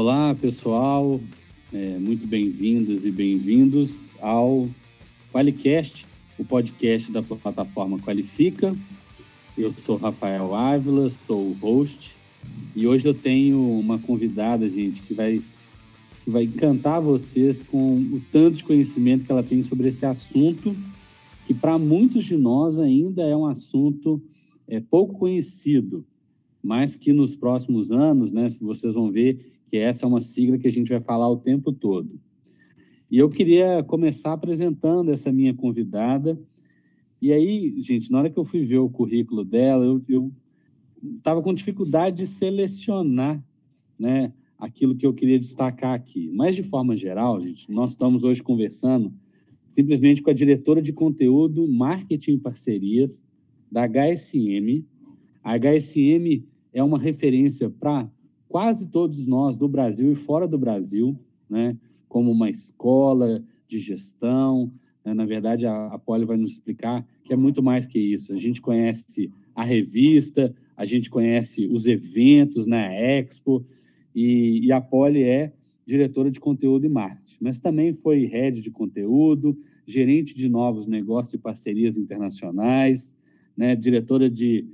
Olá, 0.00 0.32
pessoal. 0.32 1.20
É, 1.72 1.98
muito 1.98 2.24
bem-vindas 2.24 3.04
e 3.04 3.10
bem-vindos 3.10 4.14
ao 4.20 4.68
Qualicast, 5.32 6.06
o 6.38 6.44
podcast 6.44 7.10
da 7.10 7.20
plataforma 7.20 7.98
Qualifica. 7.98 8.76
Eu 9.58 9.74
sou 9.76 9.96
Rafael 9.96 10.54
Ávila, 10.54 11.10
sou 11.10 11.48
o 11.48 11.52
host, 11.54 12.14
e 12.76 12.86
hoje 12.86 13.08
eu 13.08 13.12
tenho 13.12 13.60
uma 13.60 13.98
convidada, 13.98 14.68
gente, 14.68 15.02
que 15.02 15.12
vai, 15.12 15.42
que 16.22 16.30
vai 16.30 16.44
encantar 16.44 17.02
vocês 17.02 17.64
com 17.64 17.96
o 17.96 18.22
tanto 18.30 18.58
de 18.58 18.62
conhecimento 18.62 19.24
que 19.24 19.32
ela 19.32 19.42
tem 19.42 19.64
sobre 19.64 19.88
esse 19.88 20.06
assunto, 20.06 20.76
que 21.44 21.52
para 21.52 21.76
muitos 21.76 22.24
de 22.24 22.36
nós 22.36 22.78
ainda 22.78 23.22
é 23.22 23.34
um 23.34 23.46
assunto 23.46 24.22
é, 24.68 24.78
pouco 24.78 25.18
conhecido, 25.18 26.06
mas 26.62 26.94
que 26.94 27.12
nos 27.12 27.34
próximos 27.34 27.90
anos, 27.90 28.30
né, 28.30 28.48
vocês 28.60 28.94
vão 28.94 29.10
ver 29.10 29.57
que 29.68 29.76
essa 29.76 30.04
é 30.04 30.08
uma 30.08 30.20
sigla 30.20 30.58
que 30.58 30.68
a 30.68 30.72
gente 30.72 30.88
vai 30.88 31.00
falar 31.00 31.28
o 31.28 31.36
tempo 31.36 31.72
todo. 31.72 32.18
E 33.10 33.18
eu 33.18 33.28
queria 33.30 33.82
começar 33.82 34.32
apresentando 34.32 35.12
essa 35.12 35.32
minha 35.32 35.54
convidada. 35.54 36.38
E 37.20 37.32
aí, 37.32 37.74
gente, 37.82 38.10
na 38.10 38.18
hora 38.18 38.30
que 38.30 38.38
eu 38.38 38.44
fui 38.44 38.64
ver 38.64 38.78
o 38.78 38.90
currículo 38.90 39.44
dela, 39.44 39.84
eu 40.08 40.32
estava 41.16 41.42
com 41.42 41.54
dificuldade 41.54 42.16
de 42.16 42.26
selecionar 42.26 43.42
né, 43.98 44.32
aquilo 44.58 44.94
que 44.94 45.06
eu 45.06 45.14
queria 45.14 45.38
destacar 45.38 45.94
aqui. 45.94 46.30
Mas, 46.34 46.54
de 46.54 46.62
forma 46.62 46.96
geral, 46.96 47.40
gente, 47.40 47.70
nós 47.70 47.92
estamos 47.92 48.24
hoje 48.24 48.42
conversando 48.42 49.12
simplesmente 49.70 50.22
com 50.22 50.30
a 50.30 50.34
diretora 50.34 50.82
de 50.82 50.92
conteúdo, 50.92 51.66
marketing 51.68 52.32
e 52.32 52.38
parcerias 52.38 53.22
da 53.70 53.86
HSM. 53.86 54.84
A 55.42 55.56
HSM 55.58 56.44
é 56.72 56.82
uma 56.82 56.98
referência 56.98 57.70
para 57.70 58.10
quase 58.48 58.86
todos 58.86 59.26
nós 59.26 59.56
do 59.56 59.68
Brasil 59.68 60.10
e 60.12 60.16
fora 60.16 60.48
do 60.48 60.58
Brasil, 60.58 61.18
né, 61.48 61.76
como 62.08 62.30
uma 62.30 62.48
escola 62.48 63.44
de 63.68 63.78
gestão. 63.78 64.72
Né, 65.04 65.12
na 65.12 65.26
verdade, 65.26 65.66
a, 65.66 65.86
a 65.88 65.98
Poli 65.98 66.24
vai 66.24 66.36
nos 66.36 66.52
explicar 66.52 67.06
que 67.22 67.32
é 67.32 67.36
muito 67.36 67.62
mais 67.62 67.86
que 67.86 67.98
isso. 67.98 68.32
A 68.32 68.38
gente 68.38 68.60
conhece 68.60 69.30
a 69.54 69.62
revista, 69.62 70.54
a 70.76 70.84
gente 70.84 71.10
conhece 71.10 71.66
os 71.66 71.86
eventos 71.86 72.66
na 72.66 72.76
né, 72.76 73.18
Expo, 73.18 73.64
e, 74.14 74.66
e 74.66 74.72
a 74.72 74.80
Poli 74.80 75.22
é 75.22 75.52
diretora 75.86 76.30
de 76.30 76.40
conteúdo 76.40 76.84
e 76.86 76.88
marketing, 76.88 77.38
mas 77.40 77.60
também 77.60 77.94
foi 77.94 78.24
head 78.26 78.60
de 78.60 78.70
conteúdo, 78.70 79.56
gerente 79.86 80.34
de 80.34 80.48
novos 80.48 80.86
negócios 80.86 81.34
e 81.34 81.38
parcerias 81.38 81.96
internacionais, 81.96 83.14
né, 83.56 83.74
diretora 83.74 84.28
de 84.28 84.66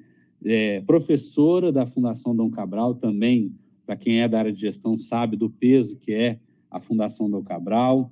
é, 0.44 0.80
professora 0.80 1.70
da 1.70 1.86
Fundação 1.86 2.34
Dom 2.34 2.50
Cabral, 2.50 2.94
também 2.94 3.54
para 3.84 3.96
quem 3.96 4.20
é 4.20 4.28
da 4.28 4.38
área 4.38 4.52
de 4.52 4.60
gestão 4.60 4.96
sabe 4.96 5.36
do 5.36 5.50
peso 5.50 5.96
que 5.96 6.12
é 6.12 6.38
a 6.70 6.80
Fundação 6.80 7.30
do 7.30 7.42
Cabral. 7.42 8.10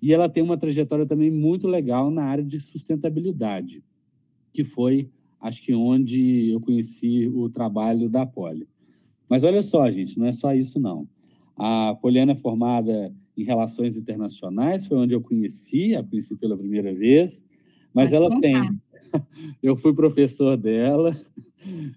E 0.00 0.14
ela 0.14 0.28
tem 0.28 0.42
uma 0.42 0.56
trajetória 0.56 1.04
também 1.04 1.30
muito 1.30 1.68
legal 1.68 2.10
na 2.10 2.24
área 2.24 2.44
de 2.44 2.58
sustentabilidade, 2.58 3.84
que 4.52 4.64
foi, 4.64 5.10
acho 5.40 5.62
que, 5.62 5.74
onde 5.74 6.50
eu 6.50 6.60
conheci 6.60 7.28
o 7.28 7.50
trabalho 7.50 8.08
da 8.08 8.24
Poli. 8.24 8.66
Mas 9.28 9.44
olha 9.44 9.60
só, 9.62 9.90
gente, 9.90 10.18
não 10.18 10.26
é 10.26 10.32
só 10.32 10.54
isso, 10.54 10.80
não. 10.80 11.06
A 11.56 11.94
Poliana 12.00 12.32
é 12.32 12.34
formada 12.34 13.14
em 13.36 13.44
Relações 13.44 13.96
Internacionais, 13.96 14.86
foi 14.86 14.96
onde 14.96 15.14
eu 15.14 15.20
conheci, 15.20 15.94
a 15.94 16.02
princípio 16.02 16.38
pela 16.38 16.56
primeira 16.56 16.94
vez, 16.94 17.46
mas 17.92 18.10
Pode 18.10 18.14
ela 18.14 18.28
contar. 18.28 18.40
tem. 18.40 18.80
Eu 19.62 19.76
fui 19.76 19.94
professor 19.94 20.56
dela, 20.56 21.16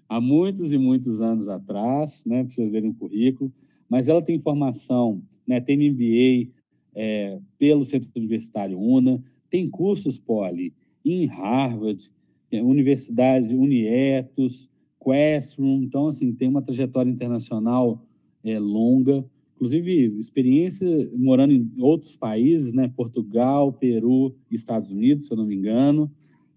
há 0.08 0.20
muitos 0.20 0.72
e 0.72 0.78
muitos 0.78 1.20
anos 1.20 1.48
atrás, 1.48 2.24
né, 2.26 2.44
para 2.44 2.52
vocês 2.52 2.70
verem 2.70 2.90
o 2.90 2.94
currículo, 2.94 3.52
mas 3.88 4.08
ela 4.08 4.22
tem 4.22 4.38
formação, 4.38 5.22
né, 5.46 5.60
tem 5.60 5.76
MBA 5.90 6.50
é, 6.94 7.38
pelo 7.58 7.84
Centro 7.84 8.10
Universitário 8.16 8.78
UNA, 8.78 9.22
tem 9.50 9.68
cursos 9.68 10.18
poli 10.18 10.74
em 11.04 11.26
Harvard, 11.26 12.10
é, 12.50 12.62
Universidade 12.62 13.54
Unietos, 13.54 14.68
Questroom, 15.02 15.82
então, 15.82 16.08
assim, 16.08 16.32
tem 16.32 16.48
uma 16.48 16.62
trajetória 16.62 17.10
internacional 17.10 18.02
é, 18.42 18.58
longa, 18.58 19.24
inclusive 19.54 20.18
experiência 20.18 21.10
morando 21.14 21.52
em 21.52 21.70
outros 21.78 22.16
países, 22.16 22.72
né, 22.72 22.88
Portugal, 22.88 23.72
Peru, 23.72 24.34
Estados 24.50 24.90
Unidos, 24.90 25.26
se 25.26 25.32
eu 25.32 25.36
não 25.36 25.46
me 25.46 25.54
engano, 25.54 26.10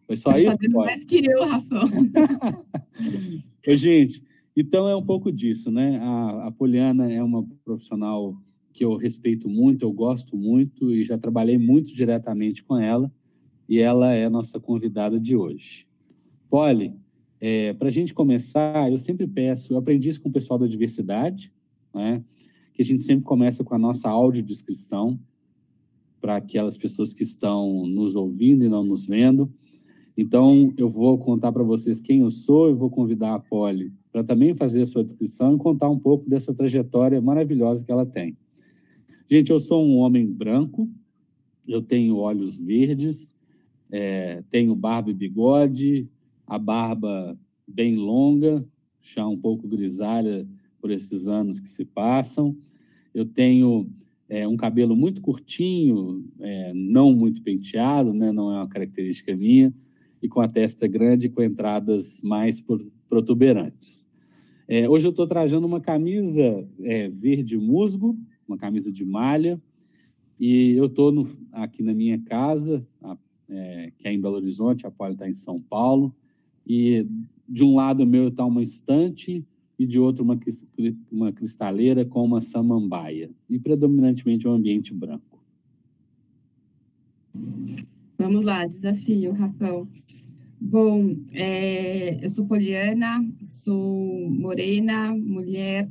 foi 0.07 0.16
só 0.16 0.31
tá 0.31 0.40
isso? 0.40 0.57
mais 0.72 1.03
que 1.03 1.22
eu, 1.29 1.45
Rafa. 1.45 1.75
gente, 3.75 4.23
então 4.56 4.88
é 4.88 4.95
um 4.95 5.03
pouco 5.03 5.31
disso, 5.31 5.69
né? 5.69 6.00
A, 6.00 6.47
a 6.47 6.51
Poliana 6.51 7.12
é 7.12 7.22
uma 7.22 7.45
profissional 7.63 8.35
que 8.73 8.85
eu 8.85 8.95
respeito 8.95 9.50
muito, 9.50 9.84
eu 9.84 9.91
gosto 9.91 10.38
muito 10.38 10.94
e 10.94 11.03
já 11.03 11.18
trabalhei 11.18 11.57
muito 11.57 11.94
diretamente 11.94 12.63
com 12.63 12.78
ela 12.78 13.12
e 13.68 13.79
ela 13.79 14.13
é 14.13 14.29
nossa 14.29 14.59
convidada 14.59 15.19
de 15.19 15.35
hoje. 15.35 15.85
Poli, 16.50 16.95
é, 17.39 17.74
para 17.74 17.89
a 17.89 17.91
gente 17.91 18.13
começar, 18.13 18.89
eu 18.89 18.97
sempre 18.97 19.28
peço, 19.28 19.74
eu 19.74 19.78
aprendi 19.78 20.09
isso 20.09 20.22
com 20.22 20.29
o 20.29 20.34
pessoal 20.34 20.57
da 20.57 20.68
diversidade, 20.68 21.51
né? 21.94 22.24
que 22.74 22.81
a 22.81 22.85
gente 22.85 23.03
sempre 23.03 23.25
começa 23.25 23.63
com 23.63 23.74
a 23.74 23.79
nossa 23.79 24.07
audiodescrição 24.07 25.19
para 26.22 26.35
aquelas 26.35 26.78
pessoas 26.78 27.13
que 27.13 27.24
estão 27.24 27.88
nos 27.88 28.16
ouvindo 28.16 28.63
e 28.63 28.69
não 28.69 28.84
nos 28.84 29.07
vendo. 29.07 29.51
Então, 30.18 30.74
eu 30.76 30.90
vou 30.90 31.16
contar 31.20 31.52
para 31.52 31.62
vocês 31.62 32.02
quem 32.02 32.22
eu 32.22 32.32
sou 32.32 32.72
e 32.72 32.74
vou 32.74 32.90
convidar 32.90 33.36
a 33.36 33.40
Polly 33.40 33.94
para 34.12 34.24
também 34.24 34.56
fazer 34.56 34.82
a 34.82 34.86
sua 34.88 35.04
descrição 35.04 35.54
e 35.54 35.60
contar 35.60 35.90
um 35.90 36.00
pouco 36.00 36.28
dessa 36.28 36.52
trajetória 36.56 37.22
maravilhosa 37.22 37.86
que 37.86 37.92
ela 37.92 38.04
tem. 38.04 38.36
Gente, 39.30 39.52
eu 39.52 39.60
sou 39.60 39.86
um 39.86 39.98
homem 39.98 40.26
branco, 40.26 40.90
eu 41.68 41.84
tenho 41.84 42.18
olhos 42.18 42.58
verdes, 42.58 43.36
é, 43.92 44.44
tenho 44.50 44.76
barba 44.76 45.12
e 45.12 45.14
bigode, 45.14 46.10
a 46.48 46.58
barba 46.58 47.38
bem 47.68 47.96
longa, 47.96 48.66
já 49.04 49.28
um 49.28 49.38
pouco 49.38 49.68
grisalha 49.68 50.48
por 50.82 50.90
esses 50.90 51.28
anos 51.28 51.60
que 51.60 51.70
se 51.70 51.86
passam. 51.86 52.58
Eu 53.14 53.26
tenho 53.26 53.88
é, 54.28 54.48
um 54.48 54.58
cabelo 54.58 54.96
muito 54.96 55.22
curtinho, 55.22 56.26
é, 56.40 56.74
não 56.74 57.14
muito 57.14 57.44
penteado, 57.44 58.12
né, 58.16 58.32
não 58.32 58.52
é 58.52 58.56
uma 58.56 58.68
característica 58.68 59.36
minha 59.36 59.72
e 60.22 60.28
com 60.28 60.42
a 60.42 60.48
testa 60.48 60.88
grande 60.88 61.30
com 61.30 61.42
entradas 61.42 62.22
mais 62.24 62.64
protuberantes. 63.10 64.08
É, 64.68 64.88
hoje 64.90 65.08
eu 65.08 65.12
estou 65.12 65.26
trajando 65.26 65.66
uma 65.66 65.80
camisa 65.80 66.68
é, 66.82 67.08
verde 67.08 67.58
musgo, 67.58 68.18
uma 68.48 68.58
camisa 68.58 68.92
de 68.92 69.06
malha, 69.06 69.62
e 70.40 70.74
eu 70.74 70.86
estou 70.86 71.28
aqui 71.52 71.82
na 71.82 71.94
minha 71.94 72.20
casa, 72.20 72.86
a, 73.02 73.18
é, 73.50 73.92
que 73.98 74.08
é 74.08 74.14
em 74.14 74.20
Belo 74.20 74.36
Horizonte, 74.36 74.86
a 74.86 74.92
Poli 74.92 75.14
está 75.14 75.30
em 75.30 75.36
São 75.36 75.60
Paulo, 75.62 76.14
e 76.66 77.08
de 77.48 77.64
um 77.64 77.76
lado 77.76 78.06
meu 78.06 78.28
está 78.28 78.46
uma 78.46 78.62
estante 78.62 79.46
e 79.80 79.86
de 79.86 80.00
outro 80.00 80.24
uma, 80.24 80.38
uma 81.12 81.32
cristaleira 81.32 82.04
com 82.04 82.26
uma 82.26 82.42
samambaia, 82.42 83.30
e 83.50 83.58
predominantemente 83.58 84.48
um 84.48 84.52
ambiente 84.52 84.94
branco. 84.94 85.38
Vamos 88.18 88.44
lá, 88.44 88.66
desafio, 88.66 89.32
Rafael. 89.32 89.88
Bom, 90.60 91.16
é, 91.34 92.18
eu 92.26 92.28
sou 92.32 92.48
Poliana, 92.48 93.24
sou 93.40 94.28
morena, 94.28 95.16
mulher, 95.16 95.88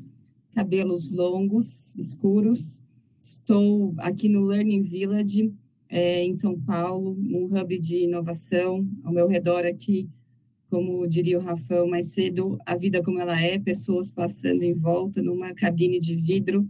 cabelos 0.52 1.12
longos, 1.12 1.94
escuros. 1.94 2.82
Estou 3.22 3.94
aqui 3.98 4.28
no 4.28 4.44
Learning 4.44 4.82
Village, 4.82 5.54
é, 5.88 6.24
em 6.24 6.32
São 6.32 6.58
Paulo, 6.58 7.12
um 7.12 7.44
hub 7.44 7.78
de 7.78 7.98
inovação. 8.02 8.84
Ao 9.04 9.12
meu 9.12 9.28
redor 9.28 9.64
aqui, 9.64 10.08
como 10.68 11.06
diria 11.06 11.38
o 11.38 11.42
Rafael 11.42 11.86
mais 11.86 12.08
cedo, 12.08 12.58
a 12.66 12.74
vida 12.74 13.00
como 13.04 13.20
ela 13.20 13.40
é, 13.40 13.56
pessoas 13.56 14.10
passando 14.10 14.64
em 14.64 14.74
volta 14.74 15.22
numa 15.22 15.54
cabine 15.54 16.00
de 16.00 16.16
vidro. 16.16 16.68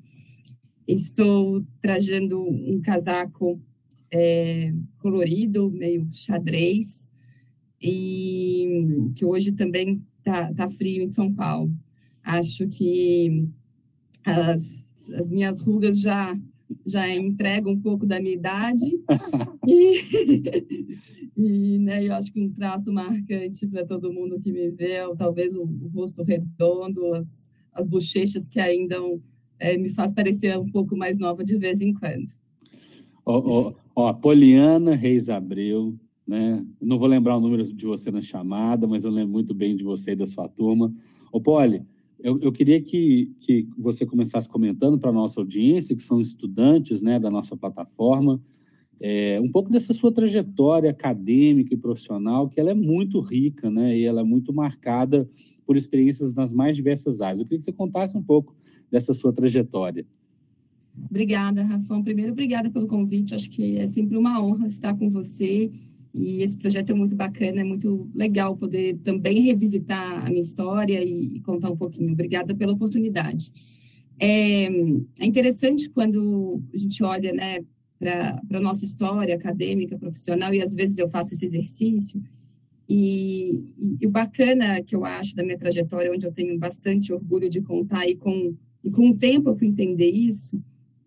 Estou 0.87 1.65
trajando 1.81 2.43
um 2.43 2.79
casaco 2.83 3.59
é, 4.11 4.73
colorido, 4.99 5.71
meio 5.71 6.09
xadrez, 6.13 7.11
e 7.81 9.11
que 9.15 9.25
hoje 9.25 9.53
também 9.53 10.03
tá, 10.23 10.53
tá 10.55 10.69
frio 10.69 11.03
em 11.03 11.07
São 11.07 11.33
Paulo. 11.33 11.73
Acho 12.23 12.67
que 12.69 13.47
as, 14.25 14.85
as 15.15 15.31
minhas 15.31 15.61
rugas 15.61 16.01
já 16.01 16.37
já 16.85 17.09
entregam 17.09 17.73
um 17.73 17.81
pouco 17.81 18.05
da 18.05 18.19
minha 18.21 18.35
idade 18.35 18.83
e, 19.67 20.03
e 21.37 21.79
né, 21.79 22.05
eu 22.05 22.13
acho 22.15 22.33
que 22.33 22.41
um 22.41 22.51
traço 22.51 22.93
marcante 22.93 23.67
para 23.69 23.87
todo 23.87 24.13
mundo 24.13 24.41
que 24.41 24.53
me 24.53 24.69
vê, 24.71 25.01
ou 25.05 25.17
talvez 25.17 25.55
o, 25.55 25.63
o 25.63 25.89
rosto 25.95 26.25
redondo, 26.25 27.15
as, 27.15 27.29
as 27.73 27.89
bochechas 27.89 28.49
que 28.49 28.59
ainda 28.59 28.97
é, 29.59 29.77
me 29.77 29.91
faz 29.91 30.13
parecer 30.13 30.59
um 30.59 30.69
pouco 30.69 30.97
mais 30.97 31.19
nova 31.19 31.45
de 31.45 31.57
vez 31.57 31.81
em 31.81 31.93
quando. 31.93 32.29
Ó, 33.25 33.73
ó, 33.97 34.13
Poliana 34.13 34.95
Reis 34.95 35.31
Abreu, 35.31 35.99
né? 36.27 36.65
Não 36.81 36.99
vou 36.99 37.09
lembrar 37.09 37.37
o 37.37 37.41
número 37.41 37.65
de 37.65 37.87
você 37.87 38.11
na 38.11 38.21
chamada, 38.21 38.87
mas 38.87 39.05
eu 39.05 39.11
lembro 39.11 39.33
muito 39.33 39.55
bem 39.55 39.75
de 39.75 39.83
você 39.83 40.13
e 40.13 40.17
da 40.17 40.27
sua 40.27 40.47
turma. 40.49 40.93
Ô, 41.33 41.41
Poli, 41.41 41.83
eu, 42.19 42.39
eu 42.41 42.53
queria 42.53 42.81
que, 42.81 43.33
que 43.41 43.67
você 43.79 44.05
começasse 44.05 44.49
comentando 44.49 44.99
para 44.99 45.11
a 45.11 45.15
nossa 45.15 45.41
audiência, 45.41 45.97
que 45.97 46.03
são 46.03 46.21
estudantes 46.21 47.01
né, 47.01 47.19
da 47.19 47.31
nossa 47.31 47.57
plataforma, 47.57 48.41
é, 49.01 49.41
um 49.41 49.51
pouco 49.51 49.71
dessa 49.71 49.95
sua 49.95 50.13
trajetória 50.13 50.91
acadêmica 50.91 51.73
e 51.75 51.77
profissional, 51.77 52.49
que 52.49 52.61
ela 52.61 52.71
é 52.71 52.75
muito 52.75 53.21
rica, 53.21 53.71
né, 53.71 53.97
e 53.97 54.05
ela 54.05 54.21
é 54.21 54.25
muito 54.25 54.53
marcada 54.53 55.29
por 55.67 55.77
experiências 55.77 56.35
nas 56.35 56.53
mais 56.53 56.77
diversas 56.77 57.21
áreas. 57.21 57.41
Eu 57.41 57.47
queria 57.47 57.59
que 57.59 57.65
você 57.65 57.73
contasse 57.73 58.17
um 58.17 58.23
pouco 58.23 58.55
dessa 58.91 59.13
sua 59.15 59.33
trajetória. 59.33 60.07
Obrigada, 61.09 61.63
Rafão. 61.63 62.03
Primeiro, 62.03 62.33
obrigada 62.33 62.71
pelo 62.71 62.87
convite. 62.87 63.35
Acho 63.35 63.51
que 63.51 63.77
é 63.77 63.87
sempre 63.87 64.17
uma 64.17 64.43
honra 64.43 64.67
estar 64.67 64.95
com 64.97 65.11
você. 65.11 65.71
E 66.15 66.43
esse 66.43 66.57
projeto 66.57 66.91
é 66.91 66.95
muito 66.95 67.15
bacana, 67.15 67.61
é 67.61 67.65
muito 67.65 68.11
legal 68.15 68.57
poder 68.57 68.97
também 69.05 69.43
revisitar 69.43 70.25
a 70.25 70.29
minha 70.29 70.41
história 70.41 71.05
e, 71.05 71.41
contar 71.41 71.71
um 71.71 71.77
pouquinho. 71.77 72.13
Obrigada 72.13 72.55
pela 72.55 72.73
oportunidade. 72.73 73.53
É, 74.19 74.65
é 75.21 75.27
interessante 75.27 75.91
quando 75.91 76.63
a 76.73 76.79
gente 76.79 77.05
olha 77.05 77.35
né, 77.35 77.59
para 77.99 78.41
a 78.51 78.61
nossa 78.61 78.87
história 78.87 79.35
acadêmica, 79.35 79.99
profissional, 79.99 80.55
e 80.55 80.63
às 80.63 80.75
vezes 80.75 80.97
eu 80.97 81.07
faço 81.07 81.35
esse 81.35 81.45
exercício. 81.45 82.23
E, 82.89 83.65
e, 84.01 84.07
o 84.07 84.11
bacana 84.11 84.83
que 84.83 84.97
eu 84.97 85.05
acho 85.05 85.35
da 85.35 85.43
minha 85.43 85.59
trajetória, 85.59 86.11
onde 86.11 86.27
eu 86.27 86.33
tenho 86.33 86.59
bastante 86.59 87.13
orgulho 87.13 87.49
de 87.49 87.61
contar, 87.61 88.09
e 88.09 88.15
com, 88.15 88.55
e 88.83 88.91
com 88.91 89.11
o 89.11 89.19
tempo 89.19 89.51
eu 89.51 89.55
fui 89.55 89.67
entender 89.67 90.11
isso, 90.11 90.59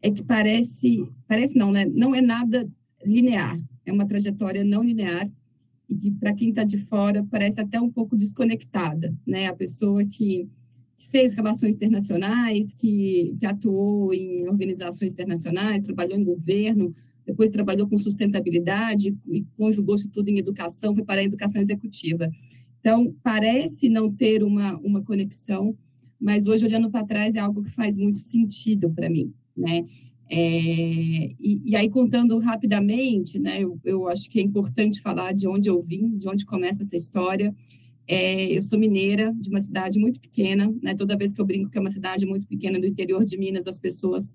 é 0.01 0.11
que 0.11 0.23
parece, 0.23 1.07
parece 1.27 1.57
não, 1.57 1.71
né? 1.71 1.85
Não 1.85 2.15
é 2.15 2.21
nada 2.21 2.69
linear, 3.05 3.59
é 3.85 3.91
uma 3.91 4.07
trajetória 4.07 4.63
não 4.63 4.83
linear 4.83 5.29
e 5.89 5.95
que 5.95 6.11
para 6.11 6.33
quem 6.33 6.49
está 6.49 6.63
de 6.63 6.77
fora 6.77 7.25
parece 7.29 7.59
até 7.59 7.79
um 7.79 7.89
pouco 7.89 8.15
desconectada, 8.15 9.13
né? 9.25 9.47
A 9.47 9.55
pessoa 9.55 10.05
que 10.05 10.47
fez 11.11 11.33
relações 11.33 11.75
internacionais, 11.75 12.73
que, 12.73 13.35
que 13.39 13.45
atuou 13.45 14.13
em 14.13 14.47
organizações 14.47 15.13
internacionais, 15.13 15.83
trabalhou 15.83 16.17
em 16.17 16.23
governo, 16.23 16.93
depois 17.25 17.49
trabalhou 17.49 17.87
com 17.87 17.97
sustentabilidade 17.97 19.15
e 19.27 19.45
conjugou 19.57 19.95
isso 19.95 20.09
tudo 20.09 20.29
em 20.29 20.37
educação, 20.37 20.93
foi 20.93 21.03
para 21.03 21.21
a 21.21 21.23
educação 21.23 21.61
executiva. 21.61 22.29
Então, 22.79 23.13
parece 23.23 23.89
não 23.89 24.11
ter 24.11 24.43
uma, 24.43 24.77
uma 24.77 25.01
conexão, 25.03 25.75
mas 26.19 26.47
hoje, 26.47 26.65
olhando 26.65 26.89
para 26.89 27.05
trás, 27.05 27.35
é 27.35 27.39
algo 27.39 27.63
que 27.63 27.71
faz 27.71 27.97
muito 27.97 28.19
sentido 28.19 28.89
para 28.89 29.09
mim 29.09 29.33
né? 29.59 29.85
É, 30.31 30.37
e, 31.39 31.61
e, 31.65 31.75
aí, 31.75 31.89
contando 31.89 32.37
rapidamente, 32.37 33.39
né, 33.39 33.63
eu, 33.63 33.79
eu, 33.83 34.07
acho 34.07 34.29
que 34.29 34.39
é 34.39 34.43
importante 34.43 35.01
falar 35.01 35.33
de 35.33 35.47
onde 35.47 35.67
eu 35.69 35.81
vim, 35.81 36.15
de 36.15 36.29
onde 36.29 36.45
começa 36.45 36.83
essa 36.83 36.95
história. 36.95 37.53
É, 38.07 38.55
eu 38.55 38.61
sou 38.61 38.77
mineira, 38.77 39.33
de 39.39 39.49
uma 39.49 39.59
cidade 39.59 39.97
muito 39.99 40.19
pequena, 40.19 40.71
né, 40.83 40.93
toda 40.95 41.17
vez 41.17 41.33
que 41.33 41.41
eu 41.41 41.45
brinco 41.45 41.69
que 41.69 41.77
é 41.77 41.81
uma 41.81 41.89
cidade 41.89 42.25
muito 42.27 42.47
pequena 42.47 42.79
do 42.79 42.85
interior 42.85 43.25
de 43.25 43.37
Minas, 43.37 43.65
as 43.65 43.79
pessoas, 43.79 44.33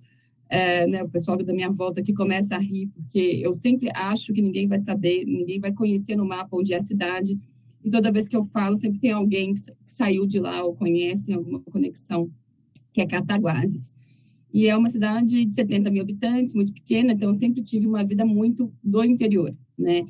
é, 0.48 0.86
né, 0.86 1.02
o 1.04 1.08
pessoal 1.08 1.36
da 1.36 1.52
minha 1.52 1.70
volta 1.70 2.00
aqui 2.00 2.12
começa 2.12 2.56
a 2.56 2.58
rir, 2.58 2.88
porque 2.88 3.40
eu 3.42 3.54
sempre 3.54 3.88
acho 3.94 4.32
que 4.32 4.42
ninguém 4.42 4.66
vai 4.66 4.78
saber, 4.78 5.24
ninguém 5.24 5.60
vai 5.60 5.72
conhecer 5.72 6.16
no 6.16 6.26
mapa 6.26 6.56
onde 6.56 6.72
é 6.72 6.76
a 6.76 6.80
cidade, 6.80 7.38
e 7.84 7.90
toda 7.90 8.10
vez 8.10 8.26
que 8.26 8.36
eu 8.36 8.44
falo, 8.46 8.76
sempre 8.76 8.98
tem 8.98 9.12
alguém 9.12 9.54
que 9.54 9.60
saiu 9.84 10.26
de 10.26 10.40
lá 10.40 10.64
ou 10.64 10.74
conhece, 10.74 11.26
tem 11.26 11.34
alguma 11.34 11.60
conexão, 11.60 12.30
que 12.92 13.00
é 13.00 13.06
Cataguases. 13.06 13.94
E 14.54 14.68
é 14.68 14.76
uma 14.76 14.88
cidade 14.88 15.44
de 15.44 15.52
70 15.52 15.90
mil 15.90 16.00
habitantes, 16.00 16.54
muito 16.54 16.72
pequena, 16.72 17.12
então 17.12 17.28
eu 17.28 17.34
sempre 17.34 17.60
tive 17.60 17.88
uma 17.88 18.04
vida 18.04 18.24
muito 18.24 18.72
do 18.84 19.02
interior, 19.02 19.52
né? 19.76 20.06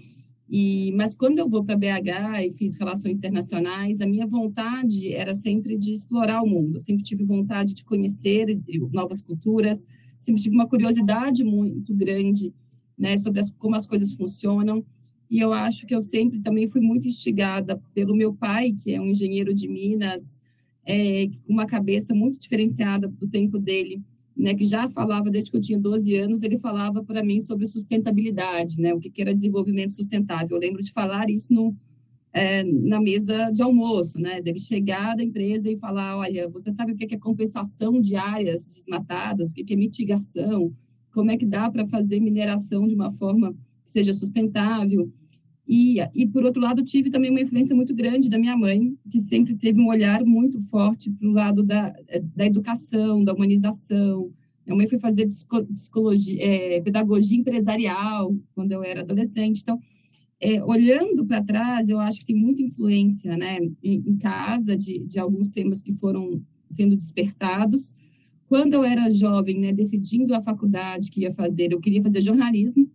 E, 0.47 0.93
mas 0.93 1.15
quando 1.15 1.39
eu 1.39 1.49
vou 1.49 1.65
para 1.65 1.75
BH 1.75 2.45
e 2.47 2.53
fiz 2.53 2.79
relações 2.79 3.17
internacionais, 3.17 4.03
a 4.03 4.07
minha 4.07 4.27
vontade 4.27 5.11
era 5.15 5.33
sempre 5.33 5.79
de 5.79 5.93
explorar 5.93 6.43
o 6.43 6.47
mundo. 6.47 6.77
Eu 6.77 6.83
sempre 6.83 7.03
tive 7.03 7.25
vontade 7.25 7.73
de 7.73 7.83
conhecer 7.87 8.61
novas 8.93 9.23
culturas, 9.23 9.87
sempre 10.19 10.43
tive 10.43 10.55
uma 10.55 10.69
curiosidade 10.69 11.43
muito 11.43 11.95
grande, 11.95 12.53
né, 12.99 13.17
sobre 13.17 13.41
as, 13.41 13.51
como 13.53 13.75
as 13.75 13.87
coisas 13.87 14.13
funcionam. 14.13 14.85
E 15.31 15.41
eu 15.41 15.55
acho 15.55 15.87
que 15.87 15.95
eu 15.95 16.01
sempre 16.01 16.41
também 16.41 16.69
fui 16.69 16.83
muito 16.83 17.09
instigada 17.09 17.81
pelo 17.95 18.15
meu 18.15 18.35
pai, 18.35 18.73
que 18.73 18.93
é 18.93 19.01
um 19.01 19.07
engenheiro 19.07 19.55
de 19.55 19.67
Minas, 19.67 20.39
é, 20.85 21.29
com 21.47 21.55
uma 21.55 21.65
cabeça 21.65 22.15
muito 22.15 22.39
diferenciada 22.39 23.09
do 23.09 23.27
tempo 23.27 23.59
dele 23.59 24.03
né, 24.37 24.55
que 24.55 24.65
já 24.65 24.89
falava 24.89 25.31
desde 25.31 25.51
que 25.51 25.57
eu 25.57 25.61
tinha 25.61 25.79
12 25.79 26.17
anos, 26.17 26.43
ele 26.43 26.57
falava 26.57 27.05
para 27.05 27.23
mim 27.23 27.41
sobre 27.41 27.67
sustentabilidade, 27.67 28.81
né, 28.81 28.93
o 28.93 28.99
que, 28.99 29.11
que 29.11 29.23
era 29.23 29.33
desenvolvimento 29.33 29.93
sustentável. 29.93 30.57
Eu 30.57 30.61
lembro 30.61 30.83
de 30.83 30.93
falar 30.93 31.31
isso 31.31 31.55
no, 31.55 31.77
é, 32.33 32.65
na 32.65 33.01
mesa 33.01 33.51
de 33.51 33.63
almoço, 33.63 34.19
né, 34.19 34.43
dele 34.43 34.59
chegar 34.59 35.17
da 35.17 35.23
empresa 35.23 35.71
e 35.71 35.77
falar, 35.77 36.17
olha, 36.17 36.49
você 36.49 36.71
sabe 36.71 36.93
o 36.93 36.97
que 36.97 37.15
é 37.15 37.19
compensação 37.19 38.01
de 38.01 38.17
áreas 38.17 38.65
desmatadas, 38.65 39.53
o 39.53 39.55
que 39.55 39.73
é 39.73 39.77
mitigação, 39.77 40.75
como 41.13 41.31
é 41.31 41.37
que 41.37 41.47
dá 41.47 41.71
para 41.71 41.87
fazer 41.87 42.19
mineração 42.19 42.89
de 42.89 42.95
uma 42.95 43.11
forma 43.13 43.53
que 43.85 43.91
seja 43.91 44.13
sustentável. 44.13 45.11
E, 45.67 45.97
e, 46.15 46.27
por 46.27 46.45
outro 46.45 46.61
lado, 46.61 46.85
tive 46.85 47.09
também 47.09 47.31
uma 47.31 47.41
influência 47.41 47.75
muito 47.75 47.95
grande 47.95 48.29
da 48.29 48.39
minha 48.39 48.57
mãe, 48.57 48.95
que 49.11 49.19
sempre 49.19 49.55
teve 49.55 49.81
um 49.81 49.89
olhar 49.89 50.23
muito 50.25 50.61
forte 50.69 51.11
para 51.11 51.29
o 51.29 51.33
lado 51.33 51.63
da, 51.63 51.95
da 52.37 52.45
educação, 52.45 53.25
da 53.25 53.33
humanização. 53.33 54.31
Minha 54.67 54.77
mãe 54.77 54.87
foi 54.87 54.99
fazer 54.99 55.27
psicologia, 55.27 56.39
é, 56.43 56.81
pedagogia 56.83 57.39
empresarial 57.39 58.37
quando 58.55 58.73
eu 58.73 58.83
era 58.85 59.01
adolescente. 59.01 59.61
Então, 59.63 59.79
é, 60.39 60.63
olhando 60.63 61.25
para 61.25 61.43
trás, 61.43 61.89
eu 61.89 61.99
acho 61.99 62.21
que 62.21 62.27
tem 62.27 62.37
muita 62.37 62.63
influência 62.63 63.35
né, 63.37 63.59
em, 63.83 64.03
em 64.07 64.17
casa 64.19 64.77
de, 64.77 64.99
de 65.01 65.19
alguns 65.19 65.49
temas 65.49 65.81
que 65.81 65.93
foram 65.95 66.43
sendo 66.69 66.95
despertados. 66.95 67.95
Quando 68.47 68.75
eu 68.75 68.85
era 68.85 69.11
jovem, 69.11 69.59
né, 69.59 69.73
decidindo 69.73 70.35
a 70.35 70.41
faculdade 70.41 71.11
que 71.11 71.23
ia 71.23 71.33
fazer, 71.33 71.73
eu 71.73 71.81
queria 71.81 72.03
fazer 72.03 72.21
jornalismo, 72.21 72.91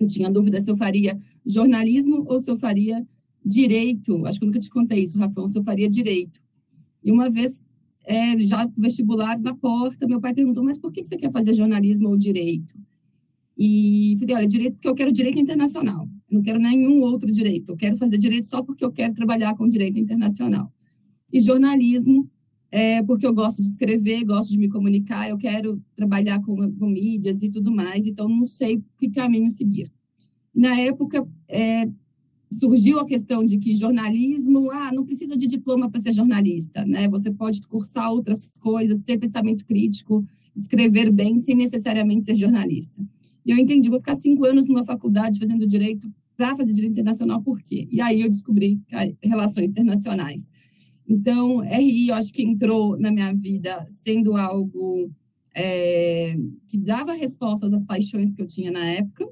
eu 0.00 0.08
tinha 0.08 0.30
dúvida 0.30 0.60
se 0.60 0.70
eu 0.70 0.76
faria 0.76 1.20
jornalismo 1.46 2.24
ou 2.28 2.38
se 2.38 2.50
eu 2.50 2.56
faria 2.56 3.06
direito. 3.44 4.26
Acho 4.26 4.38
que 4.38 4.44
eu 4.44 4.46
nunca 4.46 4.60
te 4.60 4.70
contei 4.70 5.02
isso, 5.02 5.18
Rafão, 5.18 5.48
se 5.48 5.58
eu 5.58 5.64
faria 5.64 5.88
direito. 5.88 6.40
E 7.02 7.10
uma 7.10 7.30
vez, 7.30 7.60
é, 8.04 8.38
já 8.40 8.68
vestibular 8.76 9.40
na 9.40 9.54
porta, 9.54 10.06
meu 10.06 10.20
pai 10.20 10.34
perguntou, 10.34 10.62
mas 10.62 10.78
por 10.78 10.92
que 10.92 11.02
você 11.02 11.16
quer 11.16 11.30
fazer 11.30 11.54
jornalismo 11.54 12.08
ou 12.08 12.16
direito? 12.16 12.74
E 13.56 14.14
falei, 14.18 14.36
olha, 14.36 14.46
direito 14.46 14.74
porque 14.74 14.88
eu 14.88 14.94
quero 14.94 15.12
direito 15.12 15.38
internacional. 15.38 16.08
Eu 16.30 16.36
não 16.36 16.42
quero 16.42 16.58
nenhum 16.58 17.02
outro 17.02 17.30
direito. 17.30 17.72
Eu 17.72 17.76
quero 17.76 17.96
fazer 17.96 18.16
direito 18.16 18.46
só 18.46 18.62
porque 18.62 18.84
eu 18.84 18.90
quero 18.90 19.12
trabalhar 19.12 19.54
com 19.54 19.68
direito 19.68 19.98
internacional. 19.98 20.72
E 21.32 21.40
jornalismo 21.40 22.28
é, 22.70 23.02
porque 23.02 23.26
eu 23.26 23.34
gosto 23.34 23.60
de 23.60 23.68
escrever, 23.68 24.24
gosto 24.24 24.50
de 24.50 24.58
me 24.58 24.68
comunicar, 24.68 25.28
eu 25.28 25.36
quero 25.36 25.82
trabalhar 25.96 26.40
com, 26.40 26.72
com 26.72 26.88
mídias 26.88 27.42
e 27.42 27.50
tudo 27.50 27.72
mais, 27.72 28.06
então 28.06 28.28
não 28.28 28.46
sei 28.46 28.82
que 28.96 29.10
caminho 29.10 29.50
seguir. 29.50 29.90
Na 30.54 30.78
época, 30.78 31.26
é, 31.48 31.88
surgiu 32.52 32.98
a 32.98 33.06
questão 33.06 33.44
de 33.44 33.58
que 33.58 33.74
jornalismo, 33.74 34.70
ah, 34.70 34.90
não 34.92 35.04
precisa 35.04 35.36
de 35.36 35.46
diploma 35.46 35.88
para 35.88 36.00
ser 36.00 36.12
jornalista, 36.12 36.84
né? 36.84 37.08
Você 37.08 37.30
pode 37.30 37.60
cursar 37.68 38.10
outras 38.10 38.50
coisas, 38.60 39.00
ter 39.00 39.18
pensamento 39.18 39.64
crítico, 39.64 40.24
escrever 40.54 41.10
bem, 41.12 41.38
sem 41.38 41.54
necessariamente 41.54 42.24
ser 42.24 42.34
jornalista. 42.34 43.00
E 43.46 43.52
eu 43.52 43.56
entendi, 43.56 43.88
vou 43.88 44.00
ficar 44.00 44.16
cinco 44.16 44.44
anos 44.44 44.68
numa 44.68 44.84
faculdade 44.84 45.38
fazendo 45.38 45.66
direito 45.66 46.12
para 46.36 46.56
fazer 46.56 46.72
direito 46.72 46.92
internacional, 46.92 47.40
por 47.42 47.60
quê? 47.62 47.86
E 47.90 48.00
aí 48.00 48.22
eu 48.22 48.28
descobri 48.28 48.80
relações 49.22 49.70
internacionais. 49.70 50.50
Então, 51.06 51.60
RI, 51.60 52.08
eu 52.08 52.14
acho 52.14 52.32
que 52.32 52.42
entrou 52.42 52.98
na 52.98 53.10
minha 53.10 53.32
vida 53.32 53.84
sendo 53.88 54.36
algo 54.36 55.10
é, 55.54 56.36
que 56.68 56.78
dava 56.78 57.12
respostas 57.12 57.72
às 57.72 57.84
paixões 57.84 58.32
que 58.32 58.40
eu 58.40 58.46
tinha 58.46 58.70
na 58.70 58.84
época 58.84 59.28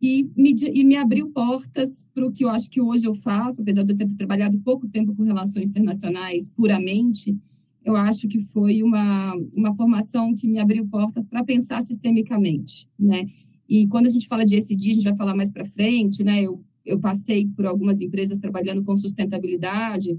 e 0.00 0.28
me, 0.36 0.54
e 0.74 0.84
me 0.84 0.96
abriu 0.96 1.30
portas 1.30 2.06
para 2.14 2.26
o 2.26 2.32
que 2.32 2.44
eu 2.44 2.48
acho 2.48 2.68
que 2.68 2.80
hoje 2.80 3.06
eu 3.06 3.14
faço, 3.14 3.62
apesar 3.62 3.82
de 3.82 3.92
eu 3.92 3.96
ter 3.96 4.06
trabalhado 4.14 4.58
pouco 4.60 4.86
tempo 4.88 5.14
com 5.14 5.22
relações 5.22 5.70
internacionais 5.70 6.50
puramente, 6.50 7.36
eu 7.84 7.96
acho 7.96 8.26
que 8.28 8.40
foi 8.40 8.82
uma, 8.82 9.34
uma 9.54 9.74
formação 9.74 10.34
que 10.34 10.48
me 10.48 10.58
abriu 10.58 10.86
portas 10.86 11.26
para 11.26 11.44
pensar 11.44 11.82
sistemicamente, 11.82 12.88
né? 12.98 13.26
E 13.68 13.86
quando 13.88 14.06
a 14.06 14.10
gente 14.10 14.28
fala 14.28 14.44
de 14.44 14.56
ESG, 14.56 14.90
a 14.90 14.94
gente 14.94 15.04
vai 15.04 15.16
falar 15.16 15.34
mais 15.34 15.50
para 15.50 15.64
frente, 15.64 16.22
né? 16.24 16.42
Eu, 16.42 16.62
eu 16.84 16.98
passei 16.98 17.46
por 17.46 17.64
algumas 17.64 18.00
empresas 18.00 18.38
trabalhando 18.38 18.82
com 18.82 18.96
sustentabilidade, 18.96 20.18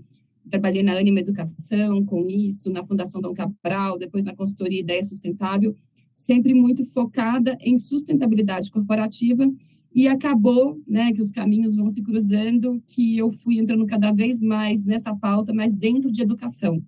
trabalhei 0.49 0.81
na 0.81 0.97
Anima 0.97 1.19
Educação 1.19 2.03
com 2.05 2.25
isso, 2.27 2.69
na 2.69 2.85
Fundação 2.85 3.21
Dom 3.21 3.33
Cabral, 3.33 3.97
depois 3.97 4.25
na 4.25 4.35
consultoria 4.35 4.79
Ideia 4.79 5.03
Sustentável, 5.03 5.75
sempre 6.17 6.53
muito 6.53 6.83
focada 6.83 7.55
em 7.61 7.77
sustentabilidade 7.77 8.71
corporativa 8.71 9.47
e 9.93 10.07
acabou, 10.07 10.81
né, 10.87 11.13
que 11.13 11.21
os 11.21 11.31
caminhos 11.31 11.75
vão 11.75 11.87
se 11.87 12.01
cruzando, 12.01 12.81
que 12.87 13.17
eu 13.17 13.31
fui 13.31 13.59
entrando 13.59 13.85
cada 13.85 14.11
vez 14.11 14.41
mais 14.41 14.83
nessa 14.83 15.15
pauta, 15.15 15.53
mas 15.53 15.73
dentro 15.73 16.11
de 16.11 16.21
educação. 16.21 16.83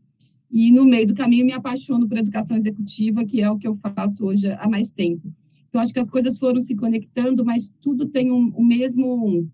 E 0.51 0.71
no 0.71 0.83
meio 0.83 1.07
do 1.07 1.13
caminho 1.13 1.45
me 1.45 1.53
apaixono 1.53 2.07
por 2.07 2.17
educação 2.17 2.57
executiva, 2.57 3.23
que 3.23 3.39
é 3.39 3.49
o 3.49 3.57
que 3.57 3.67
eu 3.67 3.75
faço 3.75 4.25
hoje 4.25 4.51
há 4.51 4.67
mais 4.67 4.89
tempo. 4.89 5.31
Então 5.67 5.79
acho 5.79 5.93
que 5.93 5.99
as 5.99 6.09
coisas 6.09 6.39
foram 6.39 6.59
se 6.59 6.75
conectando, 6.75 7.45
mas 7.45 7.71
tudo 7.79 8.07
tem 8.07 8.31
um, 8.31 8.51
o 8.55 8.63
mesmo 8.63 9.47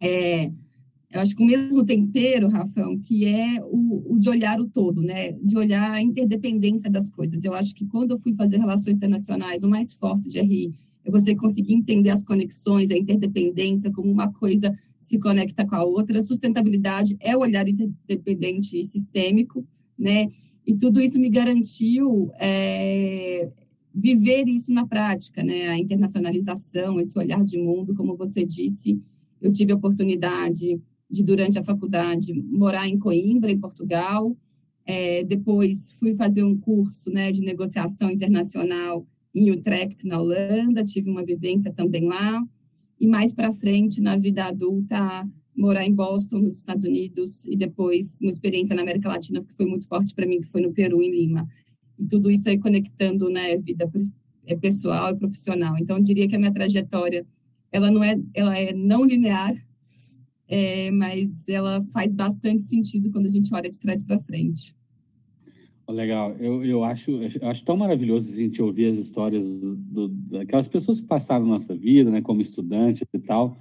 é, 0.00 0.52
eu 1.10 1.20
acho 1.22 1.34
que 1.34 1.42
o 1.42 1.46
mesmo 1.46 1.84
tempero, 1.84 2.48
Rafão, 2.48 2.98
que 2.98 3.26
é 3.26 3.62
o, 3.64 4.14
o, 4.14 4.18
de 4.18 4.28
olhar 4.28 4.60
o 4.60 4.68
todo, 4.68 5.00
né? 5.00 5.32
De 5.32 5.56
olhar 5.56 5.90
a 5.90 6.02
interdependência 6.02 6.90
das 6.90 7.08
coisas. 7.08 7.44
Eu 7.44 7.54
acho 7.54 7.74
que 7.74 7.86
quando 7.86 8.10
eu 8.10 8.18
fui 8.18 8.34
fazer 8.34 8.58
relações 8.58 8.98
internacionais, 8.98 9.62
o 9.62 9.68
mais 9.68 9.94
forte 9.94 10.28
de 10.28 10.38
RI 10.38 10.74
é 11.04 11.10
você 11.10 11.34
conseguir 11.34 11.72
entender 11.72 12.10
as 12.10 12.22
conexões, 12.22 12.90
a 12.90 12.96
interdependência, 12.96 13.90
como 13.90 14.10
uma 14.12 14.30
coisa 14.30 14.70
se 15.00 15.18
conecta 15.18 15.66
com 15.66 15.76
a 15.76 15.82
outra. 15.82 16.20
Sustentabilidade 16.20 17.16
é 17.20 17.34
o 17.34 17.40
olhar 17.40 17.66
interdependente 17.66 18.78
e 18.78 18.84
sistêmico, 18.84 19.66
né? 19.98 20.28
E 20.66 20.76
tudo 20.76 21.00
isso 21.00 21.18
me 21.18 21.30
garantiu 21.30 22.30
é, 22.38 23.50
viver 23.94 24.46
isso 24.46 24.70
na 24.74 24.86
prática, 24.86 25.42
né? 25.42 25.68
A 25.68 25.78
internacionalização, 25.78 27.00
esse 27.00 27.18
olhar 27.18 27.42
de 27.42 27.56
mundo, 27.56 27.94
como 27.94 28.14
você 28.14 28.44
disse, 28.44 29.00
eu 29.40 29.50
tive 29.50 29.72
a 29.72 29.76
oportunidade 29.76 30.78
de, 31.10 31.22
durante 31.22 31.58
a 31.58 31.62
faculdade, 31.62 32.32
morar 32.32 32.88
em 32.88 32.98
Coimbra, 32.98 33.50
em 33.50 33.58
Portugal. 33.58 34.36
É, 34.84 35.24
depois 35.24 35.92
fui 35.98 36.14
fazer 36.14 36.42
um 36.42 36.58
curso 36.58 37.10
né, 37.10 37.30
de 37.30 37.40
negociação 37.40 38.10
internacional 38.10 39.06
em 39.34 39.50
Utrecht, 39.50 40.06
na 40.06 40.20
Holanda, 40.20 40.84
tive 40.84 41.10
uma 41.10 41.24
vivência 41.24 41.72
também 41.72 42.06
lá. 42.06 42.42
E 43.00 43.06
mais 43.06 43.32
para 43.32 43.52
frente, 43.52 44.00
na 44.00 44.16
vida 44.16 44.46
adulta, 44.46 45.26
morar 45.56 45.84
em 45.84 45.94
Boston, 45.94 46.38
nos 46.38 46.56
Estados 46.56 46.84
Unidos, 46.84 47.44
e 47.46 47.56
depois 47.56 48.18
uma 48.20 48.30
experiência 48.30 48.74
na 48.74 48.82
América 48.82 49.08
Latina 49.08 49.42
que 49.42 49.52
foi 49.52 49.66
muito 49.66 49.86
forte 49.86 50.14
para 50.14 50.26
mim, 50.26 50.40
que 50.40 50.48
foi 50.48 50.60
no 50.60 50.72
Peru, 50.72 51.02
em 51.02 51.10
Lima. 51.10 51.48
E 51.98 52.06
tudo 52.06 52.30
isso 52.30 52.48
aí 52.48 52.58
conectando 52.58 53.28
né, 53.28 53.56
vida 53.56 53.90
é, 54.46 54.56
pessoal 54.56 55.10
e 55.10 55.16
profissional. 55.16 55.76
Então, 55.78 55.96
eu 55.96 56.02
diria 56.02 56.26
que 56.26 56.34
a 56.34 56.38
minha 56.38 56.52
trajetória, 56.52 57.26
ela 57.70 57.90
não 57.90 58.02
é, 58.02 58.16
ela 58.34 58.56
é 58.56 58.72
não 58.72 59.04
linear, 59.04 59.54
é, 60.48 60.90
mas 60.90 61.46
ela 61.48 61.82
faz 61.92 62.10
bastante 62.12 62.64
sentido 62.64 63.10
quando 63.10 63.26
a 63.26 63.30
gente 63.30 63.54
olha 63.54 63.70
de 63.70 63.78
trás 63.78 64.02
para 64.02 64.18
frente. 64.18 64.74
Legal, 65.88 66.36
eu, 66.38 66.62
eu, 66.64 66.84
acho, 66.84 67.10
eu 67.12 67.48
acho 67.48 67.64
tão 67.64 67.74
maravilhoso 67.74 68.30
a 68.30 68.36
gente 68.36 68.60
ouvir 68.60 68.92
as 68.92 68.98
histórias 68.98 69.42
do, 69.58 70.08
daquelas 70.08 70.68
pessoas 70.68 71.00
que 71.00 71.06
passaram 71.06 71.46
na 71.46 71.52
nossa 71.52 71.74
vida, 71.74 72.10
né, 72.10 72.20
como 72.20 72.42
estudante 72.42 73.06
e 73.10 73.18
tal, 73.18 73.56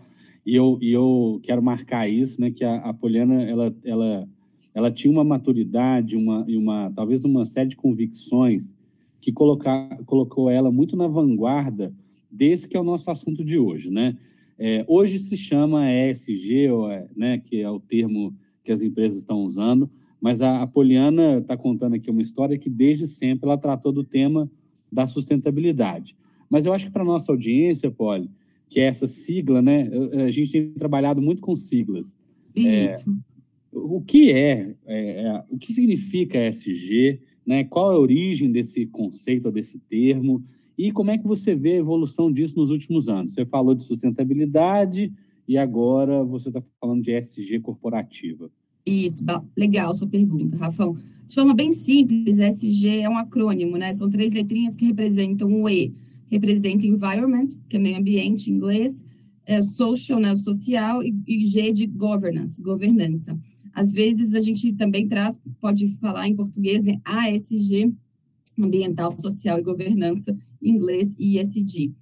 e 0.45 0.53
eu, 0.53 0.77
e 0.81 0.91
eu 0.91 1.39
quero 1.43 1.63
marcar 1.63 2.09
isso, 2.09 2.39
né, 2.41 2.51
que 2.51 2.65
a, 2.65 2.77
a 2.77 2.93
Poliana, 2.93 3.43
ela, 3.43 3.73
ela, 3.83 4.29
ela 4.73 4.91
tinha 4.91 5.11
uma 5.11 5.23
maturidade, 5.23 6.17
uma, 6.17 6.43
e 6.49 6.57
uma, 6.57 6.91
talvez 6.93 7.23
uma 7.23 7.45
série 7.45 7.69
de 7.69 7.77
convicções 7.77 8.73
que 9.21 9.31
colocar, 9.31 9.97
colocou 10.05 10.49
ela 10.49 10.69
muito 10.69 10.97
na 10.97 11.07
vanguarda 11.07 11.93
desse 12.29 12.67
que 12.67 12.75
é 12.75 12.79
o 12.79 12.83
nosso 12.83 13.09
assunto 13.09 13.43
de 13.43 13.57
hoje, 13.57 13.89
né, 13.89 14.17
é, 14.59 14.83
hoje 14.87 15.19
se 15.19 15.37
chama 15.37 15.91
ESG, 15.91 16.67
é, 16.91 17.07
né, 17.15 17.37
que 17.37 17.61
é 17.61 17.69
o 17.69 17.79
termo 17.79 18.35
que 18.63 18.71
as 18.71 18.81
empresas 18.81 19.19
estão 19.19 19.43
usando, 19.43 19.89
mas 20.19 20.41
a, 20.41 20.63
a 20.63 20.67
Poliana 20.67 21.37
está 21.37 21.55
contando 21.55 21.93
aqui 21.95 22.09
uma 22.09 22.21
história 22.21 22.57
que 22.57 22.69
desde 22.69 23.07
sempre 23.07 23.47
ela 23.47 23.57
tratou 23.57 23.91
do 23.91 24.03
tema 24.03 24.49
da 24.91 25.05
sustentabilidade. 25.05 26.15
Mas 26.49 26.65
eu 26.65 26.73
acho 26.73 26.85
que 26.87 26.91
para 26.91 27.03
nossa 27.03 27.31
audiência, 27.31 27.91
Poli, 27.91 28.29
que 28.69 28.79
é 28.79 28.85
essa 28.85 29.07
sigla, 29.07 29.61
né, 29.61 29.89
a 30.25 30.31
gente 30.31 30.51
tem 30.51 30.71
trabalhado 30.71 31.21
muito 31.21 31.41
com 31.41 31.55
siglas. 31.55 32.17
É, 32.55 32.85
Isso. 32.85 33.09
É, 33.09 33.37
o 33.71 34.01
que 34.01 34.31
é, 34.31 34.75
é, 34.85 35.21
é, 35.21 35.43
o 35.49 35.57
que 35.57 35.71
significa 35.71 36.47
ESG, 36.47 37.21
né? 37.45 37.63
Qual 37.63 37.91
é 37.91 37.95
a 37.95 37.99
origem 37.99 38.51
desse 38.51 38.85
conceito, 38.87 39.51
desse 39.51 39.79
termo? 39.79 40.43
E 40.77 40.91
como 40.91 41.11
é 41.11 41.17
que 41.17 41.27
você 41.27 41.55
vê 41.55 41.73
a 41.73 41.77
evolução 41.77 42.31
disso 42.31 42.55
nos 42.55 42.69
últimos 42.69 43.07
anos? 43.07 43.33
Você 43.33 43.45
falou 43.45 43.73
de 43.73 43.83
sustentabilidade 43.83 45.11
e 45.47 45.57
agora 45.57 46.23
você 46.23 46.49
está 46.49 46.61
falando 46.79 47.01
de 47.01 47.17
ESG 47.17 47.59
corporativa. 47.59 48.51
Isso, 48.85 49.23
legal 49.55 49.93
sua 49.93 50.07
pergunta, 50.07 50.55
Rafão. 50.55 50.95
De 51.27 51.35
forma 51.35 51.53
bem 51.53 51.73
simples, 51.73 52.39
ESG 52.39 53.01
é 53.01 53.09
um 53.09 53.17
acrônimo, 53.17 53.77
né? 53.77 53.91
São 53.91 54.09
três 54.09 54.33
letrinhas 54.33 54.77
que 54.77 54.85
representam 54.85 55.61
o 55.61 55.67
E. 55.67 55.93
Representa 56.29 56.85
environment, 56.85 57.49
que 57.67 57.75
é 57.75 57.79
meio 57.79 57.97
ambiente 57.97 58.49
em 58.49 58.53
inglês, 58.53 59.03
é 59.45 59.61
social, 59.61 60.19
né, 60.19 60.35
social, 60.35 61.01
e, 61.01 61.45
G 61.45 61.71
de 61.71 61.87
governance, 61.87 62.61
governança. 62.61 63.37
Às 63.73 63.91
vezes 63.91 64.33
a 64.33 64.41
gente 64.41 64.73
também 64.73 65.07
traz, 65.07 65.37
pode 65.61 65.87
falar 65.99 66.27
em 66.27 66.35
português, 66.35 66.83
né, 66.83 66.99
ASG, 67.05 67.93
ambiental, 68.59 69.17
social 69.19 69.57
e 69.59 69.63
governança, 69.63 70.37
inglês 70.61 71.15
ESG. 71.17 71.93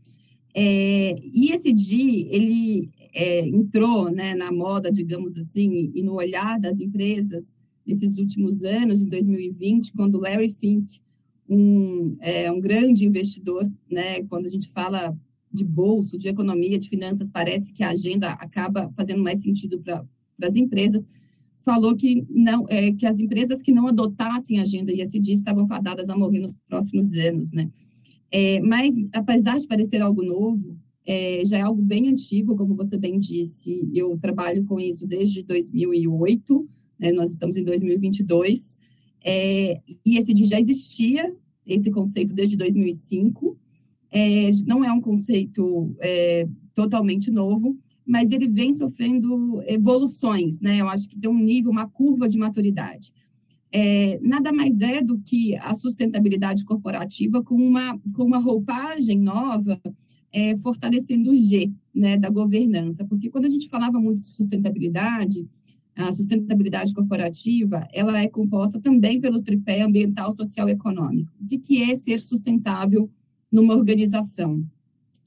É, 0.53 1.15
ESG, 1.33 2.27
ele 2.29 2.89
é, 3.13 3.47
entrou 3.47 4.09
né, 4.09 4.33
na 4.35 4.51
moda, 4.51 4.91
digamos 4.91 5.37
assim, 5.37 5.91
e 5.93 6.01
no 6.01 6.13
olhar 6.13 6.59
das 6.59 6.79
empresas 6.79 7.53
nesses 7.85 8.17
últimos 8.17 8.63
anos, 8.63 9.01
em 9.01 9.07
2020, 9.07 9.93
quando 9.93 10.19
Larry 10.19 10.49
Fink, 10.49 10.99
um, 11.47 12.15
é, 12.19 12.51
um 12.51 12.59
grande 12.59 13.05
investidor, 13.05 13.69
né, 13.89 14.23
quando 14.23 14.45
a 14.45 14.49
gente 14.49 14.69
fala 14.69 15.15
de 15.51 15.63
bolso, 15.63 16.17
de 16.17 16.27
economia, 16.27 16.77
de 16.77 16.89
finanças, 16.89 17.29
parece 17.29 17.71
que 17.71 17.83
a 17.83 17.91
agenda 17.91 18.31
acaba 18.31 18.91
fazendo 18.95 19.23
mais 19.23 19.41
sentido 19.41 19.79
para 19.79 20.05
as 20.41 20.55
empresas, 20.55 21.05
falou 21.57 21.95
que 21.95 22.25
não 22.29 22.65
é, 22.69 22.91
que 22.91 23.05
as 23.05 23.19
empresas 23.19 23.61
que 23.61 23.71
não 23.71 23.87
adotassem 23.87 24.59
a 24.59 24.63
agenda 24.63 24.91
ISD 24.91 25.31
estavam 25.31 25.67
fadadas 25.67 26.09
a 26.09 26.17
morrer 26.17 26.39
nos 26.39 26.53
próximos 26.67 27.13
anos, 27.15 27.51
né? 27.53 27.69
É, 28.37 28.59
mas, 28.59 28.93
apesar 29.13 29.57
de 29.57 29.65
parecer 29.65 30.01
algo 30.01 30.21
novo, 30.21 30.77
é, 31.07 31.41
já 31.45 31.57
é 31.57 31.61
algo 31.61 31.81
bem 31.81 32.09
antigo, 32.09 32.57
como 32.57 32.75
você 32.75 32.97
bem 32.97 33.17
disse. 33.17 33.89
Eu 33.93 34.17
trabalho 34.17 34.65
com 34.65 34.77
isso 34.77 35.07
desde 35.07 35.41
2008, 35.41 36.67
né, 36.99 37.13
nós 37.13 37.31
estamos 37.31 37.55
em 37.55 37.63
2022, 37.63 38.77
é, 39.23 39.79
e 40.05 40.17
esse 40.17 40.35
já 40.43 40.59
existia, 40.59 41.33
esse 41.65 41.89
conceito 41.89 42.33
desde 42.33 42.57
2005. 42.57 43.57
É, 44.11 44.51
não 44.67 44.83
é 44.83 44.91
um 44.91 44.99
conceito 44.99 45.95
é, 46.01 46.45
totalmente 46.73 47.31
novo, 47.31 47.77
mas 48.05 48.33
ele 48.33 48.49
vem 48.49 48.73
sofrendo 48.73 49.63
evoluções, 49.65 50.59
né? 50.59 50.81
Eu 50.81 50.89
acho 50.89 51.07
que 51.07 51.17
tem 51.17 51.29
um 51.29 51.41
nível, 51.41 51.71
uma 51.71 51.87
curva 51.87 52.27
de 52.27 52.37
maturidade. 52.37 53.13
É, 53.77 54.17
nada 54.21 54.53
mais 54.53 54.79
é 54.79 55.01
do 55.01 55.19
que 55.19 55.53
a 55.57 55.73
sustentabilidade 55.73 56.63
corporativa 56.63 57.43
com 57.43 57.55
uma, 57.55 57.99
com 58.13 58.23
uma 58.23 58.37
roupagem 58.37 59.19
nova, 59.19 59.81
é, 60.31 60.55
fortalecendo 60.55 61.31
o 61.31 61.35
G 61.35 61.69
né, 61.93 62.17
da 62.17 62.29
governança. 62.29 63.03
Porque 63.03 63.29
quando 63.29 63.43
a 63.43 63.49
gente 63.49 63.67
falava 63.67 63.99
muito 63.99 64.21
de 64.21 64.29
sustentabilidade, 64.29 65.45
a 65.93 66.09
sustentabilidade 66.09 66.93
corporativa, 66.93 67.85
ela 67.91 68.17
é 68.17 68.29
composta 68.29 68.79
também 68.79 69.19
pelo 69.19 69.41
tripé 69.41 69.81
ambiental, 69.81 70.31
social 70.31 70.69
e 70.69 70.71
econômico. 70.71 71.33
O 71.41 71.45
que, 71.45 71.57
que 71.57 71.83
é 71.83 71.93
ser 71.95 72.21
sustentável 72.21 73.11
numa 73.51 73.75
organização? 73.75 74.65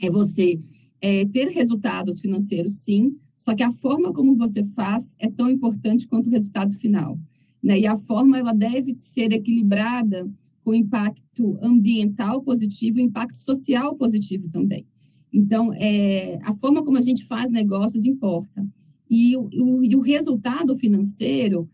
É 0.00 0.08
você 0.08 0.58
é, 1.02 1.26
ter 1.26 1.48
resultados 1.48 2.18
financeiros, 2.18 2.78
sim, 2.78 3.14
só 3.38 3.54
que 3.54 3.62
a 3.62 3.70
forma 3.70 4.10
como 4.10 4.34
você 4.34 4.64
faz 4.64 5.14
é 5.18 5.30
tão 5.30 5.50
importante 5.50 6.06
quanto 6.06 6.28
o 6.28 6.30
resultado 6.30 6.72
final. 6.78 7.18
Né? 7.62 7.80
E 7.80 7.86
a 7.86 7.96
forma 7.96 8.38
ela 8.38 8.52
deve 8.52 8.96
ser 8.98 9.32
equilibrada 9.32 10.30
com 10.64 10.74
impacto 10.74 11.58
ambiental 11.62 12.42
positivo 12.42 13.00
impacto 13.00 13.36
social 13.38 13.96
positivo 13.96 14.48
também. 14.50 14.86
Então, 15.32 15.72
é, 15.74 16.38
a 16.42 16.52
forma 16.52 16.84
como 16.84 16.96
a 16.96 17.02
gente 17.02 17.24
faz 17.24 17.50
negócios 17.50 18.04
importa. 18.06 18.66
E 19.10 19.36
o, 19.36 19.82
e 19.82 19.96
o 19.96 20.00
resultado 20.00 20.76
financeiro, 20.76 21.68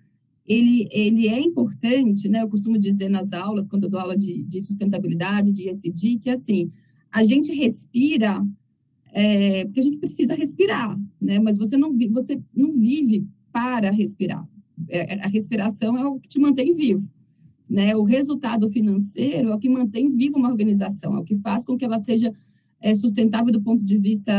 ele, 0.46 0.88
ele 0.92 1.28
é 1.28 1.40
importante, 1.40 2.28
né? 2.28 2.42
Eu 2.42 2.48
costumo 2.48 2.78
dizer 2.78 3.08
nas 3.08 3.32
aulas, 3.32 3.68
quando 3.68 3.84
eu 3.84 3.90
dou 3.90 4.00
aula 4.00 4.16
de, 4.16 4.42
de 4.44 4.60
sustentabilidade, 4.60 5.52
de 5.52 5.68
ESG, 5.68 6.18
que 6.18 6.30
assim, 6.30 6.70
a 7.10 7.24
gente 7.24 7.52
respira 7.52 8.44
é, 9.12 9.64
porque 9.64 9.80
a 9.80 9.82
gente 9.84 9.98
precisa 9.98 10.34
respirar, 10.34 10.98
né? 11.20 11.38
Mas 11.38 11.56
você 11.56 11.76
não, 11.76 11.96
você 12.10 12.40
não 12.54 12.72
vive 12.72 13.26
para 13.52 13.90
respirar. 13.90 14.46
É, 14.88 15.20
a 15.20 15.28
respiração 15.28 15.96
é 15.96 16.06
o 16.06 16.18
que 16.18 16.28
te 16.28 16.38
mantém 16.38 16.74
vivo. 16.74 17.08
Né? 17.68 17.96
O 17.96 18.02
resultado 18.02 18.68
financeiro 18.68 19.50
é 19.50 19.54
o 19.54 19.58
que 19.58 19.68
mantém 19.68 20.08
viva 20.08 20.38
uma 20.38 20.50
organização, 20.50 21.16
é 21.16 21.20
o 21.20 21.24
que 21.24 21.36
faz 21.36 21.64
com 21.64 21.76
que 21.76 21.84
ela 21.84 21.98
seja 21.98 22.32
é, 22.80 22.92
sustentável 22.94 23.52
do 23.52 23.62
ponto 23.62 23.84
de 23.84 23.96
vista 23.96 24.32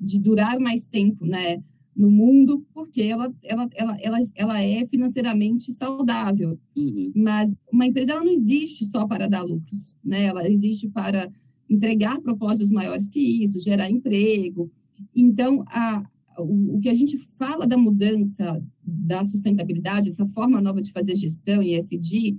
de 0.00 0.18
durar 0.18 0.60
mais 0.60 0.86
tempo 0.86 1.26
né, 1.26 1.62
no 1.96 2.10
mundo, 2.10 2.64
porque 2.72 3.02
ela, 3.02 3.32
ela, 3.42 3.68
ela, 3.74 3.96
ela, 4.00 4.18
ela 4.34 4.62
é 4.62 4.84
financeiramente 4.86 5.72
saudável. 5.72 6.58
Uhum. 6.76 7.12
Mas 7.14 7.54
uma 7.72 7.86
empresa 7.86 8.12
ela 8.12 8.24
não 8.24 8.32
existe 8.32 8.84
só 8.84 9.06
para 9.06 9.28
dar 9.28 9.42
lucros, 9.42 9.94
né? 10.04 10.24
ela 10.24 10.48
existe 10.48 10.88
para 10.88 11.30
entregar 11.68 12.20
propósitos 12.20 12.70
maiores 12.70 13.08
que 13.08 13.20
isso, 13.20 13.60
gerar 13.60 13.90
emprego. 13.90 14.70
Então, 15.14 15.64
a, 15.66 16.04
o, 16.42 16.78
que 16.80 16.88
a 16.88 16.94
gente 16.94 17.16
fala 17.36 17.66
da 17.66 17.76
mudança 17.76 18.62
da 18.82 19.22
sustentabilidade, 19.24 20.08
essa 20.08 20.26
forma 20.26 20.60
nova 20.60 20.80
de 20.80 20.92
fazer 20.92 21.14
gestão 21.14 21.62
e 21.62 21.76
ESG, 21.76 22.38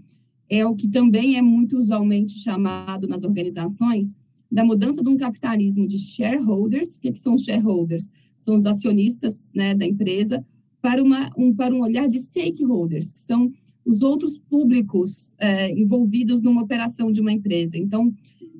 é 0.50 0.66
o 0.66 0.76
que 0.76 0.88
também 0.88 1.38
é 1.38 1.42
muito 1.42 1.78
usualmente 1.78 2.34
chamado 2.34 3.08
nas 3.08 3.24
organizações 3.24 4.14
da 4.52 4.66
mudança 4.66 5.02
de 5.02 5.10
um 5.10 5.16
capitalismo 5.16 5.88
de 5.88 5.98
shareholders. 5.98 6.98
Que, 6.98 7.12
que 7.12 7.20
são 7.20 7.36
os 7.36 7.44
shareholders? 7.44 8.10
São 8.38 8.56
os 8.56 8.66
acionistas 8.66 9.50
né, 9.56 9.74
da 9.74 9.86
empresa 9.86 10.46
para, 10.82 11.02
uma, 11.02 11.32
um, 11.38 11.54
para 11.54 11.74
um 11.74 11.82
olhar 11.82 12.08
de 12.08 12.20
stakeholders, 12.20 13.12
que 13.12 13.20
são 13.20 13.52
os 13.86 14.02
outros 14.02 14.38
públicos 14.40 15.34
é, 15.38 15.72
envolvidos 15.72 16.44
numa 16.44 16.62
operação 16.62 17.12
de 17.12 17.22
uma 17.22 17.32
empresa. 17.32 17.78
Então, 17.78 18.14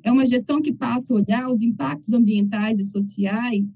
é 0.04 0.12
uma 0.12 0.26
gestão 0.26 0.62
que 0.62 0.74
passa 0.74 1.14
a 1.14 1.18
olhar 1.18 1.50
os 1.50 1.62
impactos 1.62 2.14
ambientais 2.14 2.80
e 2.80 2.86
sociais 2.86 3.74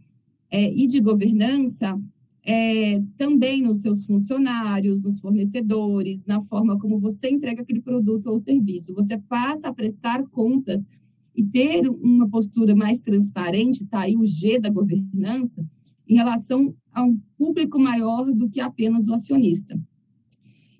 é, 0.56 0.74
e 0.74 0.88
de 0.88 1.02
governança 1.02 2.02
é, 2.42 3.02
também 3.18 3.62
nos 3.62 3.82
seus 3.82 4.06
funcionários, 4.06 5.04
nos 5.04 5.20
fornecedores, 5.20 6.24
na 6.24 6.40
forma 6.40 6.80
como 6.80 6.98
você 6.98 7.28
entrega 7.30 7.62
aquele 7.62 7.82
produto 7.82 8.28
ou 8.28 8.40
serviço. 8.40 8.94
Você 8.94 9.18
passa 9.18 9.68
a 9.68 9.74
prestar 9.74 10.24
contas 10.30 10.88
e 11.36 11.44
ter 11.44 11.90
uma 11.90 12.30
postura 12.30 12.74
mais 12.74 13.02
transparente, 13.02 13.84
está 13.84 14.04
aí 14.04 14.16
o 14.16 14.26
G 14.26 14.58
da 14.58 14.70
governança, 14.70 15.62
em 16.08 16.16
relação 16.16 16.74
a 16.94 17.04
um 17.04 17.20
público 17.38 17.78
maior 17.78 18.32
do 18.32 18.50
que 18.50 18.62
apenas 18.62 19.10
o 19.10 19.14
acionista. 19.14 19.78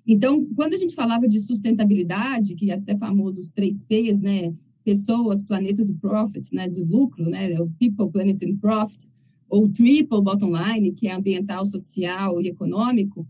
Então, 0.06 0.42
quando 0.54 0.72
a 0.72 0.78
gente 0.78 0.94
falava 0.94 1.28
de 1.28 1.38
sustentabilidade, 1.38 2.54
que 2.54 2.70
é 2.70 2.74
até 2.76 2.96
famoso 2.96 3.40
os 3.40 3.50
três 3.50 3.82
P's, 3.82 4.22
né? 4.22 4.54
Pessoas, 4.82 5.42
planetas 5.42 5.90
e 5.90 5.94
profit, 5.94 6.48
né? 6.54 6.66
De 6.66 6.82
lucro, 6.82 7.28
né? 7.28 7.60
O 7.60 7.68
people, 7.78 8.10
planet 8.10 8.42
and 8.42 8.56
profit, 8.56 9.06
ou 9.48 9.68
triple 9.68 10.20
bottom 10.22 10.52
line, 10.56 10.92
que 10.92 11.08
é 11.08 11.12
ambiental, 11.12 11.64
social 11.64 12.40
e 12.40 12.48
econômico, 12.48 13.26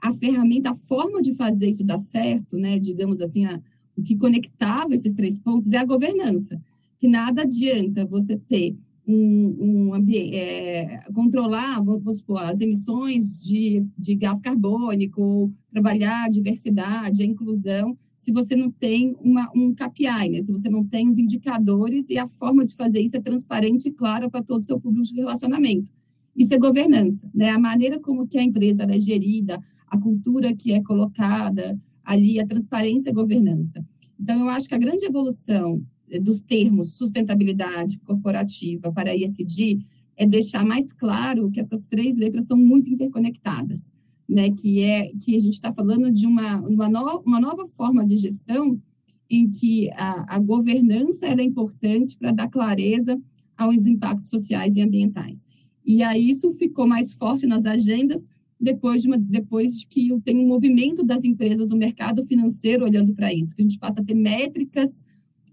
a 0.00 0.12
ferramenta, 0.12 0.70
a 0.70 0.74
forma 0.74 1.20
de 1.20 1.34
fazer 1.34 1.68
isso 1.68 1.84
dar 1.84 1.98
certo, 1.98 2.56
né? 2.56 2.78
Digamos 2.78 3.20
assim, 3.20 3.44
a, 3.44 3.60
o 3.96 4.02
que 4.02 4.16
conectava 4.16 4.94
esses 4.94 5.12
três 5.12 5.38
pontos 5.38 5.72
é 5.72 5.78
a 5.78 5.84
governança. 5.84 6.60
Que 6.98 7.08
nada 7.08 7.42
adianta 7.42 8.04
você 8.04 8.36
ter 8.36 8.76
um, 9.06 9.56
um 9.58 9.94
ambiente, 9.94 10.34
é, 10.36 11.02
controlar, 11.12 11.80
vamos 11.82 12.18
supor, 12.18 12.42
as 12.42 12.60
emissões 12.60 13.42
de, 13.42 13.80
de 13.98 14.14
gás 14.14 14.40
carbônico, 14.40 15.52
trabalhar 15.70 16.24
a 16.24 16.28
diversidade, 16.28 17.22
a 17.22 17.26
inclusão, 17.26 17.96
se 18.20 18.30
você 18.30 18.54
não 18.54 18.70
tem 18.70 19.16
uma, 19.18 19.50
um 19.56 19.74
KPI, 19.74 20.28
né? 20.28 20.42
se 20.42 20.52
você 20.52 20.68
não 20.68 20.84
tem 20.84 21.08
os 21.08 21.18
indicadores 21.18 22.10
e 22.10 22.18
a 22.18 22.26
forma 22.26 22.66
de 22.66 22.76
fazer 22.76 23.00
isso 23.00 23.16
é 23.16 23.20
transparente 23.20 23.88
e 23.88 23.92
clara 23.92 24.28
para 24.28 24.42
todo 24.42 24.60
o 24.60 24.64
seu 24.64 24.78
público 24.78 25.06
de 25.06 25.14
relacionamento. 25.14 25.90
Isso 26.36 26.52
é 26.52 26.58
governança, 26.58 27.26
né? 27.34 27.48
a 27.48 27.58
maneira 27.58 27.98
como 27.98 28.28
que 28.28 28.36
a 28.36 28.42
empresa 28.42 28.82
é 28.82 28.98
gerida, 29.00 29.58
a 29.86 29.98
cultura 29.98 30.54
que 30.54 30.70
é 30.70 30.82
colocada 30.82 31.80
ali, 32.04 32.38
a 32.38 32.46
transparência 32.46 33.08
e 33.08 33.14
governança. 33.14 33.82
Então, 34.20 34.40
eu 34.40 34.48
acho 34.50 34.68
que 34.68 34.74
a 34.74 34.78
grande 34.78 35.06
evolução 35.06 35.82
dos 36.20 36.42
termos 36.42 36.98
sustentabilidade 36.98 37.98
corporativa 38.00 38.92
para 38.92 39.16
ISD 39.16 39.78
é 40.14 40.26
deixar 40.26 40.62
mais 40.62 40.92
claro 40.92 41.50
que 41.50 41.58
essas 41.58 41.86
três 41.86 42.18
letras 42.18 42.44
são 42.44 42.56
muito 42.58 42.90
interconectadas, 42.90 43.94
né? 44.30 44.50
Que 44.50 44.82
é 44.82 45.12
que 45.20 45.36
a 45.36 45.40
gente 45.40 45.54
está 45.54 45.72
falando 45.72 46.10
de 46.10 46.26
uma, 46.26 46.60
uma, 46.60 46.88
no, 46.88 47.20
uma 47.26 47.40
nova 47.40 47.66
forma 47.66 48.06
de 48.06 48.16
gestão 48.16 48.80
em 49.28 49.50
que 49.50 49.90
a, 49.92 50.36
a 50.36 50.38
governança 50.38 51.26
é 51.26 51.42
importante 51.42 52.16
para 52.16 52.32
dar 52.32 52.48
clareza 52.48 53.20
aos 53.56 53.86
impactos 53.86 54.30
sociais 54.30 54.76
e 54.76 54.82
ambientais. 54.82 55.46
E 55.84 56.02
aí 56.02 56.30
isso 56.30 56.52
ficou 56.52 56.86
mais 56.86 57.12
forte 57.12 57.46
nas 57.46 57.66
agendas 57.66 58.28
depois 58.60 59.02
de, 59.02 59.08
uma, 59.08 59.16
depois 59.16 59.78
de 59.78 59.86
que 59.86 60.10
tem 60.22 60.36
um 60.36 60.46
movimento 60.46 61.02
das 61.02 61.24
empresas, 61.24 61.70
do 61.70 61.76
mercado 61.76 62.24
financeiro 62.24 62.84
olhando 62.84 63.14
para 63.14 63.32
isso, 63.32 63.54
que 63.54 63.62
a 63.62 63.64
gente 63.64 63.78
passa 63.78 64.00
a 64.00 64.04
ter 64.04 64.14
métricas 64.14 65.02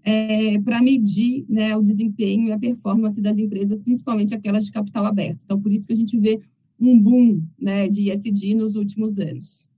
é, 0.04 0.58
para 0.60 0.82
medir 0.82 1.44
né, 1.48 1.76
o 1.76 1.82
desempenho 1.82 2.48
e 2.48 2.52
a 2.52 2.58
performance 2.58 3.20
das 3.20 3.38
empresas, 3.38 3.80
principalmente 3.80 4.34
aquelas 4.34 4.64
de 4.64 4.72
capital 4.72 5.06
aberto. 5.06 5.40
Então, 5.44 5.60
por 5.60 5.72
isso 5.72 5.86
que 5.86 5.92
a 5.92 5.96
gente 5.96 6.16
vê 6.18 6.38
um 6.80 6.98
boom 6.98 7.42
né, 7.58 7.88
de 7.88 8.10
ISD 8.10 8.54
nos 8.54 8.74
últimos 8.74 9.18
anos. 9.18 9.68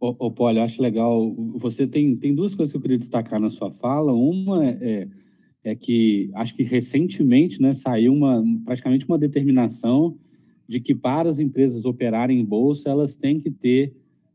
Ô, 0.00 0.14
ô 0.18 0.30
Poli, 0.30 0.60
acho 0.60 0.80
legal. 0.80 1.34
Você 1.56 1.86
tem, 1.86 2.14
tem 2.16 2.34
duas 2.34 2.54
coisas 2.54 2.72
que 2.72 2.76
eu 2.76 2.82
queria 2.82 2.98
destacar 2.98 3.40
na 3.40 3.50
sua 3.50 3.70
fala. 3.70 4.12
Uma 4.12 4.64
é, 4.64 4.78
é, 4.80 5.08
é 5.64 5.74
que 5.74 6.30
acho 6.34 6.54
que 6.54 6.62
recentemente 6.62 7.60
né, 7.60 7.74
saiu 7.74 8.12
uma, 8.12 8.42
praticamente 8.64 9.06
uma 9.06 9.18
determinação 9.18 10.16
de 10.68 10.80
que 10.80 10.94
para 10.94 11.28
as 11.28 11.40
empresas 11.40 11.84
operarem 11.84 12.38
em 12.38 12.44
bolsa, 12.44 12.90
elas 12.90 13.16
têm 13.16 13.40
que 13.40 13.50
ter 13.50 13.94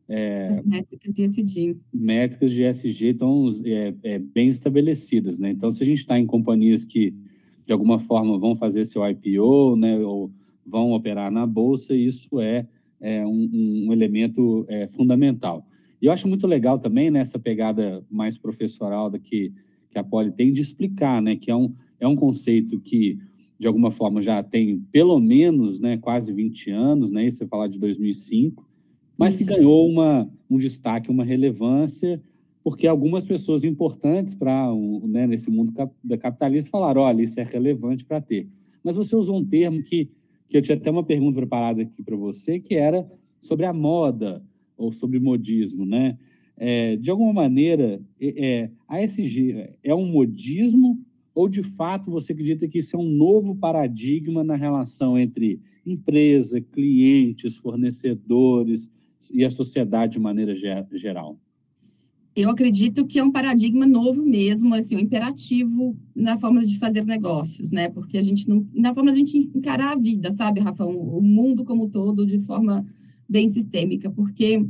é, 0.09 0.61
métricas 0.65 1.13
de 1.13 1.23
ESG. 1.23 1.77
Métricas 1.93 2.51
de 2.51 2.63
ESG 2.63 3.07
estão 3.09 3.53
é, 3.63 3.93
é, 4.03 4.19
bem 4.19 4.49
estabelecidas, 4.49 5.39
né? 5.39 5.51
Então, 5.51 5.71
se 5.71 5.81
a 5.81 5.85
gente 5.85 5.99
está 5.99 6.19
em 6.19 6.25
companhias 6.25 6.83
que, 6.83 7.13
de 7.65 7.71
alguma 7.71 7.99
forma, 7.99 8.37
vão 8.37 8.55
fazer 8.55 8.83
seu 8.85 9.07
IPO, 9.07 9.75
né, 9.77 9.97
ou 9.99 10.31
vão 10.65 10.91
operar 10.91 11.31
na 11.31 11.45
Bolsa, 11.45 11.93
isso 11.93 12.39
é, 12.39 12.67
é 12.99 13.25
um, 13.25 13.49
um, 13.87 13.93
elemento 13.93 14.65
é, 14.67 14.87
fundamental. 14.87 15.65
E 16.01 16.05
eu 16.05 16.11
acho 16.11 16.27
muito 16.27 16.47
legal 16.47 16.79
também, 16.79 17.09
né, 17.09 17.19
essa 17.19 17.39
pegada 17.39 18.03
mais 18.09 18.37
professoral 18.37 19.09
da 19.09 19.19
que, 19.19 19.53
que 19.89 19.97
a 19.97 20.03
Poli 20.03 20.31
tem 20.31 20.51
de 20.51 20.61
explicar, 20.61 21.21
né, 21.21 21.35
que 21.35 21.51
é 21.51 21.55
um, 21.55 21.73
é 21.99 22.07
um 22.07 22.15
conceito 22.15 22.79
que, 22.79 23.17
de 23.59 23.67
alguma 23.67 23.91
forma, 23.91 24.21
já 24.21 24.41
tem 24.43 24.79
pelo 24.91 25.19
menos 25.19 25.79
né, 25.79 25.97
quase 25.97 26.33
20 26.33 26.71
anos, 26.71 27.11
né, 27.11 27.27
e 27.27 27.31
você 27.31 27.45
falar 27.45 27.67
de 27.67 27.79
2005, 27.79 28.67
mas 29.17 29.35
que 29.35 29.45
ganhou 29.45 29.87
uma, 29.87 30.29
um 30.49 30.57
destaque, 30.57 31.09
uma 31.09 31.23
relevância, 31.23 32.21
porque 32.63 32.87
algumas 32.87 33.25
pessoas 33.25 33.63
importantes 33.63 34.33
para 34.33 34.67
né, 35.03 35.27
nesse 35.27 35.51
mundo 35.51 35.73
da 36.03 36.17
capitalista 36.17 36.71
falaram, 36.71 37.01
olha, 37.01 37.21
isso 37.21 37.39
é 37.39 37.43
relevante 37.43 38.05
para 38.05 38.21
ter. 38.21 38.47
Mas 38.83 38.95
você 38.95 39.15
usou 39.15 39.37
um 39.37 39.45
termo 39.45 39.83
que, 39.83 40.09
que 40.53 40.57
eu 40.57 40.61
tinha 40.61 40.77
até 40.77 40.91
uma 40.91 41.03
pergunta 41.03 41.37
preparada 41.37 41.81
aqui 41.81 42.03
para 42.03 42.15
você, 42.15 42.59
que 42.59 42.75
era 42.75 43.09
sobre 43.41 43.65
a 43.65 43.73
moda, 43.73 44.43
ou 44.77 44.93
sobre 44.93 45.19
modismo, 45.19 45.83
né? 45.83 46.15
É, 46.55 46.95
de 46.95 47.09
alguma 47.09 47.33
maneira, 47.33 47.99
é, 48.21 48.69
a 48.87 49.01
ESG 49.01 49.71
é 49.83 49.95
um 49.95 50.05
modismo 50.05 51.03
ou, 51.33 51.49
de 51.49 51.63
fato, 51.63 52.11
você 52.11 52.33
acredita 52.33 52.67
que 52.67 52.77
isso 52.77 52.95
é 52.95 52.99
um 52.99 53.09
novo 53.09 53.55
paradigma 53.55 54.43
na 54.43 54.55
relação 54.55 55.17
entre 55.17 55.59
empresa, 55.83 56.61
clientes, 56.61 57.57
fornecedores, 57.57 58.87
e 59.31 59.43
a 59.43 59.49
sociedade 59.49 60.13
de 60.13 60.19
maneira 60.19 60.53
geral? 60.53 61.39
Eu 62.35 62.49
acredito 62.49 63.05
que 63.05 63.19
é 63.19 63.23
um 63.23 63.31
paradigma 63.31 63.85
novo 63.85 64.23
mesmo, 64.23 64.73
assim, 64.73 64.95
um 64.95 64.99
imperativo 64.99 65.95
na 66.15 66.35
forma 66.35 66.65
de 66.65 66.79
fazer 66.79 67.05
negócios, 67.05 67.71
né? 67.71 67.89
Porque 67.89 68.17
a 68.17 68.23
gente 68.23 68.49
não, 68.49 68.67
na 68.73 68.91
forma 68.91 69.11
de 69.11 69.17
a 69.17 69.19
gente 69.19 69.51
encarar 69.55 69.93
a 69.93 69.95
vida, 69.95 70.31
sabe, 70.31 70.59
Rafa, 70.59 70.83
o 70.83 71.21
mundo 71.21 71.63
como 71.63 71.85
um 71.85 71.89
todo 71.89 72.25
de 72.25 72.39
forma 72.39 72.83
bem 73.29 73.47
sistêmica, 73.47 74.09
porque 74.09 74.65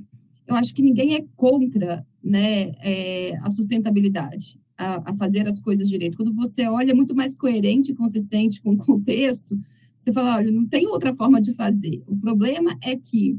eu 0.45 0.55
acho 0.55 0.73
que 0.73 0.81
ninguém 0.81 1.15
é 1.15 1.25
contra, 1.37 2.05
né, 2.21 2.73
é, 2.81 3.37
a 3.41 3.49
sustentabilidade, 3.49 4.59
a, 4.77 5.11
a, 5.11 5.13
fazer 5.13 5.47
as 5.47 5.59
coisas 5.59 5.87
direito. 5.87 6.17
Quando 6.17 6.33
você 6.33 6.67
olha 6.67 6.91
é 6.91 6.95
muito 6.95 7.15
mais 7.15 7.33
coerente 7.33 7.91
e 7.91 7.95
consistente 7.95 8.61
com 8.61 8.73
o 8.73 8.77
contexto, 8.77 9.57
você 9.97 10.11
fala, 10.11 10.35
olha, 10.35 10.51
não 10.51 10.67
tem 10.67 10.85
outra 10.87 11.13
forma 11.13 11.41
de 11.41 11.53
fazer. 11.53 12.03
O 12.07 12.17
problema 12.17 12.77
é 12.81 12.97
que 12.97 13.37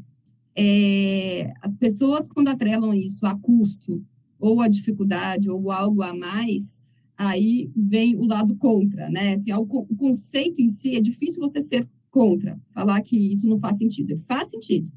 é, 0.57 1.53
as 1.61 1.75
pessoas, 1.75 2.27
quando 2.27 2.49
atrelam 2.49 2.95
isso 2.95 3.27
a 3.27 3.39
custo, 3.39 4.03
ou 4.45 4.61
a 4.61 4.69
dificuldade, 4.69 5.49
ou 5.49 5.73
algo 5.73 6.03
a 6.03 6.15
mais, 6.15 6.83
aí 7.17 7.71
vem 7.75 8.15
o 8.15 8.27
lado 8.27 8.55
contra, 8.57 9.09
né? 9.09 9.33
Assim, 9.33 9.51
o 9.55 9.67
conceito 9.97 10.61
em 10.61 10.69
si 10.69 10.95
é 10.95 11.01
difícil 11.01 11.41
você 11.41 11.63
ser 11.63 11.89
contra, 12.11 12.61
falar 12.69 13.01
que 13.01 13.17
isso 13.17 13.49
não 13.49 13.59
faz 13.59 13.79
sentido. 13.79 14.19
Faz 14.19 14.51
sentido. 14.51 14.93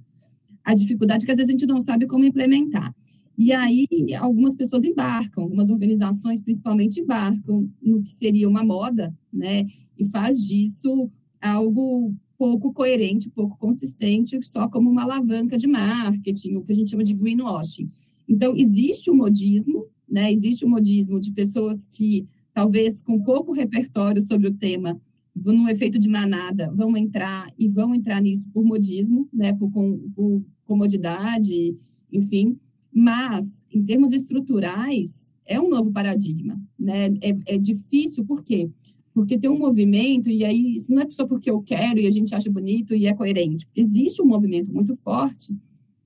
A 0.65 0.75
dificuldade 0.75 1.23
é 1.23 1.25
que 1.25 1.31
às 1.31 1.37
vezes 1.37 1.49
a 1.49 1.53
gente 1.53 1.65
não 1.65 1.79
sabe 1.79 2.05
como 2.07 2.25
implementar. 2.25 2.93
E 3.37 3.53
aí 3.53 3.87
algumas 4.19 4.53
pessoas 4.53 4.83
embarcam, 4.83 5.45
algumas 5.45 5.69
organizações 5.69 6.41
principalmente 6.41 6.99
embarcam 6.99 7.69
no 7.81 8.03
que 8.03 8.13
seria 8.13 8.49
uma 8.49 8.65
moda, 8.65 9.15
né? 9.31 9.65
E 9.97 10.03
faz 10.09 10.37
disso 10.45 11.09
algo 11.39 12.13
pouco 12.37 12.73
coerente, 12.73 13.29
pouco 13.29 13.57
consistente, 13.57 14.41
só 14.41 14.67
como 14.67 14.89
uma 14.89 15.03
alavanca 15.03 15.57
de 15.57 15.67
marketing, 15.67 16.55
o 16.55 16.63
que 16.63 16.73
a 16.73 16.75
gente 16.75 16.89
chama 16.89 17.05
de 17.05 17.13
greenwashing. 17.13 17.89
Então, 18.27 18.55
existe 18.55 19.09
o 19.09 19.15
modismo, 19.15 19.87
né? 20.09 20.31
Existe 20.31 20.65
o 20.65 20.69
modismo 20.69 21.19
de 21.19 21.31
pessoas 21.31 21.85
que, 21.85 22.27
talvez 22.53 23.01
com 23.01 23.21
pouco 23.21 23.51
repertório 23.53 24.21
sobre 24.21 24.47
o 24.47 24.53
tema, 24.53 24.99
no 25.35 25.69
efeito 25.69 25.99
de 25.99 26.09
manada, 26.09 26.71
vão 26.73 26.97
entrar 26.97 27.53
e 27.57 27.67
vão 27.67 27.93
entrar 27.93 28.21
nisso 28.21 28.47
por 28.49 28.63
modismo, 28.63 29.27
né? 29.31 29.53
Por, 29.53 29.69
por 29.69 30.43
comodidade, 30.65 31.77
enfim. 32.11 32.57
Mas, 32.91 33.63
em 33.71 33.83
termos 33.83 34.11
estruturais, 34.11 35.31
é 35.45 35.59
um 35.61 35.69
novo 35.69 35.91
paradigma, 35.91 36.59
né? 36.77 37.13
É, 37.21 37.55
é 37.55 37.57
difícil, 37.57 38.25
por 38.25 38.43
quê? 38.43 38.69
porque 39.17 39.35
tem 39.35 39.49
um 39.49 39.57
movimento, 39.57 40.29
e 40.29 40.45
aí 40.45 40.75
isso 40.75 40.93
não 40.93 41.01
é 41.01 41.09
só 41.09 41.25
porque 41.25 41.49
eu 41.49 41.59
quero 41.59 41.99
e 41.99 42.05
a 42.05 42.11
gente 42.11 42.35
acha 42.35 42.51
bonito 42.51 42.93
e 42.93 43.07
é 43.07 43.15
coerente, 43.15 43.67
existe 43.75 44.21
um 44.21 44.27
movimento 44.27 44.71
muito 44.71 44.95
forte, 44.97 45.57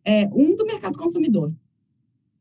é, 0.05 0.29
um 0.33 0.55
do 0.55 0.65
mercado 0.65 0.97
consumidor. 0.97 1.53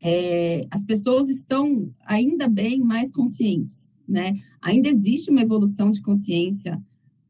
É, 0.03 0.65
as 0.71 0.83
pessoas 0.83 1.29
estão 1.29 1.93
ainda 2.05 2.47
bem 2.47 2.79
mais 2.79 3.11
conscientes, 3.11 3.91
né? 4.07 4.33
Ainda 4.61 4.89
existe 4.89 5.29
uma 5.29 5.41
evolução 5.41 5.91
de 5.91 6.01
consciência 6.01 6.81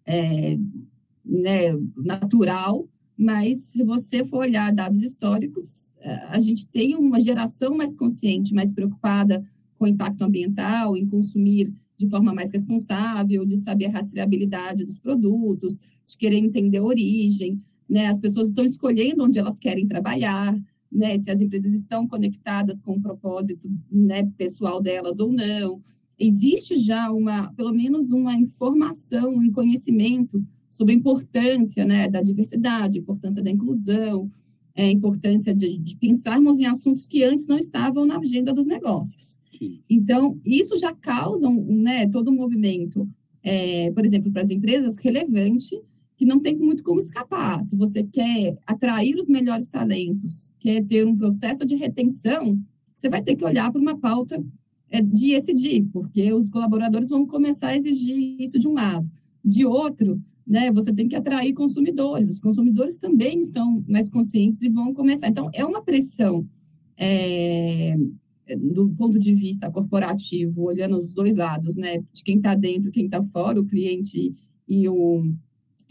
é, 0.06 0.58
né, 1.26 1.72
natural, 1.98 2.88
mas 3.18 3.66
se 3.66 3.84
você 3.84 4.24
for 4.24 4.40
olhar 4.40 4.74
dados 4.74 5.04
históricos, 5.04 5.92
é, 6.00 6.14
a 6.30 6.40
gente 6.40 6.66
tem 6.68 6.96
uma 6.96 7.20
geração 7.20 7.76
mais 7.76 7.94
consciente, 7.94 8.54
mais 8.54 8.74
preocupada 8.74 9.46
com 9.78 9.86
o 9.86 9.88
impacto 9.88 10.24
ambiental, 10.24 10.96
em 10.96 11.06
consumir 11.06 11.72
de 11.98 12.10
forma 12.10 12.34
mais 12.34 12.52
responsável, 12.52 13.46
de 13.46 13.58
saber 13.58 13.86
a 13.86 13.92
rastreabilidade 13.92 14.84
dos 14.84 14.98
produtos, 14.98 15.78
de 16.08 16.18
querer 16.18 16.38
entender 16.38 16.80
a 16.80 16.84
origem, 16.84 17.62
né? 17.88 18.08
As 18.08 18.20
pessoas 18.20 18.48
estão 18.48 18.66
escolhendo 18.66 19.24
onde 19.24 19.38
elas 19.38 19.60
querem 19.60 19.86
trabalhar, 19.86 20.58
né? 20.92 21.18
Se 21.18 21.32
as 21.32 21.42
empresas 21.42 21.74
estão 21.74 22.08
conectadas 22.08 22.80
com 22.80 22.94
o 22.94 23.02
propósito, 23.02 23.70
né, 23.92 24.30
pessoal 24.38 24.82
delas 24.82 25.20
ou 25.20 25.32
não. 25.32 25.82
Existe 26.20 26.76
já 26.76 27.12
uma, 27.12 27.52
pelo 27.54 27.74
menos 27.74 28.12
uma 28.12 28.36
informação, 28.36 29.34
um 29.34 29.52
conhecimento 29.52 30.44
sobre 30.72 30.94
a 30.94 30.98
importância, 30.98 31.86
né, 31.86 32.10
da 32.10 32.22
diversidade, 32.22 33.00
importância 33.00 33.42
da 33.42 33.50
inclusão, 33.50 34.30
é, 34.76 34.86
a 34.86 34.92
importância 34.92 35.54
de, 35.54 35.78
de 35.78 35.96
pensarmos 35.98 36.60
em 36.60 36.66
assuntos 36.66 37.06
que 37.06 37.24
antes 37.24 37.48
não 37.48 37.58
estavam 37.58 38.06
na 38.06 38.18
agenda 38.18 38.54
dos 38.54 38.66
negócios. 38.66 39.38
Então, 39.90 40.40
isso 40.46 40.76
já 40.76 40.94
causa 40.94 41.50
né, 41.50 42.08
todo 42.08 42.32
um 42.32 42.36
movimento, 42.36 43.08
é, 43.44 43.92
por 43.92 44.06
exemplo, 44.06 44.32
para 44.32 44.42
as 44.42 44.50
empresas, 44.50 44.98
relevante, 44.98 45.80
que 46.22 46.26
não 46.26 46.40
tem 46.40 46.56
muito 46.56 46.84
como 46.84 47.00
escapar. 47.00 47.64
Se 47.64 47.76
você 47.76 48.04
quer 48.04 48.56
atrair 48.68 49.16
os 49.16 49.28
melhores 49.28 49.68
talentos, 49.68 50.52
quer 50.60 50.86
ter 50.86 51.04
um 51.04 51.18
processo 51.18 51.66
de 51.66 51.76
retenção, 51.76 52.62
você 52.96 53.10
vai 53.10 53.24
ter 53.24 53.36
que 53.36 53.44
olhar 53.44 53.72
para 53.72 53.82
uma 53.82 53.98
pauta 53.98 54.40
é, 54.92 55.02
de 55.02 55.34
ESG, 55.34 55.88
porque 55.92 56.32
os 56.32 56.48
colaboradores 56.48 57.10
vão 57.10 57.26
começar 57.26 57.70
a 57.70 57.76
exigir 57.76 58.40
isso 58.40 58.60
de 58.60 58.68
um 58.68 58.74
lado. 58.74 59.10
De 59.44 59.66
outro, 59.66 60.22
né, 60.46 60.72
você 60.72 60.94
tem 60.94 61.08
que 61.08 61.16
atrair 61.16 61.56
consumidores. 61.56 62.30
Os 62.30 62.40
consumidores 62.40 62.98
também 62.98 63.40
estão 63.40 63.84
mais 63.88 64.08
conscientes 64.08 64.62
e 64.62 64.70
vão 64.70 64.94
começar. 64.94 65.28
Então, 65.28 65.50
é 65.52 65.66
uma 65.66 65.84
pressão 65.84 66.48
é, 66.98 67.98
do 68.56 68.90
ponto 68.90 69.18
de 69.18 69.34
vista 69.34 69.72
corporativo, 69.72 70.66
olhando 70.66 71.00
os 71.00 71.16
dois 71.16 71.36
lados, 71.36 71.76
né, 71.76 71.98
de 72.14 72.24
quem 72.24 72.36
está 72.36 72.54
dentro, 72.54 72.92
quem 72.92 73.06
está 73.06 73.24
fora, 73.24 73.60
o 73.60 73.66
cliente 73.66 74.36
e 74.68 74.88
o, 74.88 75.34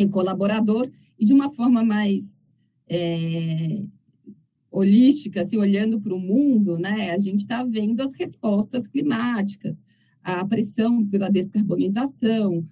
e 0.02 0.06
o, 0.06 0.10
colaborador, 0.10 0.90
e 1.18 1.24
de 1.24 1.32
uma 1.32 1.50
forma 1.50 1.84
mais 1.84 2.52
é, 2.88 3.82
holística, 4.70 5.40
assim, 5.42 5.56
olhando 5.56 6.00
para 6.00 6.14
o 6.14 6.18
mundo, 6.18 6.78
né, 6.78 7.10
a 7.10 7.18
gente 7.18 7.40
está 7.40 7.62
vendo 7.62 8.00
as 8.00 8.14
respostas 8.14 8.86
climáticas, 8.86 9.82
a 10.22 10.44
pressão 10.44 11.04
pela 11.06 11.28
descarbonização, 11.30 12.66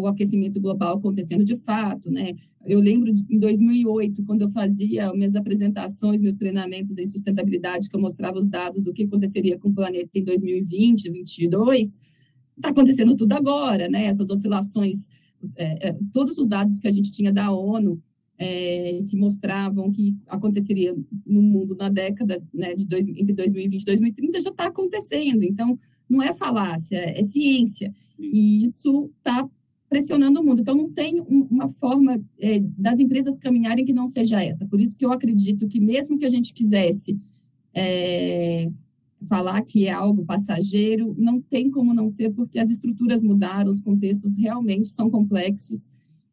o 0.00 0.06
aquecimento 0.06 0.60
global 0.60 0.96
acontecendo 0.96 1.44
de 1.44 1.54
fato, 1.56 2.10
né? 2.10 2.34
Eu 2.64 2.80
lembro 2.80 3.12
de, 3.12 3.24
em 3.28 3.38
2008, 3.38 4.24
quando 4.24 4.42
eu 4.42 4.48
fazia 4.48 5.12
minhas 5.12 5.36
apresentações, 5.36 6.20
meus 6.20 6.36
treinamentos 6.36 6.98
em 6.98 7.06
sustentabilidade, 7.06 7.88
que 7.88 7.94
eu 7.94 8.00
mostrava 8.00 8.38
os 8.38 8.48
dados 8.48 8.82
do 8.82 8.92
que 8.92 9.04
aconteceria 9.04 9.58
com 9.58 9.68
o 9.68 9.74
planeta 9.74 10.10
em 10.14 10.24
2020, 10.24 11.04
2022, 11.04 11.98
está 12.56 12.70
acontecendo 12.70 13.14
tudo 13.14 13.32
agora, 13.34 13.88
né? 13.88 14.06
Essas 14.06 14.30
oscilações, 14.30 15.08
é, 15.56 15.88
é, 15.88 15.96
todos 16.12 16.38
os 16.38 16.48
dados 16.48 16.78
que 16.78 16.88
a 16.88 16.90
gente 16.90 17.10
tinha 17.10 17.32
da 17.32 17.50
ONU, 17.52 18.00
é, 18.38 19.02
que 19.08 19.16
mostravam 19.16 19.90
que 19.90 20.16
aconteceria 20.28 20.96
no 21.26 21.42
mundo 21.42 21.74
na 21.74 21.88
década 21.88 22.40
né, 22.54 22.74
de 22.74 22.86
dois, 22.86 23.08
entre 23.08 23.32
2020 23.32 23.82
e 23.82 23.84
2030 23.84 24.40
já 24.40 24.50
está 24.50 24.66
acontecendo. 24.66 25.42
Então, 25.42 25.78
não 26.08 26.22
é 26.22 26.32
falácia, 26.32 26.96
é 26.96 27.22
ciência. 27.22 27.92
E 28.18 28.64
isso 28.64 29.10
está 29.18 29.48
pressionando 29.88 30.40
o 30.40 30.44
mundo. 30.44 30.60
Então, 30.60 30.76
não 30.76 30.90
tem 30.90 31.20
uma 31.20 31.68
forma 31.68 32.20
é, 32.38 32.60
das 32.60 33.00
empresas 33.00 33.38
caminharem 33.38 33.84
que 33.84 33.92
não 33.92 34.06
seja 34.06 34.42
essa. 34.42 34.66
Por 34.66 34.80
isso 34.80 34.96
que 34.96 35.04
eu 35.04 35.12
acredito 35.12 35.66
que, 35.66 35.80
mesmo 35.80 36.16
que 36.16 36.24
a 36.24 36.30
gente 36.30 36.52
quisesse 36.52 37.18
é, 37.74 38.70
falar 39.26 39.62
que 39.62 39.86
é 39.86 39.90
algo 39.90 40.24
passageiro, 40.24 41.14
não 41.18 41.40
tem 41.40 41.70
como 41.70 41.92
não 41.92 42.08
ser, 42.08 42.30
porque 42.30 42.58
as 42.58 42.70
estruturas 42.70 43.22
mudaram, 43.22 43.70
os 43.70 43.80
contextos 43.80 44.36
realmente 44.36 44.88
são 44.88 45.10
complexos 45.10 45.88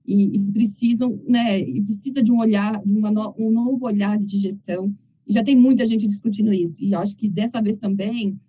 e, 0.06 0.36
e 0.36 0.40
precisam, 0.52 1.20
né, 1.28 1.60
e 1.60 1.82
precisa 1.82 2.22
de 2.22 2.32
um 2.32 2.40
olhar, 2.40 2.82
de 2.84 2.94
uma 2.94 3.10
no, 3.10 3.34
um 3.38 3.52
novo 3.52 3.86
olhar 3.86 4.18
de 4.20 4.38
gestão. 4.38 4.94
E 5.28 5.34
já 5.34 5.44
tem 5.44 5.56
muita 5.56 5.86
gente 5.86 6.06
discutindo 6.06 6.54
isso. 6.54 6.82
E 6.84 6.94
acho 6.94 7.16
que 7.16 7.28
dessa 7.28 7.60
vez 7.62 7.78
também 7.78 8.40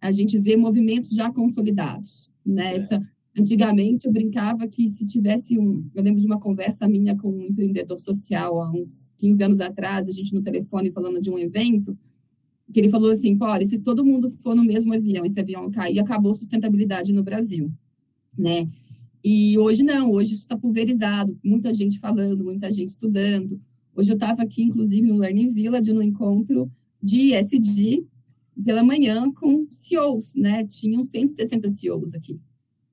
a 0.00 0.10
gente 0.10 0.38
vê 0.38 0.56
movimentos 0.56 1.10
já 1.10 1.32
consolidados. 1.32 2.30
Né? 2.44 2.74
Essa, 2.74 3.00
Antigamente, 3.36 4.06
eu 4.06 4.12
brincava 4.12 4.68
que 4.68 4.88
se 4.88 5.04
tivesse 5.04 5.58
um. 5.58 5.84
Eu 5.92 6.04
lembro 6.04 6.20
de 6.20 6.26
uma 6.26 6.38
conversa 6.38 6.86
minha 6.86 7.16
com 7.16 7.32
um 7.32 7.42
empreendedor 7.42 7.98
social 7.98 8.62
há 8.62 8.70
uns 8.70 9.10
15 9.18 9.42
anos 9.42 9.60
atrás, 9.60 10.08
a 10.08 10.12
gente 10.12 10.32
no 10.32 10.40
telefone 10.40 10.92
falando 10.92 11.20
de 11.20 11.30
um 11.30 11.38
evento, 11.38 11.98
que 12.72 12.80
ele 12.80 12.88
falou 12.88 13.10
assim: 13.10 13.36
pô, 13.36 13.46
se 13.64 13.78
todo 13.78 14.04
mundo 14.04 14.30
for 14.42 14.54
no 14.54 14.64
mesmo 14.64 14.92
avião, 14.94 15.24
esse 15.24 15.38
avião 15.38 15.70
cair, 15.70 15.98
acabou 15.98 16.32
a 16.32 16.34
sustentabilidade 16.34 17.12
no 17.12 17.22
Brasil. 17.22 17.70
Né? 18.36 18.68
E 19.22 19.56
hoje 19.58 19.82
não, 19.82 20.10
hoje 20.10 20.32
isso 20.32 20.42
está 20.42 20.56
pulverizado, 20.56 21.38
muita 21.42 21.72
gente 21.72 21.98
falando, 21.98 22.44
muita 22.44 22.70
gente 22.70 22.88
estudando. 22.88 23.60
Hoje 23.94 24.10
eu 24.10 24.14
estava 24.14 24.42
aqui, 24.42 24.62
inclusive, 24.62 25.06
no 25.06 25.18
Learning 25.18 25.50
Village, 25.50 25.92
no 25.92 26.02
encontro 26.02 26.70
de 27.02 27.32
ESG, 27.32 28.04
pela 28.64 28.82
manhã, 28.82 29.30
com 29.32 29.66
CEOs, 29.70 30.34
né? 30.34 30.66
Tinham 30.66 31.02
160 31.02 31.70
CEOs 31.70 32.14
aqui 32.14 32.38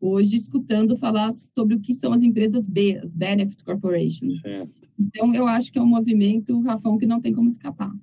hoje 0.01 0.35
escutando 0.35 0.95
falar 0.95 1.29
sobre 1.31 1.75
o 1.75 1.79
que 1.79 1.93
são 1.93 2.11
as 2.11 2.23
empresas 2.23 2.67
B, 2.67 2.99
as 3.01 3.13
Benefit 3.13 3.63
Corporations. 3.63 4.41
Certo. 4.41 4.89
Então, 4.99 5.33
eu 5.33 5.47
acho 5.47 5.71
que 5.71 5.77
é 5.77 5.81
um 5.81 5.85
movimento, 5.85 6.59
Rafão, 6.61 6.97
que 6.97 7.05
não 7.05 7.21
tem 7.21 7.31
como 7.31 7.47
escapar. 7.47 7.93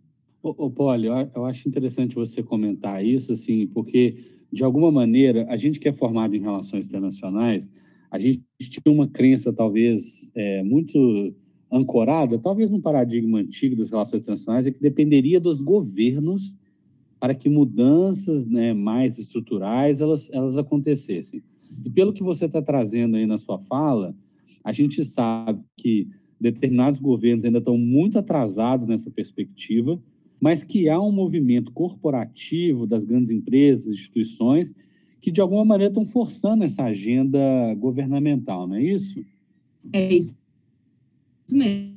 Ô, 0.42 0.70
Poli, 0.70 1.06
eu 1.06 1.44
acho 1.44 1.68
interessante 1.68 2.14
você 2.14 2.42
comentar 2.42 3.04
isso, 3.04 3.32
assim, 3.32 3.66
porque, 3.66 4.16
de 4.52 4.62
alguma 4.62 4.90
maneira, 4.90 5.44
a 5.48 5.56
gente 5.56 5.80
que 5.80 5.88
é 5.88 5.92
formado 5.92 6.36
em 6.36 6.40
relações 6.40 6.86
internacionais, 6.86 7.68
a 8.10 8.18
gente 8.18 8.42
tinha 8.58 8.94
uma 8.94 9.08
crença, 9.08 9.52
talvez, 9.52 10.30
é, 10.34 10.62
muito 10.62 11.34
ancorada, 11.70 12.38
talvez 12.38 12.70
num 12.70 12.80
paradigma 12.80 13.38
antigo 13.40 13.76
das 13.76 13.90
relações 13.90 14.22
internacionais, 14.22 14.66
é 14.66 14.70
que 14.70 14.80
dependeria 14.80 15.40
dos 15.40 15.60
governos 15.60 16.56
para 17.20 17.34
que 17.34 17.48
mudanças 17.48 18.46
né, 18.46 18.72
mais 18.72 19.18
estruturais 19.18 20.00
elas, 20.00 20.30
elas 20.32 20.56
acontecessem. 20.56 21.42
E 21.84 21.90
pelo 21.90 22.12
que 22.12 22.22
você 22.22 22.46
está 22.46 22.62
trazendo 22.62 23.16
aí 23.16 23.26
na 23.26 23.38
sua 23.38 23.58
fala, 23.58 24.14
a 24.64 24.72
gente 24.72 25.04
sabe 25.04 25.60
que 25.76 26.08
determinados 26.40 27.00
governos 27.00 27.44
ainda 27.44 27.58
estão 27.58 27.76
muito 27.76 28.18
atrasados 28.18 28.86
nessa 28.86 29.10
perspectiva, 29.10 30.00
mas 30.40 30.64
que 30.64 30.88
há 30.88 31.00
um 31.00 31.12
movimento 31.12 31.72
corporativo 31.72 32.86
das 32.86 33.04
grandes 33.04 33.30
empresas, 33.30 33.94
instituições, 33.94 34.72
que 35.20 35.30
de 35.30 35.40
alguma 35.40 35.64
maneira 35.64 35.90
estão 35.90 36.04
forçando 36.04 36.64
essa 36.64 36.84
agenda 36.84 37.38
governamental, 37.74 38.66
não 38.66 38.76
é 38.76 38.82
isso? 38.82 39.24
É 39.92 40.14
isso 40.14 40.36
mesmo, 41.50 41.96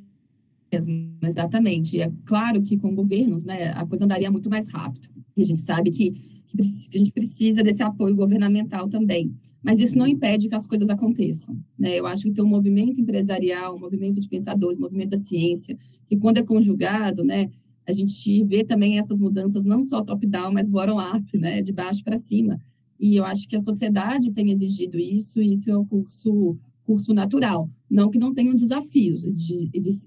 exatamente. 1.22 2.00
É 2.00 2.12
claro 2.26 2.62
que 2.62 2.78
com 2.78 2.96
governos, 2.96 3.44
né, 3.44 3.72
a 3.72 3.86
coisa 3.86 4.06
andaria 4.06 4.32
muito 4.32 4.50
mais 4.50 4.70
rápido. 4.70 5.10
E 5.36 5.42
a 5.42 5.46
gente 5.46 5.60
sabe 5.60 5.92
que, 5.92 6.12
que 6.48 6.58
a 6.60 6.98
gente 6.98 7.12
precisa 7.12 7.62
desse 7.62 7.84
apoio 7.84 8.16
governamental 8.16 8.88
também 8.88 9.34
mas 9.64 9.80
isso 9.80 9.98
não 9.98 10.08
impede 10.08 10.50
que 10.50 10.56
as 10.56 10.66
coisas 10.66 10.90
aconteçam. 10.90 11.56
Né? 11.78 12.00
Eu 12.00 12.08
acho 12.08 12.24
que 12.24 12.32
tem 12.32 12.44
um 12.44 12.48
movimento 12.48 13.00
empresarial, 13.00 13.76
um 13.76 13.80
movimento 13.80 14.20
de 14.20 14.28
pensadores, 14.28 14.78
um 14.78 14.82
movimento 14.82 15.12
da 15.12 15.18
ciência, 15.18 15.78
que 16.08 16.18
quando 16.18 16.38
é 16.38 16.44
conjugado, 16.44 17.24
né, 17.24 17.50
a 17.92 17.94
gente 17.94 18.44
vê 18.44 18.64
também 18.64 18.98
essas 18.98 19.18
mudanças 19.18 19.66
não 19.66 19.84
só 19.84 20.02
top-down, 20.02 20.54
mas 20.54 20.68
bottom-up, 20.68 21.38
né, 21.38 21.62
de 21.62 21.72
baixo 21.72 22.04
para 22.04 22.18
cima. 22.18 22.60
E 23.00 23.16
eu 23.16 23.26
acho 23.26 23.48
que 23.48 23.56
a 23.56 23.60
sociedade 23.60 24.32
tem 24.32 24.52
exigido 24.52 24.98
isso, 24.98 25.42
e 25.42 25.52
isso 25.52 25.70
é 25.70 25.76
o 25.76 25.86
curso, 25.86 26.58
curso 26.86 27.14
natural. 27.14 27.70
Não 27.90 28.10
que 28.10 28.18
não 28.18 28.34
tenham 28.34 28.56
desafios, 28.56 29.26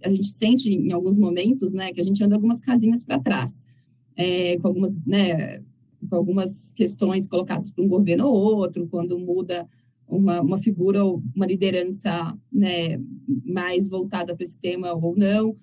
a 0.03 0.09
gente 0.09 0.29
sente 0.29 0.71
em 0.73 0.93
alguns 0.93 1.19
momentos 1.19 1.75
né, 1.75 1.93
que 1.93 2.01
a 2.01 2.05
gente 2.05 2.23
anda 2.25 2.35
algumas 2.35 2.61
casinhas 2.61 3.05
para 3.05 3.21
trás, 3.21 3.65
é, 4.17 4.57
com 4.59 4.69
algumas 4.69 4.97
né, 5.05 5.63
com 6.09 6.17
algumas 6.17 6.71
questões 6.73 7.27
colocadas 7.27 7.71
por 7.71 7.85
um 7.85 7.89
governo 7.89 8.27
ou 8.27 8.57
outro, 8.57 8.87
quando 8.89 9.19
muda 9.19 9.67
uma, 10.07 10.41
uma 10.41 10.59
figura 10.59 11.05
ou 11.05 11.23
uma 11.35 11.47
liderança 11.47 12.37
né, 12.53 13.01
mais 13.45 13.89
voltada 13.89 14.35
para 14.35 14.45
esse 14.45 14.59
tema 14.59 14.93
ou 14.93 15.17
não, 15.17 15.57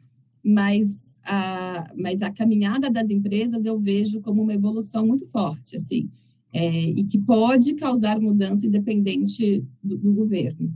mas 0.43 1.19
a, 1.23 1.91
mas 1.95 2.21
a 2.21 2.31
caminhada 2.31 2.89
das 2.89 3.09
empresas 3.09 3.65
eu 3.65 3.79
vejo 3.79 4.21
como 4.21 4.41
uma 4.41 4.53
evolução 4.53 5.05
muito 5.05 5.27
forte, 5.27 5.75
assim, 5.75 6.09
é, 6.53 6.69
e 6.69 7.03
que 7.03 7.17
pode 7.17 7.73
causar 7.75 8.19
mudança 8.19 8.65
independente 8.65 9.63
do, 9.83 9.97
do 9.97 10.13
governo. 10.13 10.73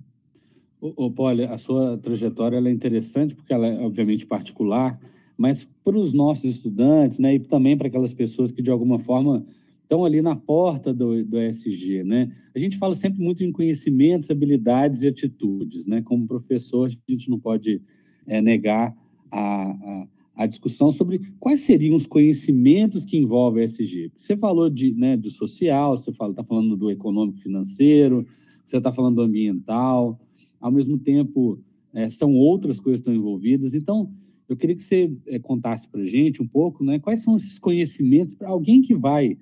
Ô, 0.80 1.10
Polly, 1.10 1.46
a 1.46 1.58
sua 1.58 1.98
trajetória 1.98 2.58
é 2.58 2.72
interessante 2.72 3.34
porque 3.34 3.54
ela 3.54 3.66
é 3.66 3.80
obviamente 3.80 4.26
particular, 4.26 5.00
mas 5.38 5.68
para 5.84 5.98
os 5.98 6.14
nossos 6.14 6.46
estudantes, 6.46 7.18
né, 7.18 7.36
e 7.36 7.40
também 7.40 7.76
para 7.76 7.88
aquelas 7.88 8.14
pessoas 8.14 8.52
que 8.52 8.62
de 8.62 8.70
alguma 8.70 9.00
forma 9.00 9.46
estão 9.82 10.04
ali 10.04 10.22
na 10.22 10.36
porta 10.36 10.94
do, 10.94 11.24
do 11.24 11.40
ESG, 11.40 12.04
né? 12.04 12.32
A 12.56 12.60
gente 12.60 12.78
fala 12.78 12.96
sempre 12.96 13.24
muito 13.24 13.44
em 13.44 13.52
conhecimentos, 13.52 14.32
habilidades 14.32 15.04
e 15.04 15.08
atitudes, 15.08 15.86
né? 15.86 16.02
Como 16.02 16.28
professor, 16.28 16.88
a 16.88 17.12
gente 17.12 17.30
não 17.30 17.40
pode 17.40 17.82
é, 18.26 18.42
negar 18.42 18.96
a, 19.32 19.72
a, 19.72 20.08
a, 20.36 20.46
discussão 20.46 20.92
sobre 20.92 21.20
quais 21.40 21.62
seriam 21.62 21.96
os 21.96 22.06
conhecimentos 22.06 23.06
que 23.06 23.18
envolvem 23.18 23.64
a 23.64 23.66
ESG. 23.66 24.12
Você 24.18 24.38
falou 24.38 24.70
de, 24.70 24.94
né, 24.94 25.18
do 25.18 25.30
social, 25.30 25.98
você 25.98 26.12
está 26.12 26.44
falando 26.44 26.76
do 26.76 26.90
econômico 26.92 27.40
financeiro, 27.40 28.26
você 28.66 28.78
está 28.78 28.92
falando 28.92 29.16
do 29.16 29.22
ambiental, 29.22 30.20
ao 30.60 30.72
mesmo 30.72 30.98
tempo 30.98 31.60
é, 31.94 32.10
são 32.10 32.34
outras 32.36 32.80
coisas 32.80 33.02
que 33.02 33.10
estão 33.10 33.14
envolvidas. 33.14 33.74
Então, 33.74 34.12
eu 34.48 34.56
queria 34.56 34.76
que 34.76 34.84
você 34.84 35.12
é, 35.28 35.40
contasse 35.40 35.88
para 35.88 36.02
a 36.02 36.06
gente 36.06 36.42
um 36.42 36.48
pouco 36.48 36.84
né, 36.84 37.00
quais 37.00 37.22
são 37.22 37.36
esses 37.36 37.58
conhecimentos 37.58 38.36
para 38.36 38.50
alguém 38.50 38.82
que 38.82 38.94
vai 38.94 39.38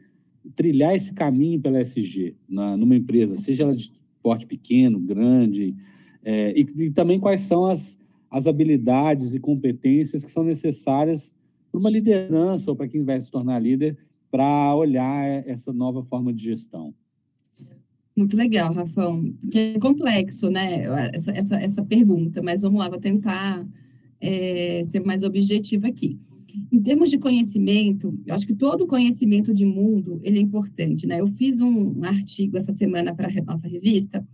trilhar 0.56 0.96
esse 0.96 1.14
caminho 1.14 1.60
pela 1.60 1.82
SG 1.82 2.36
na, 2.48 2.78
numa 2.78 2.96
empresa, 2.96 3.38
seja 3.38 3.64
ela 3.64 3.76
de 3.76 3.92
porte 4.22 4.46
pequeno, 4.46 5.00
grande, 5.00 5.76
é, 6.24 6.54
e, 6.58 6.66
e, 6.84 6.92
também 6.92 7.20
quais 7.20 7.42
são 7.42 7.66
as, 7.66 8.00
as 8.34 8.48
habilidades 8.48 9.36
e 9.36 9.40
competências 9.40 10.26
que 10.26 10.32
são 10.32 10.44
necessárias 10.44 11.36
para 11.72 11.80
uma 11.80 11.90
liderança 11.90 12.72
ou 12.72 12.76
para 12.76 12.88
quem 12.88 13.04
vai 13.04 13.22
se 13.22 13.30
tornar 13.30 13.60
líder 13.60 13.96
para 14.32 14.76
olhar 14.76 15.48
essa 15.48 15.72
nova 15.72 16.04
forma 16.04 16.34
de 16.34 16.46
gestão. 16.46 16.96
Muito 18.18 18.36
legal, 18.36 18.74
Rafão. 18.74 19.32
É 19.54 19.78
complexo, 19.78 20.50
né, 20.50 20.86
essa, 21.14 21.32
essa, 21.32 21.56
essa 21.58 21.86
pergunta, 21.86 22.42
mas 22.42 22.64
vamos 22.64 22.80
lá, 22.80 22.90
vou 22.90 23.00
tentar 23.00 23.64
é, 24.20 24.84
ser 24.86 25.06
mais 25.06 25.22
objetiva 25.22 25.88
aqui. 25.88 26.20
Em 26.72 26.82
termos 26.82 27.12
de 27.12 27.20
conhecimento, 27.20 28.20
eu 28.26 28.34
acho 28.34 28.48
que 28.48 28.56
todo 28.56 28.88
conhecimento 28.88 29.54
de 29.54 29.66
mundo 29.66 30.20
ele 30.24 30.40
é 30.40 30.42
importante, 30.42 31.06
né? 31.06 31.20
Eu 31.20 31.28
fiz 31.28 31.60
um 31.62 32.04
artigo 32.04 32.58
essa 32.58 32.72
semana 32.72 33.14
para 33.14 33.28
a 33.28 33.44
nossa 33.44 33.68
revista, 33.68 34.28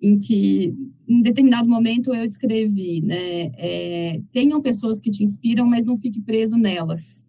em 0.00 0.18
que, 0.18 0.74
em 1.06 1.20
determinado 1.20 1.68
momento, 1.68 2.14
eu 2.14 2.24
escrevi, 2.24 3.02
né? 3.02 3.50
É, 3.56 4.20
tenham 4.32 4.60
pessoas 4.60 4.98
que 4.98 5.10
te 5.10 5.22
inspiram, 5.22 5.66
mas 5.66 5.84
não 5.84 5.96
fique 5.96 6.20
preso 6.20 6.56
nelas. 6.56 7.26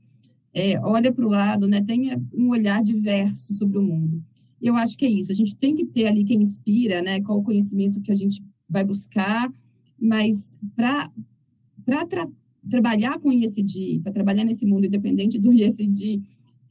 É, 0.53 0.79
olha 0.79 1.11
para 1.11 1.25
o 1.25 1.29
lado, 1.29 1.67
né? 1.67 1.83
Tenha 1.83 2.21
um 2.33 2.49
olhar 2.49 2.81
diverso 2.81 3.53
sobre 3.55 3.77
o 3.77 3.81
mundo. 3.81 4.23
E 4.61 4.67
eu 4.67 4.75
acho 4.75 4.97
que 4.97 5.05
é 5.05 5.09
isso. 5.09 5.31
A 5.31 5.35
gente 5.35 5.55
tem 5.55 5.75
que 5.75 5.85
ter 5.85 6.07
ali 6.07 6.23
quem 6.23 6.41
inspira, 6.41 7.01
né? 7.01 7.21
Qual 7.21 7.39
o 7.39 7.43
conhecimento 7.43 8.01
que 8.01 8.11
a 8.11 8.15
gente 8.15 8.41
vai 8.69 8.83
buscar, 8.83 9.51
mas 9.99 10.57
para 10.75 11.09
tra 12.07 12.27
trabalhar 12.69 13.19
com 13.19 13.31
ISD, 13.31 14.01
para 14.03 14.11
trabalhar 14.11 14.43
nesse 14.43 14.65
mundo 14.65 14.85
independente 14.85 15.39
do 15.39 15.51
ISD, 15.51 16.21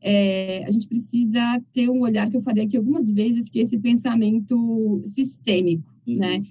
é, 0.00 0.64
a 0.66 0.70
gente 0.70 0.88
precisa 0.88 1.40
ter 1.72 1.90
um 1.90 2.00
olhar 2.00 2.28
que 2.28 2.36
eu 2.36 2.40
falei 2.40 2.64
aqui 2.64 2.76
algumas 2.76 3.10
vezes, 3.10 3.48
que 3.48 3.58
é 3.58 3.62
esse 3.62 3.78
pensamento 3.78 5.02
sistêmico, 5.04 5.92
uhum. 6.06 6.16
né? 6.16 6.42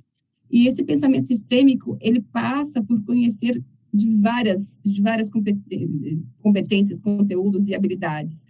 E 0.51 0.67
esse 0.67 0.83
pensamento 0.83 1.27
sistêmico, 1.27 1.97
ele 2.01 2.21
passa 2.21 2.81
por 2.83 3.03
conhecer 3.03 3.63
de 3.93 4.21
várias, 4.21 4.81
de 4.83 5.01
várias 5.01 5.29
competências, 6.41 7.01
conteúdos 7.01 7.67
e 7.67 7.75
habilidades. 7.75 8.45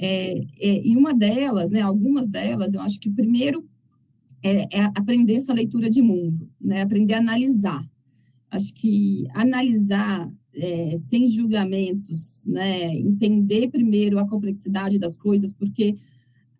É, 0.00 0.40
é, 0.58 0.86
e 0.86 0.96
uma 0.96 1.14
delas, 1.14 1.70
né, 1.70 1.80
algumas 1.80 2.28
delas, 2.28 2.74
eu 2.74 2.80
acho 2.80 2.98
que 2.98 3.10
primeiro 3.10 3.64
é, 4.42 4.78
é 4.78 4.84
aprender 4.94 5.34
essa 5.34 5.52
leitura 5.52 5.88
de 5.88 6.02
mundo, 6.02 6.50
né, 6.60 6.82
aprender 6.82 7.14
a 7.14 7.18
analisar, 7.18 7.88
acho 8.50 8.74
que 8.74 9.26
analisar 9.34 10.30
é, 10.58 10.96
sem 10.96 11.30
julgamentos, 11.30 12.44
né, 12.44 12.94
entender 12.96 13.68
primeiro 13.68 14.18
a 14.18 14.28
complexidade 14.28 14.98
das 14.98 15.16
coisas, 15.16 15.52
porque 15.52 15.96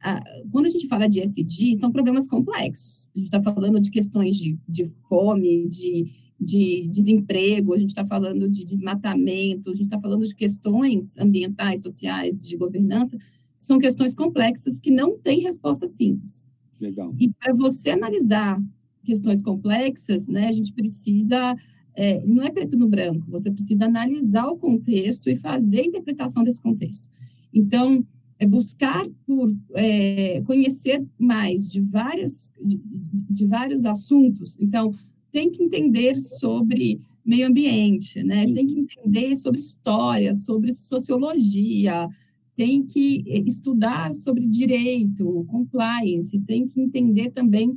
a, 0.00 0.22
quando 0.50 0.66
a 0.66 0.70
gente 0.70 0.86
fala 0.86 1.08
de 1.08 1.20
SD, 1.20 1.74
são 1.74 1.90
problemas 1.90 2.28
complexos. 2.28 3.08
A 3.14 3.18
gente 3.18 3.26
está 3.26 3.40
falando 3.40 3.80
de 3.80 3.90
questões 3.90 4.36
de, 4.36 4.56
de 4.68 4.84
fome, 5.08 5.68
de, 5.68 6.06
de 6.40 6.88
desemprego, 6.88 7.74
a 7.74 7.76
gente 7.76 7.90
está 7.90 8.04
falando 8.04 8.48
de 8.48 8.64
desmatamento, 8.64 9.70
a 9.70 9.74
gente 9.74 9.84
está 9.86 9.98
falando 9.98 10.24
de 10.24 10.34
questões 10.34 11.18
ambientais, 11.18 11.82
sociais, 11.82 12.46
de 12.46 12.56
governança, 12.56 13.18
são 13.58 13.78
questões 13.78 14.14
complexas 14.14 14.78
que 14.78 14.90
não 14.90 15.18
têm 15.18 15.40
resposta 15.40 15.86
simples. 15.86 16.48
Legal. 16.80 17.12
E 17.18 17.28
para 17.30 17.52
você 17.54 17.90
analisar 17.90 18.62
questões 19.02 19.42
complexas, 19.42 20.28
né, 20.28 20.46
a 20.46 20.52
gente 20.52 20.72
precisa 20.72 21.56
é, 21.98 22.24
não 22.24 22.44
é 22.44 22.50
preto 22.50 22.76
no 22.76 22.86
branco, 22.86 23.28
você 23.28 23.50
precisa 23.50 23.86
analisar 23.86 24.46
o 24.46 24.56
contexto 24.56 25.28
e 25.28 25.34
fazer 25.34 25.80
a 25.80 25.84
interpretação 25.84 26.44
desse 26.44 26.62
contexto. 26.62 27.08
Então, 27.52 28.06
é 28.38 28.46
buscar 28.46 29.04
por 29.26 29.52
é, 29.74 30.40
conhecer 30.42 31.04
mais 31.18 31.68
de, 31.68 31.80
várias, 31.80 32.52
de, 32.64 32.80
de, 33.28 33.44
vários 33.46 33.84
assuntos. 33.84 34.56
Então, 34.60 34.92
tem 35.32 35.50
que 35.50 35.60
entender 35.60 36.14
sobre 36.20 37.00
meio 37.26 37.48
ambiente, 37.48 38.22
né? 38.22 38.46
tem 38.52 38.64
que 38.64 38.78
entender 38.78 39.34
sobre 39.34 39.58
história, 39.58 40.32
sobre 40.34 40.72
sociologia, 40.72 42.08
tem 42.54 42.86
que 42.86 43.24
é, 43.26 43.40
estudar 43.40 44.14
sobre 44.14 44.46
direito, 44.46 45.44
compliance, 45.48 46.38
tem 46.42 46.68
que 46.68 46.80
entender 46.80 47.32
também 47.32 47.76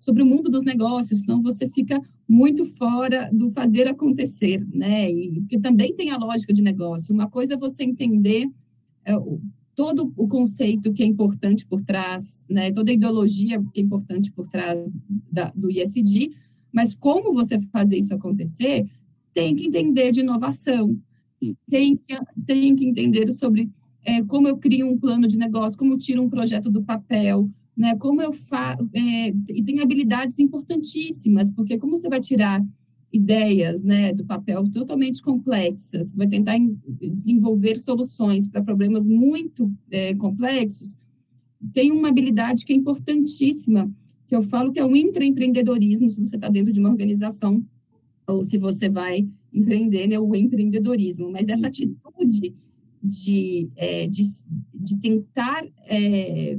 sobre 0.00 0.22
o 0.22 0.26
mundo 0.26 0.50
dos 0.50 0.64
negócios, 0.64 1.20
senão 1.20 1.42
você 1.42 1.68
fica 1.68 2.00
muito 2.26 2.64
fora 2.64 3.28
do 3.30 3.50
fazer 3.50 3.86
acontecer, 3.86 4.66
né? 4.72 5.12
E 5.12 5.42
que 5.42 5.60
também 5.60 5.94
tem 5.94 6.10
a 6.10 6.16
lógica 6.16 6.54
de 6.54 6.62
negócio. 6.62 7.14
Uma 7.14 7.28
coisa 7.28 7.52
é 7.52 7.56
você 7.58 7.84
entender 7.84 8.48
é, 9.04 9.12
todo 9.76 10.10
o 10.16 10.26
conceito 10.26 10.90
que 10.90 11.02
é 11.02 11.06
importante 11.06 11.66
por 11.66 11.82
trás, 11.82 12.46
né? 12.48 12.72
Toda 12.72 12.90
a 12.90 12.94
ideologia 12.94 13.62
que 13.74 13.80
é 13.82 13.84
importante 13.84 14.32
por 14.32 14.48
trás 14.48 14.90
da, 15.30 15.52
do 15.54 15.70
ISD, 15.70 16.30
mas 16.72 16.94
como 16.94 17.34
você 17.34 17.60
fazer 17.70 17.98
isso 17.98 18.14
acontecer, 18.14 18.88
tem 19.34 19.54
que 19.54 19.66
entender 19.66 20.12
de 20.12 20.20
inovação, 20.20 20.98
tem 21.68 21.96
que, 21.96 22.18
tem 22.46 22.74
que 22.74 22.86
entender 22.86 23.34
sobre 23.34 23.70
é, 24.02 24.22
como 24.22 24.48
eu 24.48 24.56
crio 24.56 24.88
um 24.88 24.98
plano 24.98 25.28
de 25.28 25.36
negócio, 25.36 25.76
como 25.76 25.92
eu 25.92 25.98
tiro 25.98 26.22
um 26.22 26.30
projeto 26.30 26.70
do 26.70 26.82
papel, 26.82 27.50
né? 27.76 27.96
Como 27.96 28.20
eu 28.20 28.32
faço, 28.32 28.88
é, 28.92 29.28
e 29.28 29.62
tem 29.62 29.80
habilidades 29.80 30.38
importantíssimas, 30.38 31.50
porque 31.50 31.78
como 31.78 31.96
você 31.96 32.08
vai 32.08 32.20
tirar 32.20 32.64
ideias, 33.12 33.82
né, 33.82 34.12
do 34.12 34.24
papel 34.24 34.70
totalmente 34.70 35.20
complexas, 35.20 36.14
vai 36.14 36.28
tentar 36.28 36.56
desenvolver 36.86 37.76
soluções 37.76 38.46
para 38.46 38.62
problemas 38.62 39.04
muito 39.04 39.72
é, 39.90 40.14
complexos, 40.14 40.96
tem 41.72 41.90
uma 41.90 42.08
habilidade 42.08 42.64
que 42.64 42.72
é 42.72 42.76
importantíssima, 42.76 43.90
que 44.26 44.34
eu 44.34 44.42
falo 44.42 44.72
que 44.72 44.78
é 44.78 44.84
o 44.84 44.96
intraempreendedorismo, 44.96 46.08
se 46.08 46.24
você 46.24 46.36
está 46.36 46.48
dentro 46.48 46.72
de 46.72 46.80
uma 46.80 46.88
organização 46.88 47.64
ou 48.26 48.44
se 48.44 48.56
você 48.56 48.88
vai 48.88 49.28
empreender, 49.52 50.06
né, 50.06 50.18
o 50.18 50.34
empreendedorismo. 50.34 51.30
Mas 51.30 51.48
essa 51.48 51.66
atitude 51.66 52.54
de, 53.02 53.68
é, 53.76 54.06
de, 54.06 54.22
de 54.72 54.96
tentar 54.98 55.66
é, 55.86 56.58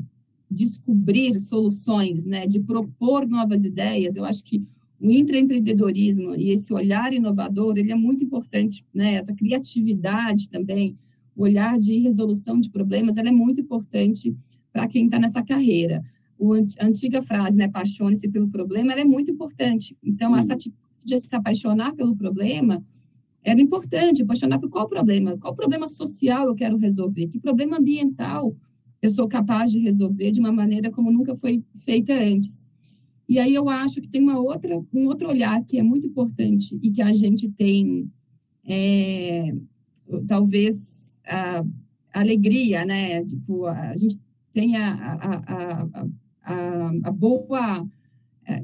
descobrir 0.52 1.40
soluções, 1.40 2.26
né, 2.26 2.46
de 2.46 2.60
propor 2.60 3.28
novas 3.28 3.64
ideias, 3.64 4.18
eu 4.18 4.26
acho 4.26 4.44
que 4.44 4.62
o 5.00 5.10
intraempreendedorismo 5.10 6.36
e 6.36 6.52
esse 6.52 6.74
olhar 6.74 7.14
inovador, 7.14 7.78
ele 7.78 7.92
é 7.92 7.96
muito 7.96 8.24
importante, 8.24 8.86
né, 8.94 9.14
essa 9.14 9.34
criatividade 9.34 10.50
também, 10.50 10.98
o 11.36 11.44
olhar 11.44 11.80
de 11.80 11.98
resolução 12.00 12.60
de 12.60 12.70
problemas, 12.70 13.18
ela 13.18 13.30
é 13.30 13.32
muito 13.32 13.62
importante 13.62 14.36
para 14.72 14.88
quem 14.88 15.06
está 15.06 15.18
nessa 15.18 15.42
carreira. 15.42 16.04
O, 16.38 16.54
a 16.54 16.86
antiga 16.86 17.22
frase, 17.22 17.58
né, 17.58 17.66
apaixone-se 17.66 18.28
pelo 18.28 18.50
problema, 18.50 18.92
ela 18.92 19.02
é 19.02 19.06
muito 19.06 19.32
importante. 19.32 19.98
Então, 20.04 20.36
essa 20.36 20.54
atitude 20.54 20.78
de 21.04 21.20
se 21.20 21.36
apaixonar 21.36 21.96
pelo 21.96 22.16
problema, 22.16 22.84
era 23.44 23.60
importante, 23.60 24.22
apaixonar 24.22 24.60
por 24.60 24.70
qual 24.70 24.88
problema? 24.88 25.38
Qual 25.38 25.56
problema 25.56 25.88
social 25.88 26.48
eu 26.48 26.56
quero 26.56 26.78
resolver? 26.78 27.28
Que 27.28 27.40
problema 27.40 27.78
ambiental 27.78 28.56
eu 29.02 29.10
sou 29.10 29.28
capaz 29.28 29.72
de 29.72 29.80
resolver 29.80 30.32
de 30.32 30.40
uma 30.40 30.52
maneira 30.52 30.92
como 30.92 31.12
nunca 31.12 31.36
foi 31.36 31.64
feita 31.76 32.14
antes. 32.14 32.68
E 33.28 33.40
aí 33.40 33.56
eu 33.56 33.70
acho 33.70 34.02
que 34.02 34.08
tem 34.08 34.22
uma 34.22 34.40
outra, 34.40 34.78
um 34.94 35.08
outro 35.08 35.30
olhar 35.30 35.64
que 35.64 35.80
é 35.80 35.84
muito 35.84 36.06
importante 36.06 36.78
e 36.82 36.92
que 36.92 37.02
a 37.02 37.12
gente 37.14 37.50
tem, 37.50 38.12
é, 38.66 39.54
talvez, 40.28 41.10
a, 41.26 41.62
a, 42.14 42.20
alegria, 42.20 42.86
né? 42.86 43.24
Tipo, 43.26 43.66
a, 43.66 43.96
gente 43.98 44.20
tem 44.52 44.76
a, 44.76 44.94
a, 44.94 45.88
a, 46.44 46.92
a 47.04 47.12
boa... 47.12 47.88
É, 48.46 48.62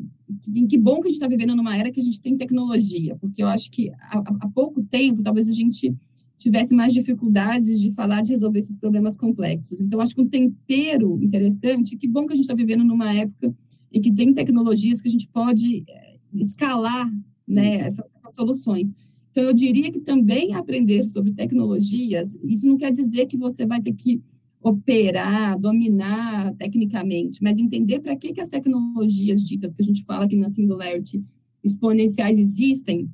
que 0.69 0.77
bom 0.77 0.99
que 0.99 1.07
a 1.07 1.09
gente 1.09 1.21
está 1.21 1.27
vivendo 1.27 1.55
numa 1.55 1.77
era 1.77 1.89
que 1.89 2.01
a 2.01 2.03
gente 2.03 2.21
tem 2.21 2.35
tecnologia, 2.35 3.15
porque 3.15 3.41
eu 3.41 3.47
acho 3.47 3.71
que 3.71 3.89
há 3.89 4.49
pouco 4.53 4.83
tempo, 4.83 5.23
talvez 5.23 5.47
a 5.47 5.53
gente 5.53 5.95
tivesse 6.37 6.75
mais 6.75 6.93
dificuldades 6.93 7.79
de 7.79 7.91
falar, 7.91 8.21
de 8.21 8.31
resolver 8.31 8.59
esses 8.59 8.75
problemas 8.75 9.17
complexos. 9.17 9.81
Então, 9.81 9.99
acho 9.99 10.13
que 10.13 10.21
um 10.21 10.27
tempero 10.27 11.21
interessante, 11.21 11.97
que 11.97 12.07
bom 12.07 12.25
que 12.25 12.33
a 12.33 12.35
gente 12.35 12.43
está 12.43 12.53
vivendo 12.53 12.83
numa 12.83 13.13
época 13.13 13.53
em 13.91 14.01
que 14.01 14.11
tem 14.11 14.33
tecnologias 14.33 15.01
que 15.01 15.07
a 15.07 15.11
gente 15.11 15.27
pode 15.27 15.83
eh, 15.87 16.17
escalar 16.33 17.11
né, 17.47 17.77
essas, 17.77 18.05
essas 18.15 18.35
soluções. 18.35 18.93
Então, 19.31 19.43
eu 19.43 19.53
diria 19.53 19.91
que 19.91 19.99
também 19.99 20.53
aprender 20.53 21.03
sobre 21.05 21.31
tecnologias, 21.31 22.35
isso 22.43 22.67
não 22.67 22.77
quer 22.77 22.91
dizer 22.91 23.25
que 23.25 23.37
você 23.37 23.65
vai 23.65 23.81
ter 23.81 23.93
que 23.93 24.21
operar, 24.61 25.57
dominar 25.59 26.53
tecnicamente, 26.55 27.41
mas 27.41 27.57
entender 27.57 27.99
para 27.99 28.15
que, 28.15 28.33
que 28.33 28.41
as 28.41 28.49
tecnologias 28.49 29.41
ditas 29.43 29.73
que 29.73 29.81
a 29.81 29.85
gente 29.85 30.03
fala 30.03 30.25
aqui 30.25 30.35
na 30.35 30.49
Singularity 30.49 31.23
exponenciais 31.63 32.37
existem 32.37 33.09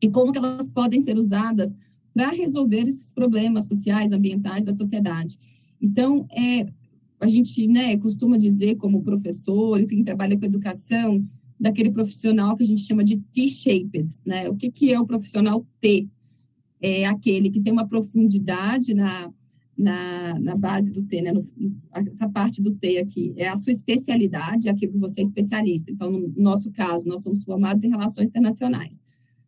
e 0.00 0.10
como 0.10 0.32
que 0.32 0.38
elas 0.38 0.68
podem 0.68 1.00
ser 1.00 1.16
usadas 1.16 1.76
para 2.18 2.32
resolver 2.32 2.80
esses 2.80 3.12
problemas 3.12 3.68
sociais, 3.68 4.10
ambientais 4.10 4.64
da 4.64 4.72
sociedade. 4.72 5.38
Então, 5.80 6.26
é, 6.32 6.66
a 7.20 7.28
gente 7.28 7.64
né, 7.68 7.96
costuma 7.96 8.36
dizer, 8.36 8.74
como 8.74 9.04
professor 9.04 9.80
e 9.80 9.86
quem 9.86 10.02
trabalha 10.02 10.36
com 10.36 10.44
educação, 10.44 11.24
daquele 11.60 11.92
profissional 11.92 12.56
que 12.56 12.64
a 12.64 12.66
gente 12.66 12.80
chama 12.82 13.04
de 13.04 13.18
T-shaped. 13.18 14.16
Né? 14.26 14.48
O 14.48 14.56
que, 14.56 14.68
que 14.68 14.92
é 14.92 14.98
o 14.98 15.06
profissional 15.06 15.64
T? 15.80 16.08
É 16.82 17.06
aquele 17.06 17.50
que 17.50 17.60
tem 17.60 17.72
uma 17.72 17.86
profundidade 17.86 18.94
na, 18.94 19.32
na, 19.76 20.40
na 20.40 20.56
base 20.56 20.90
do 20.90 21.04
T, 21.04 21.22
né? 21.22 21.32
No, 21.32 21.44
essa 21.94 22.28
parte 22.28 22.60
do 22.60 22.72
T 22.74 22.98
aqui. 22.98 23.32
É 23.36 23.46
a 23.46 23.56
sua 23.56 23.72
especialidade, 23.72 24.66
é 24.66 24.72
aquilo 24.72 24.94
que 24.94 24.98
você 24.98 25.20
é 25.20 25.24
especialista. 25.24 25.92
Então, 25.92 26.10
no 26.10 26.32
nosso 26.36 26.68
caso, 26.72 27.06
nós 27.06 27.22
somos 27.22 27.44
formados 27.44 27.84
em 27.84 27.90
relações 27.90 28.28
internacionais. 28.28 29.04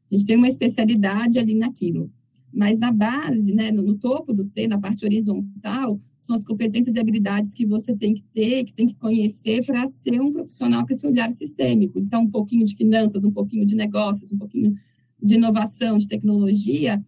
A 0.09 0.15
gente 0.17 0.25
tem 0.25 0.37
uma 0.37 0.47
especialidade 0.47 1.37
ali 1.37 1.57
naquilo. 1.57 2.13
Mas 2.53 2.81
na 2.81 2.91
base, 2.91 3.55
né, 3.55 3.71
no, 3.71 3.83
no, 3.83 3.97
topo 3.97 4.33
do 4.33 4.45
T, 4.45 4.67
na 4.67 4.79
parte 4.79 5.05
horizontal, 5.05 6.01
são 6.19 6.35
as 6.35 6.45
competências 6.45 6.97
e 6.97 7.01
habilidades 7.01 7.55
que 7.55 7.65
você 7.65 7.95
tem 7.95 8.13
que 8.13 8.23
ter, 8.25 8.65
que 8.65 8.75
tem 8.75 8.87
que 8.87 8.95
conhecer 8.97 9.65
para 9.65 9.87
ser 9.87 10.21
um 10.21 10.33
profissional 10.33 10.85
com 10.85 10.93
esse 10.93 11.07
olhar 11.07 11.31
sistêmico. 11.31 11.99
Então, 11.99 12.23
um 12.23 12.31
pouquinho 12.31 12.65
de 12.65 12.75
finanças, 12.75 13.25
um 13.25 13.31
pouquinho 13.31 13.65
de 13.65 13.77
negócios, 13.77 14.33
um 14.33 14.39
pouquinho 14.39 14.75
de 15.23 15.35
inovação, 15.35 15.97
de 15.97 16.07
tecnologia, 16.07 17.03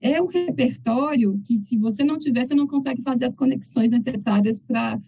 é 0.00 0.20
um 0.20 0.26
repertório 0.26 1.40
que, 1.46 1.56
se 1.56 1.76
você 1.76 2.04
não 2.04 2.18
tiver, 2.18 2.44
você 2.44 2.54
não 2.54 2.66
consegue 2.66 3.02
fazer 3.02 3.24
as 3.24 3.34
conexões 3.34 3.90
necessárias 3.90 4.58
para 4.60 4.98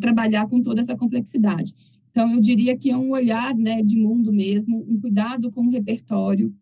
trabalhar 0.00 0.48
com 0.48 0.62
toda 0.62 0.80
essa 0.80 0.96
complexidade. 0.96 1.74
Então, 2.10 2.32
eu 2.32 2.40
diria 2.40 2.76
que 2.76 2.90
é 2.90 2.96
um 2.96 3.10
olhar 3.10 3.54
né, 3.54 3.82
de 3.82 3.96
mundo 3.96 4.32
mesmo, 4.32 4.84
um 4.88 5.00
cuidado 5.00 5.50
com 5.50 5.66
o 5.66 5.70
repertório, 5.70 6.52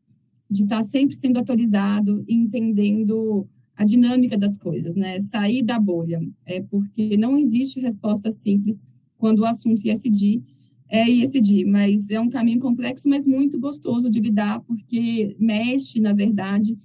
de 0.51 0.63
estar 0.63 0.77
tá 0.77 0.83
sempre 0.83 1.17
sendo 1.17 1.39
atualizado 1.39 2.25
e 2.27 2.35
entendendo 2.35 3.47
a 3.77 3.85
dinâmica 3.85 4.39
das 4.39 4.57
coisas, 4.57 4.97
né? 4.97 5.19
Sair 5.19 5.63
da 5.63 5.79
bolha, 5.79 6.21
é 6.45 6.63
porque 6.63 7.17
não 7.17 7.37
existe 7.37 7.81
resposta 7.81 8.31
simples 8.31 8.85
quando 9.19 9.41
o 9.41 9.47
assunto 9.47 9.85
ISD 9.85 10.43
é 10.89 11.09
ISD, 11.09 11.65
mas 11.65 12.11
é 12.11 12.21
um 12.21 12.29
caminho 12.29 12.61
complexo, 12.61 13.09
mas 13.09 13.27
muito 13.27 13.59
gostoso 13.59 14.09
de 14.09 14.21
lidar, 14.21 14.61
porque 14.61 15.37
mexe, 15.39 16.01
na 16.01 16.13
verdade, 16.13 16.79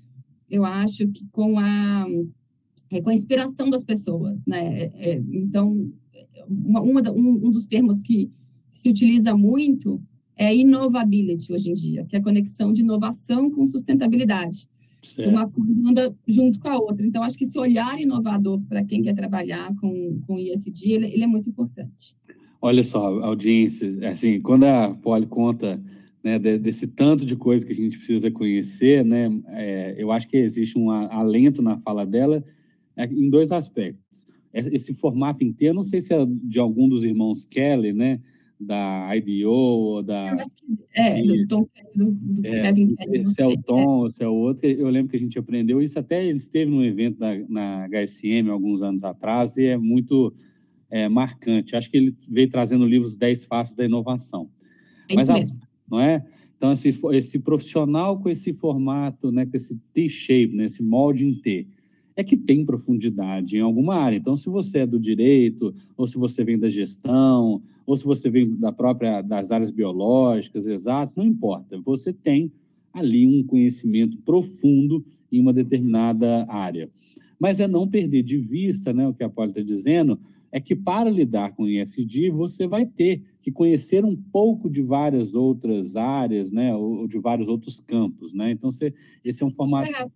eu 0.50 0.66
acho 0.66 1.08
que 1.10 1.26
com 1.32 1.60
a, 1.60 2.08
é, 2.90 3.00
com 3.00 3.10
a 3.10 3.14
inspiração 3.14 3.70
das 3.70 3.84
pessoas, 3.84 4.46
né? 4.46 4.92
É, 4.96 5.22
então, 5.32 5.92
uma, 6.48 6.82
uma, 6.82 7.12
um, 7.12 7.48
um 7.48 7.52
dos 7.52 7.66
termos 7.66 8.02
que 8.02 8.30
se 8.74 8.90
utiliza 8.90 9.36
muito 9.36 10.02
é 10.42 10.56
innovability 10.56 11.54
hoje 11.54 11.70
em 11.70 11.74
dia, 11.76 12.04
que 12.04 12.16
é 12.16 12.20
a 12.20 12.24
conexão 12.24 12.74
de 12.74 12.82
inovação 12.82 13.52
com 13.52 13.68
sustentabilidade. 13.68 14.68
Certo. 15.04 15.30
Uma 15.30 15.48
coisa 15.48 15.72
anda 15.88 16.16
junto 16.28 16.60
com 16.60 16.68
a 16.68 16.80
outra. 16.80 17.06
Então, 17.06 17.22
acho 17.22 17.38
que 17.38 17.44
esse 17.44 17.60
olhar 17.60 18.02
inovador 18.02 18.60
para 18.68 18.84
quem 18.84 19.04
quer 19.04 19.14
trabalhar 19.14 19.72
com, 19.76 20.20
com 20.26 20.40
ISD, 20.40 20.94
ele, 20.94 21.06
ele 21.08 21.24
é 21.24 21.28
muito 21.28 21.48
importante. 21.48 22.16
Olha 22.60 22.84
só, 22.84 23.20
audiência, 23.24 24.10
assim, 24.10 24.42
quando 24.42 24.64
a 24.64 24.90
Poli 24.90 25.28
conta 25.28 25.80
né, 26.24 26.40
desse 26.40 26.88
tanto 26.88 27.24
de 27.24 27.36
coisa 27.36 27.64
que 27.64 27.72
a 27.72 27.76
gente 27.76 27.98
precisa 27.98 28.32
conhecer, 28.32 29.06
né, 29.06 29.30
é, 29.50 29.96
eu 29.96 30.12
acho 30.12 30.28
que 30.28 30.38
existe 30.38 30.78
um 30.78 30.90
alento 30.90 31.62
na 31.62 31.78
fala 31.78 32.04
dela 32.04 32.44
é, 32.98 33.06
em 33.06 33.30
dois 33.30 33.52
aspectos. 33.52 34.26
Esse 34.52 34.94
formato 34.96 35.44
inteiro, 35.44 35.76
não 35.76 35.84
sei 35.84 36.02
se 36.02 36.14
é 36.16 36.26
de 36.26 36.60
algum 36.60 36.90
dos 36.90 37.04
irmãos 37.04 37.46
Kelly, 37.46 37.94
né, 37.94 38.20
da 38.62 39.16
IDO 39.16 39.50
ou 39.50 40.04
da. 40.04 40.38
É, 40.94 41.22
do 41.24 41.48
Tom 41.48 41.68
do, 41.96 42.12
do 42.12 42.46
é, 42.46 42.62
Kevin 42.62 43.26
Se 43.26 43.42
é 43.42 43.48
o 43.48 43.58
Tom, 43.58 44.10
se 44.10 44.24
é 44.24 44.28
o 44.28 44.34
outro. 44.34 44.66
Eu 44.66 44.90
lembro 44.90 45.10
que 45.10 45.18
a 45.18 45.20
gente 45.20 45.38
aprendeu 45.38 45.82
isso 45.82 45.98
até 45.98 46.26
ele 46.26 46.38
esteve 46.38 46.70
num 46.70 46.84
evento 46.84 47.20
da, 47.20 47.38
na 47.50 47.88
HSM 47.88 48.50
alguns 48.50 48.82
anos 48.82 49.04
atrás 49.04 49.58
e 49.58 49.66
é 49.66 49.78
muito 49.78 50.34
é, 50.90 51.10
marcante. 51.10 51.76
Acho 51.76 51.90
que 51.90 51.98
ele 51.98 52.16
veio 52.30 52.50
trazendo 52.50 52.86
livros 52.86 53.16
10 53.16 53.46
Faces 53.46 53.76
da 53.76 53.86
Inovação. 53.86 54.50
É 55.10 55.16
Mas, 55.16 55.28
isso 55.28 55.34
mesmo. 55.34 55.60
não 55.90 56.00
é? 56.00 56.24
Então, 56.56 56.72
esse, 56.72 56.96
esse 57.14 57.40
profissional 57.40 58.20
com 58.20 58.30
esse 58.30 58.54
formato, 58.54 59.32
né, 59.32 59.48
com 59.48 59.58
esse 59.58 59.76
T-shape, 59.94 60.56
né, 60.56 60.66
esse 60.66 60.84
molde 60.84 61.26
em 61.26 61.34
T, 61.34 61.68
é 62.16 62.24
que 62.24 62.36
tem 62.38 62.66
profundidade 62.66 63.58
em 63.58 63.62
alguma 63.62 63.96
área. 63.96 64.18
Então, 64.18 64.36
se 64.36 64.50
você 64.50 64.80
é 64.80 64.86
do 64.86 65.00
direito, 65.00 65.74
ou 65.96 66.08
se 66.08 66.18
você 66.18 66.44
vem 66.44 66.58
da 66.60 66.70
gestão, 66.70 67.62
ou 67.86 67.98
se 67.98 68.04
você 68.04 68.30
vem 68.30 68.56
da 68.56 68.72
própria 68.72 69.22
das 69.22 69.52
áreas 69.52 69.72
biológicas, 69.72 70.68
exatas, 70.68 71.16
não 71.16 71.26
importa. 71.26 71.80
Você 71.80 72.14
tem 72.14 72.52
ali 72.94 73.26
um 73.26 73.44
conhecimento 73.44 74.18
profundo 74.18 75.04
em 75.32 75.40
uma 75.40 75.54
determinada 75.54 76.46
área. 76.50 76.90
Mas 77.40 77.60
é 77.60 77.68
não 77.68 77.88
perder 77.88 78.24
de 78.24 78.38
vista, 78.38 78.94
né, 78.94 79.08
o 79.08 79.14
que 79.14 79.24
a 79.24 79.30
Paula 79.30 79.52
está 79.52 79.62
dizendo, 79.62 80.20
é 80.52 80.60
que 80.60 80.76
para 80.76 81.10
lidar 81.10 81.56
com 81.56 81.64
o 81.64 81.70
ISD, 81.70 82.30
você 82.30 82.68
vai 82.68 82.86
ter 82.86 83.24
que 83.42 83.50
conhecer 83.52 84.04
um 84.04 84.16
pouco 84.16 84.70
de 84.70 84.82
várias 84.82 85.34
outras 85.34 85.96
áreas, 85.96 86.52
né, 86.52 86.76
ou 86.76 87.08
de 87.08 87.18
vários 87.18 87.48
outros 87.48 87.80
campos, 87.80 88.34
né? 88.34 88.52
Então, 88.52 88.70
você, 88.70 88.94
esse 89.24 89.42
é 89.42 89.46
um 89.46 89.50
formato 89.50 89.90
é 89.90 90.08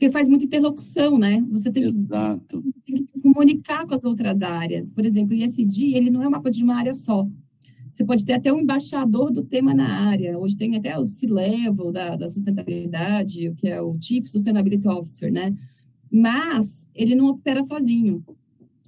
porque 0.00 0.10
faz 0.10 0.30
muita 0.30 0.46
interlocução, 0.46 1.18
né? 1.18 1.44
Você 1.50 1.70
tem, 1.70 1.82
Exato. 1.82 2.64
Que, 2.86 2.94
tem 2.94 3.04
que 3.04 3.20
comunicar 3.20 3.86
com 3.86 3.94
as 3.94 4.02
outras 4.02 4.40
áreas. 4.40 4.90
Por 4.90 5.04
exemplo, 5.04 5.36
o 5.36 5.38
ISD, 5.38 5.94
ele 5.94 6.08
não 6.08 6.22
é 6.22 6.28
uma 6.28 6.40
coisa 6.40 6.56
de 6.56 6.64
uma 6.64 6.76
área 6.76 6.94
só. 6.94 7.28
Você 7.92 8.02
pode 8.02 8.24
ter 8.24 8.32
até 8.32 8.50
um 8.50 8.60
embaixador 8.60 9.30
do 9.30 9.44
tema 9.44 9.74
na 9.74 10.08
área. 10.08 10.38
Hoje 10.38 10.56
tem 10.56 10.74
até 10.74 10.98
o 10.98 11.04
C-Level 11.04 11.92
da, 11.92 12.16
da 12.16 12.26
sustentabilidade, 12.28 13.52
que 13.58 13.68
é 13.68 13.82
o 13.82 13.94
Chief 14.00 14.26
Sustainability 14.26 14.88
Officer, 14.88 15.30
né? 15.30 15.54
Mas 16.10 16.88
ele 16.94 17.14
não 17.14 17.26
opera 17.26 17.62
sozinho. 17.62 18.24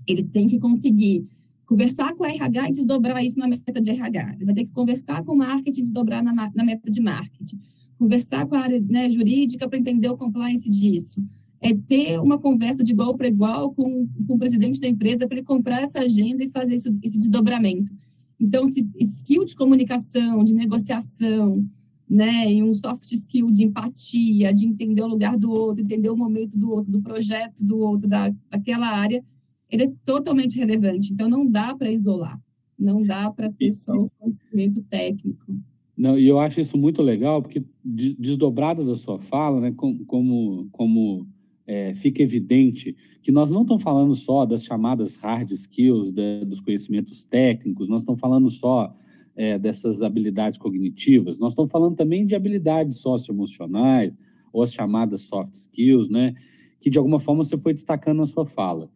Ele 0.08 0.24
tem 0.24 0.48
que 0.48 0.58
conseguir 0.58 1.26
conversar 1.66 2.14
com 2.14 2.24
o 2.24 2.26
RH 2.26 2.70
e 2.70 2.72
desdobrar 2.72 3.22
isso 3.22 3.38
na 3.38 3.46
meta 3.46 3.82
de 3.82 3.90
RH. 3.90 4.36
Ele 4.36 4.44
vai 4.46 4.54
ter 4.54 4.64
que 4.64 4.72
conversar 4.72 5.22
com 5.22 5.34
o 5.34 5.36
marketing 5.36 5.80
e 5.80 5.82
desdobrar 5.82 6.24
na, 6.24 6.32
na 6.32 6.64
meta 6.64 6.90
de 6.90 7.02
marketing 7.02 7.60
conversar 8.02 8.46
com 8.46 8.56
a 8.56 8.60
área 8.60 8.80
né, 8.80 9.08
jurídica 9.08 9.68
para 9.68 9.78
entender 9.78 10.08
o 10.08 10.16
compliance 10.16 10.68
disso. 10.68 11.24
É 11.60 11.72
ter 11.72 12.18
uma 12.18 12.36
conversa 12.36 12.82
de 12.82 12.90
igual 12.90 13.16
para 13.16 13.28
igual 13.28 13.72
com, 13.72 14.08
com 14.26 14.34
o 14.34 14.38
presidente 14.38 14.80
da 14.80 14.88
empresa 14.88 15.28
para 15.28 15.36
ele 15.36 15.46
comprar 15.46 15.82
essa 15.82 16.00
agenda 16.00 16.42
e 16.42 16.48
fazer 16.48 16.74
isso, 16.74 16.92
esse 17.00 17.16
desdobramento. 17.16 17.92
Então, 18.40 18.66
se 18.66 18.84
skill 18.98 19.44
de 19.44 19.54
comunicação, 19.54 20.42
de 20.42 20.52
negociação, 20.52 21.64
né, 22.10 22.52
e 22.52 22.60
um 22.60 22.74
soft 22.74 23.12
skill 23.12 23.52
de 23.52 23.62
empatia, 23.62 24.52
de 24.52 24.66
entender 24.66 25.02
o 25.02 25.06
lugar 25.06 25.38
do 25.38 25.52
outro, 25.52 25.84
entender 25.84 26.10
o 26.10 26.16
momento 26.16 26.58
do 26.58 26.72
outro, 26.72 26.90
do 26.90 27.00
projeto 27.00 27.64
do 27.64 27.78
outro, 27.78 28.08
da, 28.08 28.34
daquela 28.50 28.88
área, 28.88 29.24
ele 29.70 29.84
é 29.84 29.92
totalmente 30.04 30.58
relevante. 30.58 31.12
Então, 31.12 31.28
não 31.28 31.46
dá 31.46 31.72
para 31.76 31.92
isolar, 31.92 32.38
não 32.76 33.00
dá 33.00 33.30
para 33.30 33.50
ter 33.52 33.70
só 33.70 33.94
o 33.94 34.10
conhecimento 34.18 34.82
técnico. 34.82 35.56
Não, 36.02 36.18
e 36.18 36.26
eu 36.26 36.40
acho 36.40 36.60
isso 36.60 36.76
muito 36.76 37.00
legal, 37.00 37.40
porque 37.40 37.62
desdobrada 37.84 38.84
da 38.84 38.96
sua 38.96 39.20
fala, 39.20 39.60
né, 39.60 39.72
como, 39.76 40.68
como, 40.72 41.28
é, 41.64 41.94
fica 41.94 42.20
evidente 42.20 42.96
que 43.22 43.30
nós 43.30 43.52
não 43.52 43.62
estamos 43.62 43.84
falando 43.84 44.12
só 44.16 44.44
das 44.44 44.64
chamadas 44.64 45.14
hard 45.14 45.52
skills, 45.52 46.10
de, 46.10 46.44
dos 46.44 46.58
conhecimentos 46.58 47.22
técnicos, 47.22 47.88
nós 47.88 48.02
estamos 48.02 48.20
falando 48.20 48.50
só 48.50 48.92
é, 49.36 49.56
dessas 49.60 50.02
habilidades 50.02 50.58
cognitivas, 50.58 51.38
nós 51.38 51.52
estamos 51.52 51.70
falando 51.70 51.94
também 51.94 52.26
de 52.26 52.34
habilidades 52.34 52.96
socioemocionais, 52.98 54.18
ou 54.52 54.64
as 54.64 54.74
chamadas 54.74 55.20
soft 55.20 55.54
skills, 55.54 56.08
né, 56.08 56.34
que 56.80 56.90
de 56.90 56.98
alguma 56.98 57.20
forma 57.20 57.44
você 57.44 57.56
foi 57.56 57.74
destacando 57.74 58.18
na 58.18 58.26
sua 58.26 58.44
fala. 58.44 58.90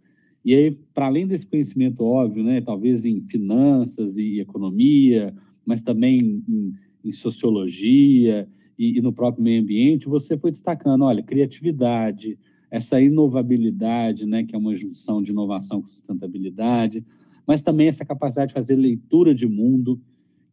E 0.45 0.53
aí, 0.53 0.73
para 0.92 1.07
além 1.07 1.25
desse 1.25 1.47
conhecimento 1.47 2.05
óbvio, 2.05 2.42
né, 2.42 2.61
talvez 2.61 3.05
em 3.05 3.21
finanças 3.21 4.19
e 4.19 4.40
economia, 4.40 5.33
mas 5.64 5.83
também 5.83 6.42
em 6.48 6.75
em 7.09 7.13
sociologia 7.13 8.48
e, 8.79 8.98
e 8.98 9.00
no 9.00 9.13
próprio 9.13 9.42
meio 9.42 9.63
ambiente, 9.63 10.09
você 10.09 10.37
foi 10.37 10.50
destacando, 10.50 11.04
olha, 11.04 11.23
criatividade, 11.23 12.38
essa 12.71 13.00
inovabilidade, 13.00 14.27
né, 14.27 14.44
que 14.44 14.54
é 14.54 14.59
uma 14.59 14.75
junção 14.75 15.23
de 15.23 15.31
inovação 15.31 15.81
com 15.81 15.88
sustentabilidade, 15.88 17.04
mas 17.46 17.63
também 17.63 17.88
essa 17.88 18.04
capacidade 18.04 18.48
de 18.48 18.54
fazer 18.54 18.75
leitura 18.75 19.35
de 19.35 19.46
mundo, 19.46 20.00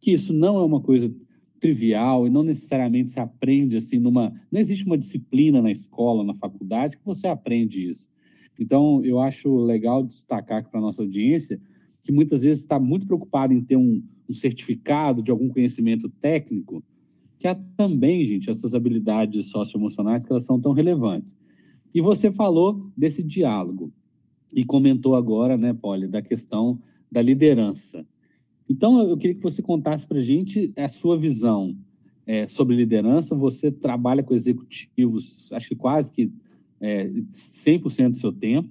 que 0.00 0.12
isso 0.12 0.32
não 0.32 0.56
é 0.58 0.64
uma 0.64 0.80
coisa 0.80 1.12
trivial 1.58 2.26
e 2.26 2.30
não 2.30 2.42
necessariamente 2.42 3.10
se 3.10 3.18
aprende 3.18 3.76
assim 3.76 3.98
numa, 3.98 4.32
não 4.52 4.60
existe 4.60 4.84
uma 4.84 4.98
disciplina 4.98 5.60
na 5.60 5.72
escola, 5.72 6.22
na 6.22 6.34
faculdade 6.34 6.96
que 6.96 7.04
você 7.04 7.26
aprende 7.26 7.88
isso. 7.90 8.06
Então, 8.58 9.04
eu 9.04 9.18
acho 9.18 9.56
legal 9.56 10.04
destacar 10.04 10.68
para 10.68 10.78
a 10.78 10.82
nossa 10.82 11.02
audiência 11.02 11.60
que 12.04 12.12
muitas 12.12 12.42
vezes 12.42 12.60
está 12.62 12.78
muito 12.78 13.06
preocupado 13.06 13.52
em 13.52 13.62
ter 13.62 13.76
um, 13.76 14.02
um 14.28 14.34
certificado 14.34 15.22
de 15.22 15.30
algum 15.30 15.48
conhecimento 15.48 16.08
técnico, 16.08 16.82
que 17.38 17.46
há 17.46 17.54
também, 17.76 18.26
gente, 18.26 18.50
essas 18.50 18.74
habilidades 18.74 19.46
socioemocionais 19.46 20.24
que 20.24 20.32
elas 20.32 20.44
são 20.44 20.58
tão 20.58 20.72
relevantes. 20.72 21.36
E 21.94 22.00
você 22.00 22.32
falou 22.32 22.90
desse 22.96 23.22
diálogo 23.22 23.92
e 24.52 24.64
comentou 24.64 25.14
agora, 25.14 25.56
né, 25.56 25.72
Polly, 25.74 26.08
da 26.08 26.22
questão 26.22 26.80
da 27.10 27.20
liderança. 27.20 28.06
Então, 28.68 29.06
eu 29.08 29.16
queria 29.16 29.36
que 29.36 29.42
você 29.42 29.60
contasse 29.60 30.06
para 30.06 30.18
a 30.18 30.22
gente 30.22 30.72
a 30.76 30.88
sua 30.88 31.18
visão 31.18 31.76
é, 32.26 32.46
sobre 32.46 32.74
liderança, 32.74 33.34
você 33.34 33.70
trabalha 33.70 34.22
com 34.22 34.34
executivos, 34.34 35.52
acho 35.52 35.68
que 35.68 35.76
quase 35.76 36.10
que 36.10 36.32
é, 36.80 37.08
100% 37.08 38.10
do 38.10 38.16
seu 38.16 38.32
tempo. 38.32 38.70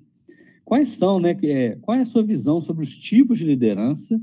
Quais 0.65 0.89
são, 0.89 1.19
né? 1.19 1.37
É, 1.43 1.77
qual 1.81 1.97
é 1.97 2.01
a 2.01 2.05
sua 2.05 2.23
visão 2.23 2.59
sobre 2.61 2.83
os 2.83 2.95
tipos 2.95 3.37
de 3.37 3.45
liderança 3.45 4.19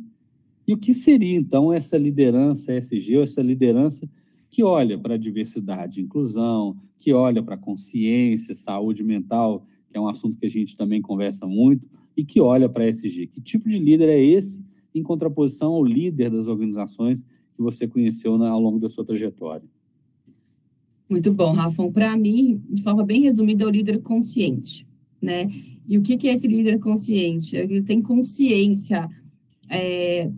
e 0.71 0.73
o 0.73 0.79
que 0.79 0.95
seria, 0.95 1.37
então, 1.37 1.73
essa 1.73 1.99
liderança 1.99 2.73
SG, 2.73 3.16
ou 3.16 3.25
essa 3.25 3.43
liderança 3.43 4.09
que 4.49 4.62
olha 4.62 4.97
para 4.97 5.14
a 5.14 5.18
diversidade 5.18 5.99
e 5.99 6.05
inclusão, 6.05 6.77
que 7.01 7.12
olha 7.12 7.43
para 7.43 7.57
a 7.57 7.59
consciência, 7.59 8.55
saúde 8.55 9.03
mental, 9.03 9.66
que 9.89 9.97
é 9.97 10.01
um 10.01 10.07
assunto 10.07 10.39
que 10.39 10.47
a 10.47 10.49
gente 10.49 10.77
também 10.77 11.03
conversa 11.03 11.45
muito, 11.45 11.89
e 12.16 12.25
que 12.25 12.41
olha 12.41 12.68
para 12.68 12.85
a 12.85 12.87
SG. 12.87 13.27
Que 13.27 13.41
tipo 13.41 13.68
de 13.68 13.81
líder 13.81 14.11
é 14.11 14.25
esse, 14.25 14.64
em 14.95 15.03
contraposição 15.03 15.73
ao 15.73 15.85
líder 15.85 16.31
das 16.31 16.47
organizações 16.47 17.25
que 17.53 17.61
você 17.61 17.89
conheceu 17.89 18.39
na, 18.39 18.51
ao 18.51 18.61
longo 18.61 18.79
da 18.79 18.89
sua 18.89 19.05
trajetória? 19.05 19.68
Muito 21.09 21.35
bom, 21.35 21.51
Rafa. 21.51 21.91
Para 21.91 22.16
mim, 22.16 22.62
de 22.71 22.81
forma 22.81 23.05
bem 23.05 23.23
resumida, 23.23 23.64
é 23.64 23.66
o 23.66 23.71
líder 23.71 24.03
consciente, 24.03 24.87
né? 25.21 25.51
E 25.89 25.99
o 25.99 26.03
que, 26.03 26.16
que 26.16 26.29
é 26.29 26.33
esse 26.33 26.47
líder 26.47 26.79
consciente? 26.79 27.57
Ele 27.57 27.83
tem 27.83 28.01
consciência 28.01 29.11
é, 29.68 30.31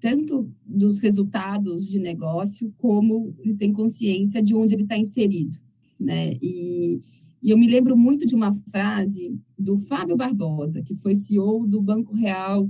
tanto 0.00 0.50
dos 0.64 1.00
resultados 1.00 1.86
de 1.86 1.98
negócio, 1.98 2.72
como 2.78 3.34
ele 3.38 3.54
tem 3.54 3.72
consciência 3.72 4.42
de 4.42 4.54
onde 4.54 4.74
ele 4.74 4.82
está 4.82 4.96
inserido, 4.96 5.58
né? 5.98 6.34
E, 6.42 7.00
e, 7.42 7.50
eu 7.50 7.58
me 7.58 7.66
lembro 7.66 7.96
muito 7.96 8.26
de 8.26 8.34
uma 8.34 8.52
frase 8.70 9.38
do 9.58 9.76
Fábio 9.78 10.16
Barbosa, 10.16 10.82
que 10.82 10.94
foi 10.94 11.14
CEO 11.14 11.66
do 11.66 11.80
Banco 11.80 12.14
Real, 12.14 12.68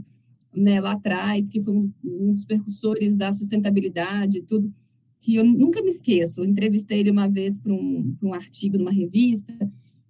né, 0.54 0.80
lá 0.80 0.92
atrás, 0.92 1.48
que 1.48 1.60
foi 1.60 1.74
um, 1.74 1.92
um 2.04 2.32
dos 2.32 2.44
percussores 2.44 3.14
da 3.16 3.30
sustentabilidade 3.32 4.38
e 4.38 4.42
tudo, 4.42 4.72
que 5.20 5.36
eu 5.36 5.44
nunca 5.44 5.82
me 5.82 5.90
esqueço. 5.90 6.40
Eu 6.40 6.44
entrevistei 6.44 7.00
ele 7.00 7.10
uma 7.10 7.28
vez 7.28 7.58
para 7.58 7.72
um, 7.72 8.16
um 8.22 8.34
artigo 8.34 8.78
numa 8.78 8.92
revista, 8.92 9.54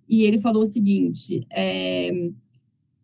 e 0.08 0.22
ele 0.22 0.38
falou 0.38 0.62
o 0.62 0.66
seguinte, 0.66 1.46
é, 1.50 2.10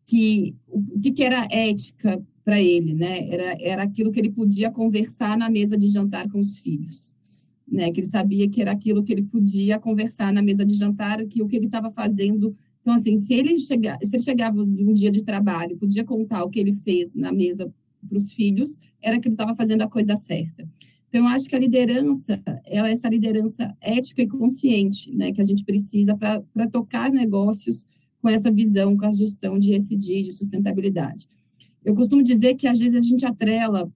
que 0.07 0.55
o 0.68 1.00
que, 1.00 1.12
que 1.12 1.22
era 1.22 1.46
ética 1.50 2.22
para 2.45 2.61
ele, 2.61 2.92
né? 2.92 3.26
Era, 3.28 3.57
era 3.61 3.82
aquilo 3.82 4.12
que 4.12 4.20
ele 4.20 4.30
podia 4.30 4.70
conversar 4.70 5.36
na 5.36 5.49
mesa 5.49 5.76
de 5.76 5.88
jantar 5.88 6.28
com 6.28 6.38
os 6.40 6.59
filhos, 6.59 7.14
né? 7.66 7.90
Que 7.90 8.01
ele 8.01 8.07
sabia 8.07 8.49
que 8.49 8.61
era 8.61 8.72
aquilo 8.72 9.03
que 9.03 9.12
ele 9.12 9.22
podia 9.22 9.78
conversar 9.78 10.32
na 10.32 10.42
mesa 10.42 10.64
de 10.64 10.74
jantar, 10.74 11.24
que 11.26 11.42
o 11.42 11.49
que 11.49 11.57
ele 11.57 11.66
estava 11.66 11.90
fazendo. 11.90 12.55
Então, 12.80 12.92
assim, 12.92 13.16
se 13.16 13.32
ele, 13.32 13.59
chega, 13.59 13.99
se 14.03 14.14
ele 14.14 14.22
chegava 14.22 14.64
de 14.64 14.84
um 14.84 14.92
dia 14.92 15.11
de 15.11 15.24
trabalho, 15.24 15.78
podia 15.78 16.05
contar 16.05 16.45
o 16.45 16.51
que 16.51 16.61
ele 16.61 16.72
fez 16.72 17.14
na 17.14 17.32
mesa 17.32 17.72
para 18.07 18.18
os 18.18 18.34
filhos, 18.34 18.78
era 19.01 19.18
que 19.18 19.26
ele 19.26 19.34
estava 19.34 19.55
fazendo 19.55 19.80
a 19.80 19.88
coisa 19.88 20.14
certa. 20.14 20.68
Então, 21.09 21.22
eu 21.22 21.28
acho 21.28 21.49
que 21.49 21.57
a 21.57 21.59
liderança, 21.59 22.42
ela 22.66 22.88
é 22.88 22.92
essa 22.92 23.09
liderança 23.09 23.74
ética 23.80 24.20
e 24.20 24.28
consciente, 24.28 25.14
né? 25.14 25.32
Que 25.32 25.40
a 25.40 25.45
gente 25.45 25.64
precisa 25.64 26.14
para 26.14 26.68
tocar 26.70 27.11
negócios 27.11 27.86
com 28.20 28.28
essa 28.28 28.51
visão, 28.51 28.97
com 28.97 29.07
a 29.07 29.12
gestão 29.12 29.59
de 29.59 29.74
ESG, 29.74 30.24
de 30.24 30.32
sustentabilidade. 30.32 31.26
Eu 31.85 31.95
costumo 31.95 32.22
dizer 32.22 32.55
que 32.55 32.66
às 32.66 32.78
vezes 32.78 32.95
a 32.95 33.01
gente 33.01 33.26
atrela 33.26 33.91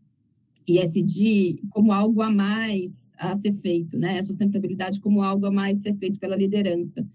ISD 0.66 1.62
como 1.70 1.92
algo 1.92 2.20
a 2.20 2.30
mais 2.30 3.10
a 3.18 3.34
ser 3.34 3.52
feito, 3.52 3.96
né? 3.98 4.18
A 4.18 4.22
sustentabilidade 4.22 5.00
como 5.00 5.22
algo 5.22 5.46
a 5.46 5.50
mais 5.50 5.78
a 5.78 5.82
ser 5.82 5.94
feito 5.94 6.18
pela 6.18 6.36
liderança. 6.36 7.06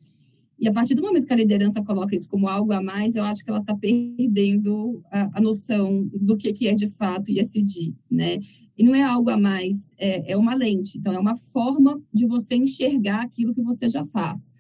E 0.59 0.67
a 0.67 0.71
partir 0.71 0.95
do 0.95 1.01
momento 1.01 1.27
que 1.27 1.33
a 1.33 1.37
liderança 1.37 1.83
coloca 1.83 2.15
isso 2.15 2.27
como 2.29 2.47
algo 2.47 2.71
a 2.71 2.81
mais, 2.81 3.15
eu 3.15 3.23
acho 3.23 3.43
que 3.43 3.49
ela 3.49 3.59
está 3.59 3.75
perdendo 3.75 5.03
a, 5.11 5.37
a, 5.37 5.41
noção 5.41 6.09
do 6.13 6.37
que, 6.37 6.53
que 6.53 6.67
é 6.67 6.73
de 6.73 6.87
fato 6.87 7.29
ISD, 7.29 7.93
né? 8.09 8.39
E 8.77 8.83
não 8.83 8.95
é 8.95 9.03
algo 9.03 9.29
a 9.29 9.37
mais, 9.37 9.93
é, 9.97 10.31
é 10.31 10.37
uma 10.37 10.55
lente. 10.55 10.97
Então, 10.97 11.13
é 11.13 11.19
uma 11.19 11.35
forma 11.35 12.01
de 12.13 12.25
você 12.25 12.55
enxergar 12.55 13.21
aquilo 13.21 13.53
que 13.53 13.61
você 13.61 13.87
já 13.87 14.05
faz. 14.05 14.53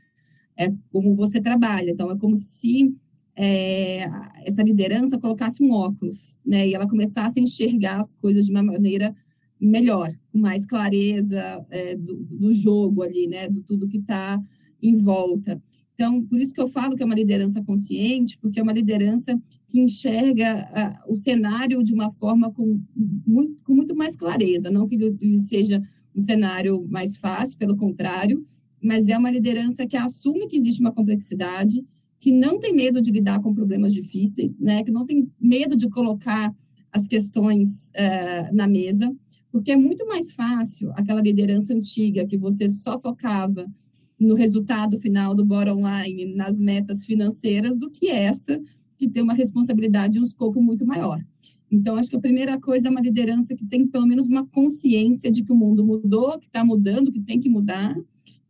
É 0.57 0.71
como 0.91 1.15
você 1.15 1.41
trabalha. 1.41 1.91
Então, 1.91 2.11
é 2.11 2.17
como 2.17 2.35
se 2.35 2.93
é, 3.35 4.05
essa 4.45 4.61
liderança 4.61 5.17
colocasse 5.17 5.63
um 5.63 5.71
óculos, 5.71 6.37
né? 6.45 6.67
E 6.67 6.73
ela 6.73 6.87
começasse 6.87 7.39
a 7.39 7.43
enxergar 7.43 7.99
as 7.99 8.11
coisas 8.13 8.45
de 8.45 8.51
uma 8.51 8.63
maneira 8.63 9.15
melhor, 9.59 10.11
com 10.31 10.37
mais 10.37 10.65
clareza 10.65 11.65
é, 11.69 11.95
do, 11.95 12.15
do, 12.15 12.53
jogo 12.53 13.01
ali, 13.01 13.27
né? 13.27 13.49
Do 13.49 13.61
tudo 13.63 13.87
que 13.87 13.97
está 13.97 14.39
em 14.81 14.95
volta. 15.01 15.61
Então, 15.93 16.23
por 16.25 16.39
isso 16.39 16.53
que 16.53 16.61
eu 16.61 16.67
falo 16.67 16.95
que 16.95 17.03
é 17.03 17.05
uma 17.05 17.15
liderança 17.15 17.63
consciente, 17.63 18.37
porque 18.39 18.59
é 18.59 18.63
uma 18.63 18.73
liderança 18.73 19.39
que 19.67 19.79
enxerga 19.79 20.69
a, 20.73 21.03
o 21.07 21.15
cenário 21.15 21.83
de 21.83 21.93
uma 21.93 22.11
forma 22.11 22.51
com 22.51 22.81
muito, 23.25 23.57
com 23.63 23.73
muito 23.73 23.95
mais 23.95 24.15
clareza, 24.15 24.69
não 24.69 24.87
que 24.87 24.95
ele 24.95 25.37
seja 25.39 25.81
um 26.15 26.19
cenário 26.19 26.85
mais 26.89 27.17
fácil, 27.17 27.57
pelo 27.57 27.75
contrário, 27.75 28.43
mas 28.81 29.07
é 29.07 29.17
uma 29.17 29.31
liderança 29.31 29.87
que 29.87 29.95
assume 29.95 30.47
que 30.47 30.57
existe 30.57 30.81
uma 30.81 30.91
complexidade, 30.91 31.83
que 32.23 32.31
não 32.31 32.57
tem 32.57 32.73
medo 32.73 33.01
de 33.01 33.11
lidar 33.11 33.41
com 33.41 33.53
problemas 33.53 33.93
difíceis, 33.93 34.57
né? 34.57 34.81
Que 34.81 34.91
não 34.91 35.05
tem 35.05 35.29
medo 35.37 35.75
de 35.75 35.89
colocar 35.89 36.55
as 36.89 37.05
questões 37.05 37.89
uh, 37.89 38.55
na 38.55 38.65
mesa, 38.65 39.13
porque 39.51 39.73
é 39.73 39.75
muito 39.75 40.07
mais 40.07 40.31
fácil 40.31 40.89
aquela 40.93 41.19
liderança 41.19 41.73
antiga 41.73 42.25
que 42.25 42.37
você 42.37 42.69
só 42.69 42.97
focava 42.97 43.69
no 44.17 44.35
resultado 44.35 44.97
final 44.97 45.35
do 45.35 45.43
bottom 45.43 45.81
line, 45.85 46.33
nas 46.33 46.61
metas 46.61 47.05
financeiras, 47.05 47.77
do 47.77 47.91
que 47.91 48.07
essa 48.07 48.57
que 48.97 49.09
tem 49.09 49.21
uma 49.21 49.33
responsabilidade 49.33 50.17
e 50.17 50.21
um 50.21 50.23
escopo 50.23 50.61
muito 50.61 50.85
maior. 50.85 51.21
Então, 51.69 51.97
acho 51.97 52.09
que 52.09 52.15
a 52.15 52.21
primeira 52.21 52.57
coisa 52.57 52.87
é 52.87 52.91
uma 52.91 53.01
liderança 53.01 53.53
que 53.53 53.65
tem 53.65 53.85
pelo 53.85 54.07
menos 54.07 54.27
uma 54.27 54.47
consciência 54.47 55.29
de 55.29 55.43
que 55.43 55.51
o 55.51 55.57
mundo 55.57 55.85
mudou, 55.85 56.39
que 56.39 56.45
está 56.45 56.63
mudando, 56.63 57.11
que 57.11 57.19
tem 57.19 57.37
que 57.37 57.49
mudar, 57.49 57.93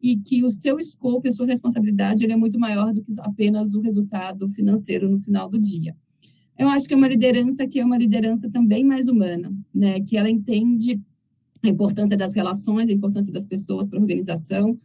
e 0.03 0.17
que 0.17 0.43
o 0.43 0.51
seu 0.51 0.77
escopo 0.77 1.25
e 1.25 1.29
a 1.29 1.31
sua 1.31 1.45
responsabilidade 1.45 2.25
ele 2.25 2.33
é 2.33 2.35
muito 2.35 2.59
maior 2.59 2.93
do 2.93 3.01
que 3.01 3.13
apenas 3.19 3.73
o 3.73 3.79
resultado 3.79 4.49
financeiro 4.49 5.09
no 5.09 5.17
final 5.17 5.49
do 5.49 5.57
dia. 5.57 5.95
Eu 6.59 6.67
acho 6.67 6.85
que 6.85 6.93
é 6.93 6.97
uma 6.97 7.07
liderança 7.07 7.65
que 7.65 7.79
é 7.79 7.85
uma 7.85 7.97
liderança 7.97 8.49
também 8.49 8.83
mais 8.83 9.07
humana, 9.07 9.51
né? 9.73 10.01
Que 10.01 10.17
ela 10.17 10.29
entende 10.29 10.99
a 11.63 11.69
importância 11.69 12.17
das 12.17 12.35
relações, 12.35 12.89
a 12.89 12.91
importância 12.91 13.31
das 13.31 13.47
pessoas 13.47 13.87
para 13.87 13.97
a 13.97 14.01
organização, 14.01 14.77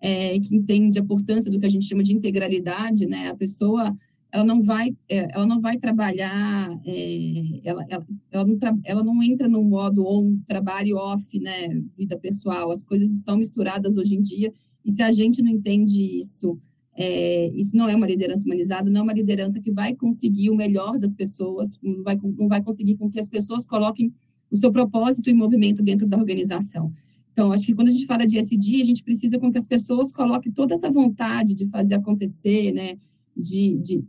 é, 0.00 0.38
que 0.40 0.54
entende 0.54 0.98
a 0.98 1.02
importância 1.02 1.50
do 1.50 1.60
que 1.60 1.66
a 1.66 1.70
gente 1.70 1.86
chama 1.86 2.02
de 2.02 2.12
integralidade, 2.12 3.06
né? 3.06 3.30
A 3.30 3.36
pessoa 3.36 3.96
ela 4.36 4.44
não 4.44 4.60
vai 4.60 4.94
é, 5.08 5.28
ela 5.34 5.46
não 5.46 5.60
vai 5.60 5.78
trabalhar 5.78 6.78
é, 6.84 7.60
ela, 7.64 7.84
ela, 7.88 8.06
ela, 8.30 8.44
não 8.44 8.58
tra, 8.58 8.76
ela 8.84 9.02
não 9.02 9.22
entra 9.22 9.48
no 9.48 9.64
modo 9.64 10.06
on 10.06 10.38
trabalho 10.46 10.96
off 10.96 11.38
né 11.40 11.68
vida 11.96 12.18
pessoal 12.18 12.70
as 12.70 12.84
coisas 12.84 13.10
estão 13.10 13.38
misturadas 13.38 13.96
hoje 13.96 14.14
em 14.14 14.20
dia 14.20 14.52
e 14.84 14.90
se 14.90 15.02
a 15.02 15.10
gente 15.10 15.42
não 15.42 15.50
entende 15.50 16.18
isso 16.18 16.58
é, 16.98 17.48
isso 17.54 17.74
não 17.76 17.88
é 17.88 17.96
uma 17.96 18.06
liderança 18.06 18.44
humanizada 18.44 18.90
não 18.90 19.00
é 19.00 19.04
uma 19.04 19.12
liderança 19.14 19.58
que 19.60 19.72
vai 19.72 19.94
conseguir 19.94 20.50
o 20.50 20.54
melhor 20.54 20.98
das 20.98 21.14
pessoas 21.14 21.78
não 21.82 22.02
vai 22.02 22.16
não 22.22 22.48
vai 22.48 22.62
conseguir 22.62 22.96
com 22.96 23.10
que 23.10 23.18
as 23.18 23.28
pessoas 23.28 23.64
coloquem 23.64 24.12
o 24.50 24.56
seu 24.56 24.70
propósito 24.70 25.30
em 25.30 25.34
movimento 25.34 25.82
dentro 25.82 26.06
da 26.06 26.18
organização 26.18 26.92
então, 27.32 27.52
acho 27.52 27.66
que 27.66 27.74
quando 27.74 27.88
a 27.88 27.90
gente 27.90 28.06
fala 28.06 28.26
de 28.26 28.38
SD, 28.38 28.80
a 28.80 28.84
gente 28.84 29.02
precisa 29.04 29.38
com 29.38 29.52
que 29.52 29.58
as 29.58 29.66
pessoas 29.66 30.10
coloquem 30.10 30.50
toda 30.50 30.72
essa 30.72 30.90
vontade 30.90 31.54
de 31.54 31.66
fazer 31.66 31.94
acontecer, 31.94 32.72
né? 32.72 32.96
De, 33.36 33.76
de, 33.76 34.02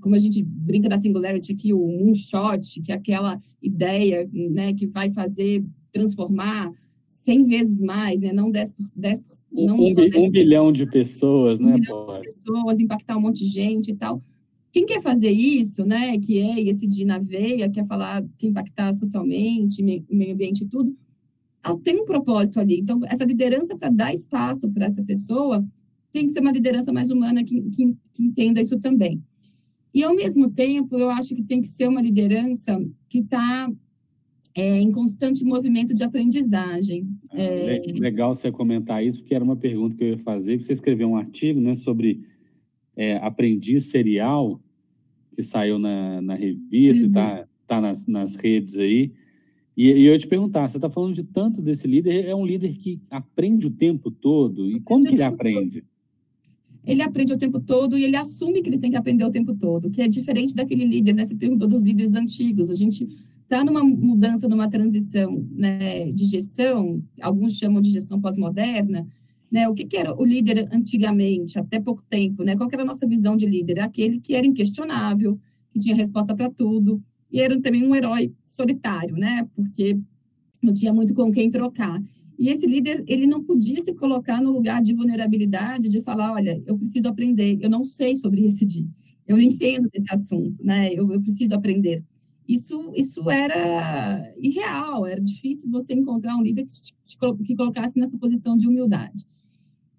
como 0.00 0.14
a 0.14 0.18
gente 0.18 0.42
brinca 0.42 0.88
da 0.88 0.98
singularity 0.98 1.52
aqui, 1.52 1.72
o 1.72 1.86
moonshot, 1.86 2.80
que 2.82 2.92
é 2.92 2.94
aquela 2.94 3.40
ideia 3.62 4.28
né, 4.32 4.72
que 4.74 4.86
vai 4.86 5.10
fazer 5.10 5.64
transformar 5.92 6.72
100 7.08 7.44
vezes 7.44 7.80
mais, 7.80 8.20
né? 8.20 8.32
Não 8.32 8.50
10, 8.50 8.74
10 8.94 9.24
não 9.52 9.76
um, 9.76 9.94
10, 9.94 10.14
um 10.16 10.30
bilhão 10.30 10.72
de 10.72 10.86
pessoas, 10.86 11.58
né? 11.58 11.74
Um 11.74 11.80
bilhão 11.80 12.06
de 12.06 12.20
pessoas, 12.20 12.80
impactar 12.80 13.16
um 13.16 13.20
monte 13.20 13.44
de 13.44 13.50
gente 13.50 13.90
e 13.90 13.94
tal. 13.94 14.22
Quem 14.70 14.84
quer 14.86 15.00
fazer 15.00 15.30
isso, 15.30 15.84
né? 15.84 16.18
Que 16.18 16.38
é 16.38 16.60
esse 16.60 16.86
dia 16.86 17.06
na 17.06 17.18
veia, 17.18 17.70
quer 17.70 17.86
falar, 17.86 18.24
que 18.38 18.46
impactar 18.46 18.92
socialmente, 18.92 19.82
meio 19.82 20.34
ambiente 20.34 20.64
e 20.64 20.66
tudo, 20.66 20.94
ela 21.64 21.78
tem 21.78 22.00
um 22.00 22.04
propósito 22.04 22.60
ali. 22.60 22.78
Então, 22.78 23.00
essa 23.06 23.24
liderança 23.24 23.76
para 23.76 23.90
dar 23.90 24.12
espaço 24.12 24.70
para 24.70 24.86
essa 24.86 25.02
pessoa 25.02 25.66
tem 26.12 26.26
que 26.26 26.32
ser 26.32 26.40
uma 26.40 26.52
liderança 26.52 26.92
mais 26.92 27.10
humana 27.10 27.44
que, 27.44 27.60
que, 27.70 27.96
que 28.12 28.22
entenda 28.22 28.60
isso 28.60 28.78
também. 28.78 29.22
E, 29.94 30.02
ao 30.02 30.14
mesmo 30.14 30.50
tempo, 30.50 30.98
eu 30.98 31.10
acho 31.10 31.34
que 31.34 31.42
tem 31.42 31.60
que 31.60 31.66
ser 31.66 31.88
uma 31.88 32.02
liderança 32.02 32.78
que 33.08 33.20
está 33.20 33.70
é, 34.54 34.78
em 34.78 34.90
constante 34.90 35.44
movimento 35.44 35.94
de 35.94 36.02
aprendizagem. 36.02 37.08
Ah, 37.30 37.40
é... 37.40 37.82
Legal 37.92 38.34
você 38.34 38.50
comentar 38.50 39.04
isso, 39.04 39.20
porque 39.20 39.34
era 39.34 39.44
uma 39.44 39.56
pergunta 39.56 39.96
que 39.96 40.04
eu 40.04 40.08
ia 40.08 40.18
fazer. 40.18 40.58
Você 40.58 40.72
escreveu 40.72 41.08
um 41.08 41.16
artigo 41.16 41.60
né, 41.60 41.74
sobre 41.76 42.22
é, 42.96 43.16
aprendiz 43.18 43.84
serial, 43.84 44.60
que 45.34 45.42
saiu 45.42 45.78
na, 45.78 46.20
na 46.20 46.34
revista, 46.34 47.06
está 47.06 47.38
uhum. 47.38 47.44
tá 47.66 47.80
nas, 47.80 48.06
nas 48.06 48.34
redes 48.34 48.76
aí. 48.76 49.12
E, 49.76 49.86
e 49.92 50.06
eu 50.06 50.12
ia 50.12 50.18
te 50.18 50.26
perguntar, 50.26 50.68
você 50.68 50.76
está 50.76 50.90
falando 50.90 51.14
de 51.14 51.22
tanto 51.22 51.62
desse 51.62 51.86
líder, 51.86 52.26
é 52.26 52.34
um 52.34 52.44
líder 52.44 52.76
que 52.76 53.00
aprende 53.08 53.68
o 53.68 53.70
tempo 53.70 54.10
todo, 54.10 54.68
e 54.68 54.80
como 54.80 55.04
que 55.04 55.14
ele 55.14 55.22
aprende? 55.22 55.84
Ele 56.88 57.02
aprende 57.02 57.34
o 57.34 57.36
tempo 57.36 57.60
todo 57.60 57.98
e 57.98 58.02
ele 58.02 58.16
assume 58.16 58.62
que 58.62 58.70
ele 58.70 58.78
tem 58.78 58.90
que 58.90 58.96
aprender 58.96 59.22
o 59.22 59.30
tempo 59.30 59.54
todo, 59.54 59.90
que 59.90 60.00
é 60.00 60.08
diferente 60.08 60.54
daquele 60.54 60.86
líder, 60.86 61.12
né? 61.12 61.22
Você 61.22 61.36
perguntou 61.36 61.68
dos 61.68 61.82
líderes 61.82 62.14
antigos, 62.14 62.70
a 62.70 62.74
gente 62.74 63.06
está 63.42 63.62
numa 63.62 63.84
mudança, 63.84 64.48
numa 64.48 64.70
transição 64.70 65.46
né, 65.52 66.10
de 66.10 66.24
gestão, 66.24 67.02
alguns 67.20 67.58
chamam 67.58 67.82
de 67.82 67.90
gestão 67.90 68.18
pós-moderna, 68.18 69.06
né, 69.50 69.68
o 69.68 69.74
que, 69.74 69.84
que, 69.84 69.98
era 69.98 70.18
o 70.18 70.24
líder 70.24 70.66
antigamente, 70.72 71.58
até 71.58 71.78
pouco 71.78 72.02
tempo, 72.08 72.42
né, 72.42 72.56
qual 72.56 72.70
era 72.72 72.82
a 72.82 72.86
nossa 72.86 73.06
visão 73.06 73.36
de 73.36 73.44
líder? 73.44 73.80
Aquele 73.80 74.18
que 74.18 74.34
era 74.34 74.46
inquestionável, 74.46 75.38
que 75.70 75.78
tinha 75.78 75.94
resposta 75.94 76.34
para 76.34 76.50
tudo, 76.50 77.02
e 77.30 77.40
era 77.40 77.60
também 77.60 77.86
um 77.86 77.94
herói 77.94 78.32
solitário, 78.46 79.14
né, 79.14 79.46
porque 79.54 79.98
não 80.62 80.72
tinha 80.72 80.92
muito 80.92 81.12
com 81.12 81.30
quem 81.30 81.50
trocar. 81.50 82.02
E 82.38 82.50
esse 82.50 82.66
líder, 82.66 83.02
ele 83.06 83.26
não 83.26 83.42
podia 83.42 83.82
se 83.82 83.92
colocar 83.94 84.40
no 84.40 84.52
lugar 84.52 84.80
de 84.80 84.94
vulnerabilidade, 84.94 85.88
de 85.88 86.00
falar, 86.00 86.32
olha, 86.32 86.62
eu 86.66 86.78
preciso 86.78 87.08
aprender, 87.08 87.58
eu 87.60 87.68
não 87.68 87.84
sei 87.84 88.14
sobre 88.14 88.46
esse 88.46 88.64
dia, 88.64 88.86
eu 89.26 89.36
não 89.36 89.42
entendo 89.42 89.88
desse 89.90 90.12
assunto, 90.12 90.64
né, 90.64 90.92
eu, 90.94 91.12
eu 91.12 91.20
preciso 91.20 91.54
aprender. 91.54 92.04
Isso, 92.48 92.92
isso 92.94 93.28
era 93.28 94.32
irreal, 94.38 95.04
era 95.04 95.20
difícil 95.20 95.68
você 95.68 95.92
encontrar 95.92 96.36
um 96.36 96.42
líder 96.42 96.64
que, 96.64 96.80
te, 96.80 96.94
que 97.44 97.56
colocasse 97.56 97.98
nessa 97.98 98.16
posição 98.16 98.56
de 98.56 98.66
humildade. 98.66 99.26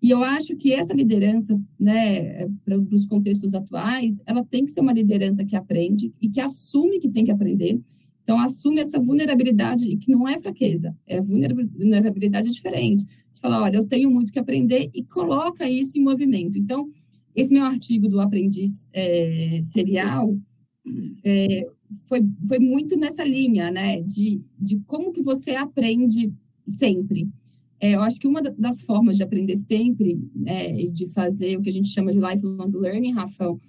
E 0.02 0.10
eu 0.10 0.24
acho 0.24 0.56
que 0.56 0.74
essa 0.74 0.94
liderança, 0.94 1.60
né, 1.78 2.48
para 2.64 2.80
os 2.80 3.06
contextos 3.06 3.54
atuais, 3.54 4.20
ela 4.26 4.44
tem 4.46 4.64
que 4.64 4.72
ser 4.72 4.80
uma 4.80 4.94
liderança 4.94 5.44
que 5.44 5.56
aprende 5.56 6.14
e 6.22 6.30
que 6.30 6.40
assume 6.40 7.00
que 7.00 7.10
tem 7.10 7.26
que 7.26 7.32
aprender. 7.32 7.80
Então, 8.30 8.40
assume 8.42 8.80
essa 8.80 9.00
vulnerabilidade, 9.00 9.98
que 9.98 10.12
não 10.12 10.28
é 10.28 10.38
fraqueza, 10.38 10.96
é 11.08 11.20
vulnerabilidade 11.20 12.52
diferente. 12.52 13.04
De 13.04 13.40
falar, 13.40 13.60
olha, 13.60 13.78
eu 13.78 13.88
tenho 13.88 14.12
muito 14.12 14.32
que 14.32 14.38
aprender 14.38 14.88
e 14.94 15.04
coloca 15.04 15.68
isso 15.68 15.98
em 15.98 16.04
movimento. 16.04 16.56
Então, 16.56 16.92
esse 17.36 17.52
meu 17.52 17.66
artigo 17.66 18.08
do 18.08 18.22
aprendiz 18.22 18.88
é, 18.94 19.58
serial 19.64 20.38
é, 21.24 21.66
foi, 22.04 22.22
foi 22.48 22.60
muito 22.60 22.96
nessa 22.96 23.24
linha, 23.24 23.72
né, 23.72 24.00
de, 24.04 24.44
de 24.60 24.78
como 24.86 25.12
que 25.12 25.24
você 25.24 25.56
aprende 25.56 26.32
sempre. 26.68 27.28
É, 27.80 27.96
eu 27.96 28.04
acho 28.04 28.20
que 28.20 28.28
uma 28.28 28.44
das 28.44 28.84
formas 28.84 29.18
de 29.18 29.24
aprender 29.24 29.56
sempre, 29.56 30.20
é, 30.46 30.84
de 30.84 31.08
fazer 31.08 31.58
o 31.58 31.64
que 31.64 31.70
a 31.70 31.74
gente 31.74 31.88
chama 31.88 32.12
de 32.12 32.20
lifelong 32.20 32.78
learning, 32.78 33.12
Rafael, 33.12 33.60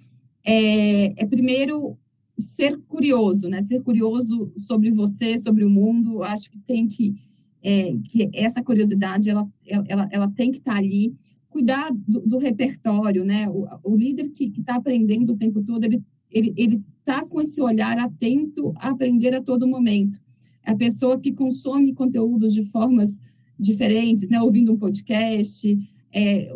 é, 0.45 1.23
é, 1.23 1.25
primeiro 1.25 1.97
ser 2.41 2.77
curioso, 2.87 3.47
né? 3.47 3.61
Ser 3.61 3.81
curioso 3.81 4.51
sobre 4.55 4.91
você, 4.91 5.37
sobre 5.37 5.63
o 5.63 5.69
mundo. 5.69 6.23
Acho 6.23 6.49
que 6.49 6.59
tem 6.59 6.87
que 6.87 7.15
é, 7.63 7.95
que 8.09 8.29
essa 8.33 8.63
curiosidade 8.63 9.29
ela, 9.29 9.47
ela, 9.87 10.07
ela 10.11 10.31
tem 10.31 10.51
que 10.51 10.57
estar 10.57 10.73
tá 10.73 10.77
ali. 10.77 11.13
Cuidar 11.49 11.91
do, 12.07 12.21
do 12.21 12.37
repertório, 12.37 13.25
né? 13.25 13.49
O, 13.49 13.67
o 13.83 13.95
líder 13.95 14.29
que 14.29 14.45
está 14.45 14.75
aprendendo 14.75 15.33
o 15.33 15.37
tempo 15.37 15.61
todo, 15.61 15.83
ele 15.83 16.01
ele 16.31 16.53
ele 16.55 16.81
está 16.99 17.25
com 17.25 17.41
esse 17.41 17.61
olhar 17.61 17.97
atento 17.99 18.73
a 18.77 18.89
aprender 18.89 19.35
a 19.35 19.41
todo 19.41 19.67
momento. 19.67 20.19
É 20.65 20.71
a 20.71 20.75
pessoa 20.75 21.19
que 21.19 21.33
consome 21.33 21.93
conteúdos 21.93 22.53
de 22.53 22.63
formas 22.63 23.19
diferentes, 23.59 24.29
né? 24.29 24.41
Ouvindo 24.41 24.71
um 24.71 24.77
podcast, 24.77 25.77
é, 26.13 26.51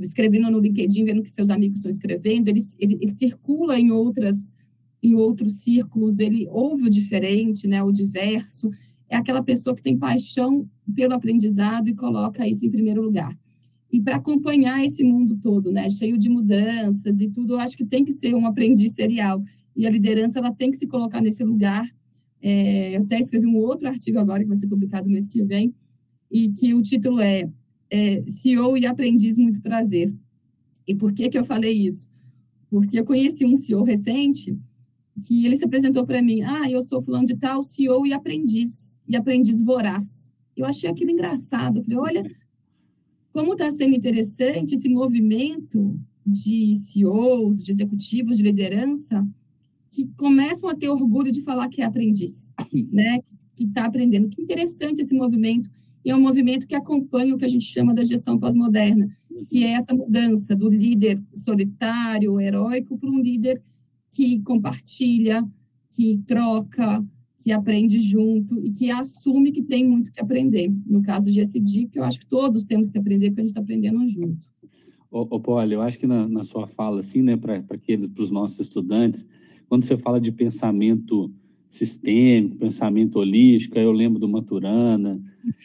escrevendo 0.00 0.50
no 0.50 0.60
LinkedIn, 0.60 1.04
vendo 1.04 1.22
que 1.22 1.30
seus 1.30 1.50
amigos 1.50 1.78
estão 1.78 1.90
escrevendo, 1.90 2.48
ele, 2.48 2.60
ele, 2.78 2.98
ele, 3.00 3.12
circula 3.12 3.78
em 3.78 3.90
outras 3.90 4.52
em 5.02 5.14
outros 5.14 5.62
círculos, 5.62 6.18
ele 6.18 6.46
ouve 6.48 6.84
o 6.84 6.90
diferente, 6.90 7.66
né? 7.66 7.82
O 7.82 7.92
diverso. 7.92 8.70
É 9.08 9.16
aquela 9.16 9.42
pessoa 9.42 9.74
que 9.74 9.82
tem 9.82 9.98
paixão 9.98 10.68
pelo 10.94 11.14
aprendizado 11.14 11.88
e 11.88 11.94
coloca 11.94 12.46
isso 12.46 12.66
em 12.66 12.70
primeiro 12.70 13.02
lugar. 13.02 13.36
E 13.92 14.00
para 14.00 14.16
acompanhar 14.16 14.84
esse 14.84 15.02
mundo 15.02 15.36
todo, 15.38 15.72
né? 15.72 15.88
Cheio 15.88 16.16
de 16.16 16.28
mudanças 16.28 17.20
e 17.20 17.28
tudo, 17.28 17.54
eu 17.54 17.60
acho 17.60 17.76
que 17.76 17.84
tem 17.84 18.04
que 18.04 18.12
ser 18.12 18.34
um 18.34 18.46
aprendiz 18.46 18.94
serial. 18.94 19.42
E 19.74 19.86
a 19.86 19.90
liderança 19.90 20.38
ela 20.38 20.52
tem 20.52 20.70
que 20.70 20.76
se 20.76 20.86
colocar 20.86 21.20
nesse 21.20 21.42
lugar. 21.42 21.84
É, 22.40 22.96
eu 22.96 23.02
até 23.02 23.18
escrevi 23.18 23.46
um 23.46 23.56
outro 23.56 23.88
artigo 23.88 24.18
agora 24.18 24.42
que 24.42 24.48
vai 24.48 24.56
ser 24.56 24.68
publicado 24.68 25.08
mês 25.08 25.26
que 25.26 25.42
vem, 25.42 25.74
e 26.30 26.48
que 26.50 26.72
o 26.74 26.82
título 26.82 27.20
é, 27.20 27.50
é 27.90 28.22
CEO 28.28 28.78
e 28.78 28.86
Aprendiz 28.86 29.36
Muito 29.36 29.60
Prazer. 29.60 30.14
E 30.86 30.94
por 30.94 31.12
que, 31.12 31.28
que 31.28 31.38
eu 31.38 31.44
falei 31.44 31.72
isso? 31.72 32.08
Porque 32.70 33.00
eu 33.00 33.04
conheci 33.04 33.44
um 33.44 33.56
CEO 33.56 33.82
recente 33.82 34.56
que 35.22 35.44
ele 35.44 35.56
se 35.56 35.64
apresentou 35.64 36.06
para 36.06 36.22
mim, 36.22 36.42
ah, 36.42 36.70
eu 36.70 36.82
sou 36.82 37.00
fulano 37.00 37.26
de 37.26 37.36
tal, 37.36 37.62
CEO 37.62 38.06
e 38.06 38.12
aprendiz, 38.12 38.96
e 39.08 39.16
aprendiz 39.16 39.62
voraz. 39.62 40.30
Eu 40.56 40.66
achei 40.66 40.88
aquilo 40.88 41.10
engraçado, 41.10 41.78
eu 41.78 41.82
falei, 41.82 41.98
olha, 41.98 42.30
como 43.32 43.52
está 43.52 43.70
sendo 43.70 43.94
interessante 43.94 44.74
esse 44.74 44.88
movimento 44.88 45.98
de 46.26 46.74
CEOs, 46.74 47.62
de 47.62 47.72
executivos, 47.72 48.36
de 48.36 48.42
liderança, 48.42 49.26
que 49.90 50.06
começam 50.16 50.68
a 50.68 50.74
ter 50.74 50.88
orgulho 50.88 51.32
de 51.32 51.42
falar 51.42 51.68
que 51.68 51.82
é 51.82 51.84
aprendiz, 51.84 52.50
né? 52.92 53.20
Que 53.56 53.64
está 53.64 53.86
aprendendo. 53.86 54.28
Que 54.28 54.42
interessante 54.42 55.00
esse 55.00 55.14
movimento 55.14 55.68
e 56.04 56.10
é 56.10 56.16
um 56.16 56.20
movimento 56.20 56.66
que 56.66 56.74
acompanha 56.74 57.34
o 57.34 57.38
que 57.38 57.44
a 57.44 57.48
gente 57.48 57.64
chama 57.64 57.94
da 57.94 58.02
gestão 58.02 58.38
pós-moderna, 58.38 59.08
que 59.48 59.64
é 59.64 59.72
essa 59.72 59.94
mudança 59.94 60.56
do 60.56 60.68
líder 60.68 61.22
solitário, 61.34 62.40
heróico, 62.40 62.98
para 62.98 63.10
um 63.10 63.20
líder 63.20 63.62
que 64.12 64.40
compartilha, 64.40 65.46
que 65.92 66.20
troca, 66.26 67.04
que 67.42 67.52
aprende 67.52 67.98
junto 67.98 68.64
e 68.64 68.70
que 68.70 68.90
assume 68.90 69.52
que 69.52 69.62
tem 69.62 69.86
muito 69.86 70.12
que 70.12 70.20
aprender. 70.20 70.72
No 70.86 71.02
caso 71.02 71.30
de 71.30 71.40
SD, 71.40 71.88
que 71.90 71.98
eu 71.98 72.04
acho 72.04 72.20
que 72.20 72.26
todos 72.26 72.64
temos 72.64 72.90
que 72.90 72.98
aprender, 72.98 73.30
porque 73.30 73.40
a 73.40 73.44
gente 73.44 73.50
está 73.50 73.60
aprendendo 73.60 74.06
junto. 74.08 74.48
Ô, 75.10 75.20
ô 75.22 75.40
Paulo, 75.40 75.72
eu 75.72 75.82
acho 75.82 75.98
que 75.98 76.06
na, 76.06 76.28
na 76.28 76.44
sua 76.44 76.66
fala, 76.66 77.00
assim, 77.00 77.22
né, 77.22 77.36
para 77.36 77.62
os 78.18 78.30
nossos 78.30 78.60
estudantes, 78.60 79.26
quando 79.68 79.84
você 79.84 79.96
fala 79.96 80.20
de 80.20 80.30
pensamento 80.30 81.32
sistêmico, 81.68 82.56
pensamento 82.56 83.20
holístico, 83.20 83.78
eu 83.78 83.92
lembro 83.92 84.18
do 84.18 84.28
Maturana, 84.28 85.20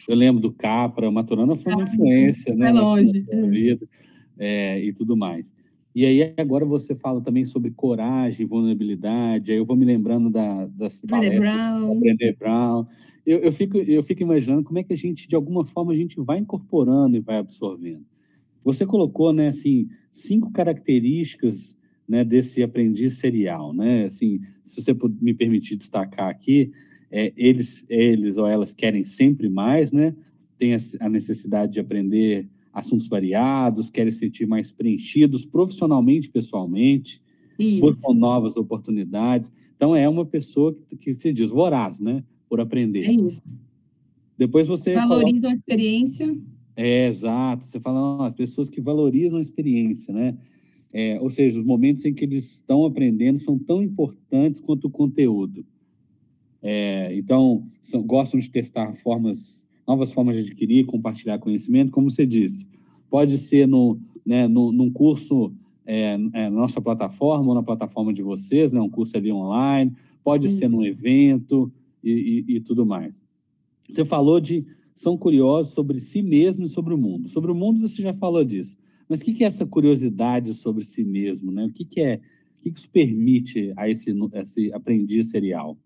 eu 0.08 0.14
lembro 0.16 0.40
do 0.40 0.52
Capra, 0.52 1.08
o 1.08 1.12
Maturana 1.12 1.56
foi 1.56 1.74
uma 1.74 1.82
influência, 1.82 2.54
né? 2.54 2.68
É 2.68 2.72
longe. 2.72 3.26
Vida, 3.50 3.88
é, 4.38 4.84
e 4.84 4.92
tudo 4.92 5.16
mais. 5.16 5.52
E 5.96 6.04
aí 6.04 6.34
agora 6.36 6.66
você 6.66 6.94
fala 6.94 7.22
também 7.22 7.46
sobre 7.46 7.70
coragem, 7.70 8.44
vulnerabilidade, 8.44 9.50
aí 9.50 9.56
eu 9.56 9.64
vou 9.64 9.74
me 9.74 9.86
lembrando 9.86 10.28
da, 10.28 10.66
das 10.66 11.00
Brené 11.00 11.38
Brown. 11.38 11.98
Brené 11.98 12.32
Brown. 12.34 12.84
Eu, 13.24 13.38
eu, 13.38 13.50
fico, 13.50 13.78
eu 13.78 14.02
fico 14.02 14.22
imaginando 14.22 14.62
como 14.62 14.78
é 14.78 14.82
que 14.82 14.92
a 14.92 14.96
gente, 14.96 15.26
de 15.26 15.34
alguma 15.34 15.64
forma, 15.64 15.94
a 15.94 15.96
gente 15.96 16.20
vai 16.20 16.36
incorporando 16.36 17.16
e 17.16 17.20
vai 17.20 17.38
absorvendo. 17.38 18.04
Você 18.62 18.84
colocou, 18.84 19.32
né, 19.32 19.48
assim, 19.48 19.88
cinco 20.12 20.52
características 20.52 21.74
né, 22.06 22.22
desse 22.22 22.62
aprendiz 22.62 23.14
serial, 23.14 23.72
né? 23.72 24.04
Assim, 24.04 24.42
se 24.62 24.82
você 24.82 24.94
me 25.18 25.32
permitir 25.32 25.76
destacar 25.76 26.28
aqui, 26.28 26.72
é, 27.10 27.32
eles, 27.38 27.86
eles 27.88 28.36
ou 28.36 28.46
elas 28.46 28.74
querem 28.74 29.06
sempre 29.06 29.48
mais, 29.48 29.90
né? 29.90 30.14
Tem 30.58 30.76
a 31.00 31.08
necessidade 31.08 31.72
de 31.72 31.80
aprender 31.80 32.46
assuntos 32.76 33.08
variados, 33.08 33.88
querem 33.88 34.12
se 34.12 34.18
sentir 34.18 34.46
mais 34.46 34.70
preenchidos 34.70 35.46
profissionalmente, 35.46 36.28
pessoalmente, 36.28 37.22
buscam 37.80 38.12
novas 38.12 38.54
oportunidades. 38.54 39.50
Então 39.74 39.96
é 39.96 40.06
uma 40.06 40.26
pessoa 40.26 40.74
que, 40.74 40.94
que, 40.94 41.14
se 41.14 41.32
diz 41.32 41.48
voraz, 41.48 42.00
né? 42.00 42.22
Por 42.48 42.60
aprender. 42.60 43.06
É 43.06 43.12
isso. 43.12 43.42
Depois 44.36 44.68
você 44.68 44.92
valorizam 44.92 45.50
fala... 45.50 45.54
a 45.54 45.56
experiência. 45.56 46.38
É 46.76 47.08
exato. 47.08 47.64
Você 47.64 47.80
fala, 47.80 47.98
ó, 47.98 48.30
pessoas 48.30 48.68
que 48.68 48.80
valorizam 48.80 49.38
a 49.38 49.42
experiência, 49.42 50.12
né? 50.12 50.36
É, 50.92 51.18
ou 51.20 51.30
seja, 51.30 51.58
os 51.58 51.64
momentos 51.64 52.04
em 52.04 52.12
que 52.12 52.24
eles 52.24 52.56
estão 52.56 52.84
aprendendo 52.84 53.38
são 53.38 53.58
tão 53.58 53.82
importantes 53.82 54.60
quanto 54.60 54.86
o 54.86 54.90
conteúdo. 54.90 55.64
É, 56.62 57.14
então, 57.16 57.66
são, 57.80 58.02
gostam 58.02 58.38
de 58.38 58.50
testar 58.50 58.94
formas, 58.96 59.65
novas 59.86 60.12
formas 60.12 60.36
de 60.36 60.42
adquirir, 60.42 60.86
compartilhar 60.86 61.38
conhecimento, 61.38 61.92
como 61.92 62.10
você 62.10 62.26
disse. 62.26 62.66
Pode 63.08 63.38
ser 63.38 63.66
no, 63.68 63.98
né, 64.24 64.48
no, 64.48 64.72
num 64.72 64.90
curso 64.90 65.52
é, 65.86 66.18
é, 66.32 66.50
na 66.50 66.50
nossa 66.50 66.80
plataforma 66.80 67.48
ou 67.48 67.54
na 67.54 67.62
plataforma 67.62 68.12
de 68.12 68.22
vocês, 68.22 68.72
né, 68.72 68.80
um 68.80 68.90
curso 68.90 69.16
ali 69.16 69.32
online, 69.32 69.92
pode 70.24 70.48
Sim. 70.48 70.56
ser 70.56 70.68
num 70.68 70.84
evento 70.84 71.72
e, 72.02 72.44
e, 72.48 72.56
e 72.56 72.60
tudo 72.60 72.84
mais. 72.84 73.14
Você 73.88 74.04
falou 74.04 74.40
de 74.40 74.66
são 74.94 75.16
curiosos 75.16 75.74
sobre 75.74 76.00
si 76.00 76.22
mesmo 76.22 76.64
e 76.64 76.68
sobre 76.68 76.94
o 76.94 76.98
mundo. 76.98 77.28
Sobre 77.28 77.52
o 77.52 77.54
mundo 77.54 77.86
você 77.86 78.02
já 78.02 78.14
falou 78.14 78.42
disso. 78.42 78.76
Mas 79.08 79.20
o 79.20 79.24
que, 79.24 79.44
é 79.44 79.46
essa 79.46 79.66
curiosidade 79.66 80.54
sobre 80.54 80.82
si 80.84 81.04
mesmo? 81.04 81.52
Né? 81.52 81.66
O 81.66 81.72
que, 81.72 81.84
que 81.84 82.00
é? 82.00 82.16
O 82.16 82.62
que, 82.62 82.70
que 82.72 82.78
isso 82.78 82.90
permite 82.90 83.72
a 83.76 83.88
esse, 83.88 84.12
esse 84.42 84.72
aprendiz 84.72 85.28
serial? 85.28 85.78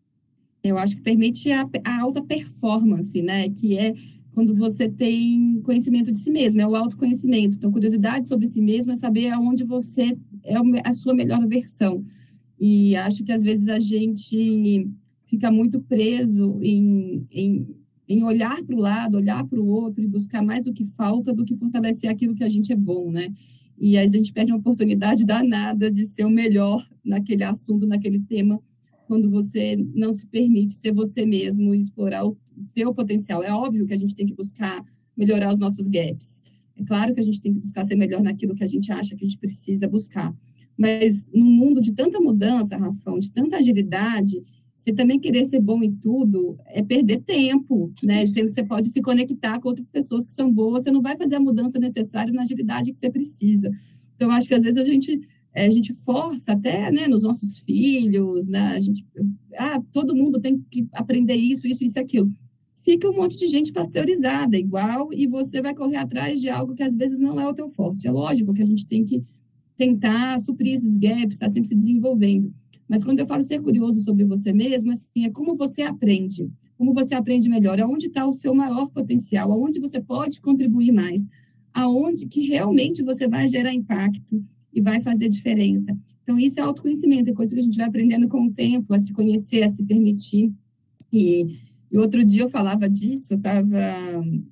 Eu 0.63 0.79
acho 0.79 0.97
que 0.97 1.03
permite 1.03 1.51
a, 1.51 1.69
a 1.85 2.01
alta 2.01 2.23
performance, 2.23 3.21
né? 3.23 3.49
Que 3.51 3.79
é 3.79 3.95
quando 4.33 4.55
você 4.55 4.89
tem 4.89 5.61
conhecimento 5.63 6.13
de 6.13 6.19
si 6.19 6.31
mesmo, 6.31 6.61
é 6.61 6.67
o 6.67 6.77
autoconhecimento. 6.77 7.57
Então, 7.57 7.73
curiosidade 7.73 8.29
sobre 8.29 8.47
si 8.47 8.61
mesmo 8.61 8.93
é 8.93 8.97
saber 8.97 9.29
aonde 9.29 9.65
você 9.65 10.17
é 10.45 10.55
a 10.85 10.93
sua 10.93 11.15
melhor 11.15 11.47
versão. 11.47 12.03
E 12.59 12.95
acho 12.97 13.25
que 13.25 13.33
às 13.33 13.43
vezes 13.43 13.69
a 13.69 13.79
gente 13.79 14.89
fica 15.25 15.51
muito 15.51 15.81
preso 15.81 16.59
em, 16.63 17.27
em 17.31 17.67
em 18.11 18.25
olhar 18.25 18.61
para 18.65 18.75
o 18.75 18.81
lado, 18.81 19.19
olhar 19.19 19.47
para 19.47 19.61
o 19.61 19.69
outro 19.69 20.03
e 20.03 20.09
buscar 20.09 20.43
mais 20.43 20.65
do 20.65 20.73
que 20.73 20.85
falta 20.85 21.33
do 21.33 21.45
que 21.45 21.55
fortalecer 21.55 22.11
aquilo 22.11 22.35
que 22.35 22.43
a 22.43 22.49
gente 22.49 22.73
é 22.73 22.77
bom, 22.77 23.09
né? 23.09 23.33
E 23.79 23.97
aí 23.97 24.05
a 24.05 24.09
gente 24.09 24.33
perde 24.33 24.51
uma 24.51 24.59
oportunidade 24.59 25.25
danada 25.25 25.89
de 25.89 26.05
ser 26.05 26.25
o 26.25 26.31
melhor 26.31 26.85
naquele 27.05 27.45
assunto, 27.45 27.87
naquele 27.87 28.19
tema, 28.19 28.61
quando 29.11 29.29
você 29.29 29.75
não 29.93 30.13
se 30.13 30.25
permite 30.25 30.75
ser 30.75 30.93
você 30.93 31.27
mesmo 31.27 31.75
e 31.75 31.81
explorar 31.81 32.25
o 32.25 32.39
teu 32.73 32.95
potencial. 32.95 33.43
É 33.43 33.53
óbvio 33.53 33.85
que 33.85 33.93
a 33.93 33.97
gente 33.97 34.15
tem 34.15 34.25
que 34.25 34.33
buscar 34.33 34.85
melhorar 35.17 35.53
os 35.53 35.59
nossos 35.59 35.89
gaps. 35.89 36.41
É 36.77 36.85
claro 36.85 37.13
que 37.13 37.19
a 37.19 37.23
gente 37.25 37.41
tem 37.41 37.53
que 37.53 37.59
buscar 37.59 37.83
ser 37.83 37.97
melhor 37.97 38.23
naquilo 38.23 38.55
que 38.55 38.63
a 38.63 38.69
gente 38.69 38.93
acha 38.93 39.17
que 39.17 39.25
a 39.25 39.27
gente 39.27 39.37
precisa 39.37 39.89
buscar. 39.89 40.33
Mas 40.79 41.27
num 41.35 41.45
mundo 41.45 41.81
de 41.81 41.93
tanta 41.93 42.21
mudança, 42.21 42.77
Rafão, 42.77 43.19
de 43.19 43.33
tanta 43.33 43.57
agilidade, 43.57 44.41
você 44.77 44.93
também 44.93 45.19
querer 45.19 45.45
ser 45.45 45.61
bom 45.61 45.83
em 45.83 45.91
tudo 45.91 46.57
é 46.69 46.81
perder 46.81 47.21
tempo, 47.23 47.93
né? 48.05 48.25
Sendo 48.27 48.47
que 48.47 48.55
você 48.55 48.63
pode 48.63 48.91
se 48.91 49.03
conectar 49.03 49.59
com 49.59 49.71
outras 49.71 49.89
pessoas 49.89 50.25
que 50.25 50.33
são 50.33 50.53
boas, 50.53 50.85
você 50.85 50.93
não 50.93 51.03
vai 51.03 51.17
fazer 51.17 51.35
a 51.35 51.41
mudança 51.41 51.81
necessária 51.81 52.33
na 52.33 52.43
agilidade 52.43 52.93
que 52.93 52.99
você 53.01 53.11
precisa. 53.11 53.73
Então, 54.15 54.31
acho 54.31 54.47
que 54.47 54.55
às 54.55 54.63
vezes 54.63 54.79
a 54.79 54.85
gente 54.85 55.21
a 55.55 55.69
gente 55.69 55.93
força 55.93 56.53
até, 56.53 56.91
né, 56.93 57.09
nos 57.09 57.23
nossos 57.23 57.59
filhos, 57.59 58.49
né? 58.49 58.69
A 58.69 58.81
gente, 58.81 59.05
ah, 59.57 59.81
todo 59.93 60.15
mundo 60.15 60.41
tem 60.41 60.59
que 60.71 60.87
aprender 60.93 61.35
isso, 61.35 61.67
isso, 61.67 61.85
isso, 61.85 61.99
aquilo. 61.99 62.33
Fica 62.77 63.09
um 63.11 63.15
monte 63.15 63.37
de 63.37 63.47
gente 63.47 63.73
pasteurizada, 63.73 64.57
igual, 64.57 65.13
e 65.13 65.27
você 65.27 65.61
vai 65.61 65.75
correr 65.75 65.97
atrás 65.97 66.41
de 66.41 66.49
algo 66.49 66.75
que 66.75 66.83
às 66.83 66.95
vezes 66.97 67.19
não 67.19 67.41
é 67.41 67.47
o 67.47 67.55
teu 67.55 67.69
forte. 67.69 68.07
É 68.07 68.13
lógico 68.13 68.55
que 68.55 68.63
a 68.63 68.67
gente 68.67 68.87
tem 68.87 69.05
que 69.05 69.23
tentar 69.77 70.39
suprir 70.39 70.75
esses 70.75 70.97
gaps, 70.97 71.35
estar 71.35 71.47
tá 71.47 71.53
sempre 71.53 71.69
se 71.69 71.75
desenvolvendo. 71.75 72.55
Mas 72.89 73.05
quando 73.05 73.21
eu 73.21 73.27
falo 73.27 73.43
ser 73.43 73.61
curioso 73.61 74.03
sobre 74.03 74.25
você 74.25 74.53
mesmo, 74.53 74.93
assim, 74.93 75.25
é 75.25 75.31
como 75.31 75.57
você 75.57 75.83
aprende, 75.83 76.51
como 76.77 76.93
você 76.93 77.15
aprende 77.15 77.49
melhor, 77.49 77.81
aonde 77.81 78.07
está 78.07 78.27
o 78.27 78.33
seu 78.33 78.55
maior 78.55 78.89
potencial, 78.89 79.53
aonde 79.53 79.79
você 79.79 80.01
pode 80.01 80.41
contribuir 80.41 80.93
mais, 80.93 81.29
aonde 81.73 82.27
que 82.27 82.41
realmente 82.43 83.03
você 83.03 83.29
vai 83.29 83.47
gerar 83.47 83.73
impacto 83.73 84.45
e 84.73 84.81
vai 84.81 85.01
fazer 85.01 85.29
diferença. 85.29 85.97
Então, 86.23 86.39
isso 86.39 86.61
é 86.61 86.62
autoconhecimento, 86.62 87.31
é 87.31 87.33
coisa 87.33 87.55
que 87.55 87.61
a 87.61 87.62
gente 87.62 87.77
vai 87.77 87.87
aprendendo 87.87 88.29
com 88.29 88.47
o 88.47 88.53
tempo, 88.53 88.95
a 88.95 88.99
se 88.99 89.12
conhecer, 89.12 89.62
a 89.62 89.68
se 89.68 89.83
permitir. 89.83 90.53
E, 91.12 91.47
e 91.91 91.99
outro 91.99 92.25
dia 92.25 92.43
eu 92.43 92.49
falava 92.49 92.89
disso, 92.89 93.35
eu 93.35 93.41
tava, 93.41 93.79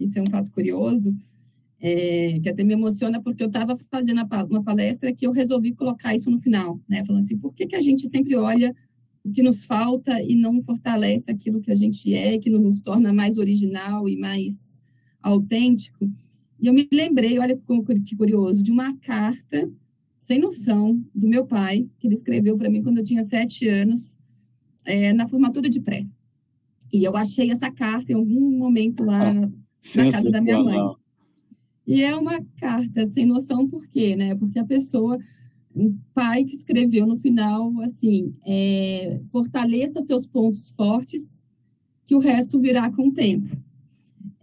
isso 0.01 0.19
é 0.19 0.23
um 0.23 0.27
fato 0.27 0.51
curioso, 0.51 1.15
é, 1.81 2.41
que 2.43 2.49
até 2.49 2.65
me 2.65 2.73
emociona 2.73 3.23
porque 3.23 3.43
eu 3.43 3.47
estava 3.47 3.77
fazendo 3.91 4.23
uma 4.51 4.63
palestra 4.63 5.13
que 5.13 5.27
eu 5.27 5.31
resolvi 5.31 5.73
colocar 5.73 6.15
isso 6.15 6.31
no 6.31 6.39
final, 6.39 6.81
né? 6.89 7.05
Falando 7.05 7.23
assim, 7.23 7.39
por 7.39 7.55
que, 7.55 7.67
que 7.67 7.77
a 7.77 7.81
gente 7.81 8.09
sempre 8.09 8.35
olha 8.35 8.75
o 9.25 9.31
que 9.31 9.43
nos 9.43 9.65
falta 9.65 10.21
e 10.23 10.35
não 10.35 10.61
fortalece 10.63 11.31
aquilo 11.31 11.61
que 11.61 11.71
a 11.71 11.77
gente 11.77 12.13
é, 12.13 12.39
que 12.39 12.51
nos 12.51 12.83
torna 12.83 13.13
mais 13.13 13.39
original 13.39 14.09
e 14.09 14.17
mais 14.17 14.83
autêntico? 15.23 16.11
E 16.61 16.67
eu 16.67 16.75
me 16.75 16.89
lembrei, 16.93 17.39
olha 17.39 17.57
que 18.05 18.17
curioso, 18.17 18.63
de 18.63 18.73
uma 18.73 18.97
carta 18.97 19.71
sem 20.29 20.39
noção 20.39 21.03
do 21.15 21.27
meu 21.27 21.47
pai, 21.47 21.89
que 21.99 22.07
ele 22.07 22.15
escreveu 22.15 22.55
para 22.59 22.69
mim 22.69 22.83
quando 22.83 22.99
eu 22.99 23.05
tinha 23.05 23.23
sete 23.23 23.67
anos, 23.67 24.15
é, 24.85 25.11
na 25.11 25.27
formatura 25.27 25.71
de 25.71 25.81
pré. 25.81 26.07
E 26.93 27.03
eu 27.03 27.17
achei 27.17 27.51
essa 27.51 27.71
carta 27.71 28.13
em 28.13 28.15
algum 28.15 28.59
momento 28.59 29.03
lá 29.03 29.33
na 29.33 30.13
casa 30.13 30.31
da 30.31 30.43
minha 30.43 30.63
mãe. 30.63 30.79
E 31.87 32.03
é 32.03 32.15
uma 32.15 32.45
carta 32.61 33.07
sem 33.07 33.25
noção, 33.25 33.67
por 33.67 33.89
quê? 33.89 34.15
Né? 34.15 34.35
Porque 34.35 34.59
a 34.59 34.67
pessoa, 34.67 35.19
um 35.75 35.99
pai 36.13 36.45
que 36.45 36.55
escreveu 36.55 37.07
no 37.07 37.17
final 37.17 37.81
assim: 37.81 38.35
é, 38.45 39.23
fortaleça 39.33 40.03
seus 40.03 40.27
pontos 40.27 40.71
fortes, 40.73 41.43
que 42.05 42.15
o 42.15 42.19
resto 42.19 42.61
virá 42.61 42.93
com 42.93 43.09
o 43.09 43.15
tempo. 43.15 43.57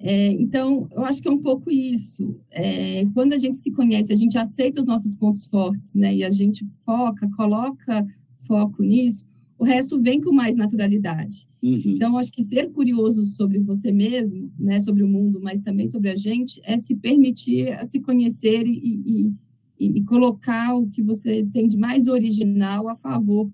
É, 0.07 0.31
então, 0.33 0.87
eu 0.91 1.03
acho 1.03 1.19
que 1.19 1.27
é 1.27 1.31
um 1.31 1.41
pouco 1.41 1.71
isso. 1.71 2.39
É, 2.51 3.03
quando 3.07 3.33
a 3.33 3.39
gente 3.39 3.57
se 3.57 3.71
conhece, 3.71 4.13
a 4.13 4.15
gente 4.15 4.37
aceita 4.37 4.79
os 4.79 4.85
nossos 4.85 5.15
pontos 5.15 5.47
fortes, 5.47 5.95
né? 5.95 6.15
E 6.15 6.23
a 6.23 6.29
gente 6.29 6.63
foca, 6.85 7.27
coloca 7.35 8.05
foco 8.37 8.83
nisso, 8.83 9.25
o 9.57 9.63
resto 9.63 9.99
vem 9.99 10.21
com 10.21 10.31
mais 10.31 10.55
naturalidade. 10.55 11.47
Uhum. 11.63 11.81
Então, 11.87 12.19
acho 12.19 12.31
que 12.31 12.43
ser 12.43 12.69
curioso 12.71 13.23
sobre 13.25 13.57
você 13.57 13.91
mesmo, 13.91 14.51
né, 14.59 14.79
sobre 14.79 15.01
o 15.01 15.07
mundo, 15.07 15.39
mas 15.41 15.61
também 15.61 15.87
sobre 15.87 16.11
a 16.11 16.15
gente, 16.15 16.61
é 16.63 16.77
se 16.77 16.95
permitir 16.95 17.69
a 17.71 17.83
se 17.83 17.99
conhecer 17.99 18.67
e, 18.67 19.33
e, 19.79 19.97
e 19.97 20.03
colocar 20.03 20.75
o 20.75 20.87
que 20.87 21.01
você 21.01 21.43
tem 21.51 21.67
de 21.67 21.77
mais 21.77 22.07
original 22.07 22.87
a 22.87 22.95
favor 22.95 23.49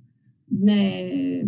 né, 0.52 1.48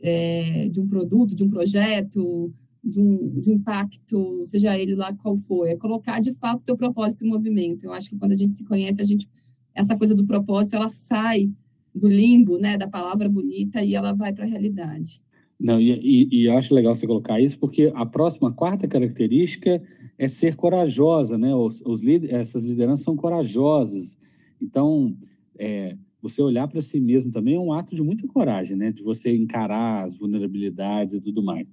é, 0.00 0.68
de 0.70 0.80
um 0.80 0.86
produto, 0.86 1.34
de 1.34 1.44
um 1.44 1.48
projeto, 1.48 2.50
de 2.82 3.00
um, 3.00 3.40
de 3.40 3.50
um 3.50 3.54
impacto, 3.54 4.44
seja 4.46 4.78
ele 4.78 4.94
lá 4.94 5.14
qual 5.14 5.36
for. 5.36 5.66
É 5.66 5.76
colocar 5.76 6.20
de 6.20 6.32
fato 6.34 6.64
teu 6.64 6.76
propósito 6.76 7.24
em 7.24 7.28
movimento. 7.28 7.84
Eu 7.84 7.92
acho 7.92 8.10
que 8.10 8.16
quando 8.16 8.32
a 8.32 8.36
gente 8.36 8.54
se 8.54 8.64
conhece, 8.64 9.00
a 9.00 9.04
gente 9.04 9.28
essa 9.74 9.96
coisa 9.96 10.14
do 10.14 10.26
propósito 10.26 10.76
ela 10.76 10.88
sai 10.88 11.50
do 11.94 12.08
limbo, 12.08 12.58
né, 12.58 12.76
da 12.76 12.86
palavra 12.86 13.28
bonita 13.28 13.82
e 13.82 13.94
ela 13.94 14.12
vai 14.12 14.32
para 14.32 14.44
a 14.44 14.48
realidade. 14.48 15.22
Não, 15.58 15.80
e, 15.80 15.92
e, 15.92 16.28
e, 16.32 16.44
eu 16.46 16.56
acho 16.56 16.74
legal 16.74 16.94
você 16.94 17.06
colocar 17.06 17.40
isso, 17.40 17.58
porque 17.58 17.92
a 17.94 18.04
próxima, 18.04 18.48
a 18.48 18.52
quarta 18.52 18.88
característica 18.88 19.80
é 20.18 20.26
ser 20.26 20.56
corajosa, 20.56 21.38
né? 21.38 21.54
Os, 21.54 21.80
os 21.86 22.02
essas 22.28 22.64
lideranças 22.64 23.04
são 23.04 23.14
corajosas. 23.14 24.16
Então, 24.60 25.16
é, 25.56 25.96
você 26.20 26.42
olhar 26.42 26.66
para 26.66 26.80
si 26.80 26.98
mesmo 26.98 27.30
também 27.30 27.54
é 27.54 27.60
um 27.60 27.72
ato 27.72 27.94
de 27.94 28.02
muita 28.02 28.26
coragem, 28.26 28.76
né? 28.76 28.90
De 28.90 29.04
você 29.04 29.36
encarar 29.36 30.04
as 30.04 30.16
vulnerabilidades 30.16 31.14
e 31.14 31.20
tudo 31.20 31.42
mais. 31.44 31.68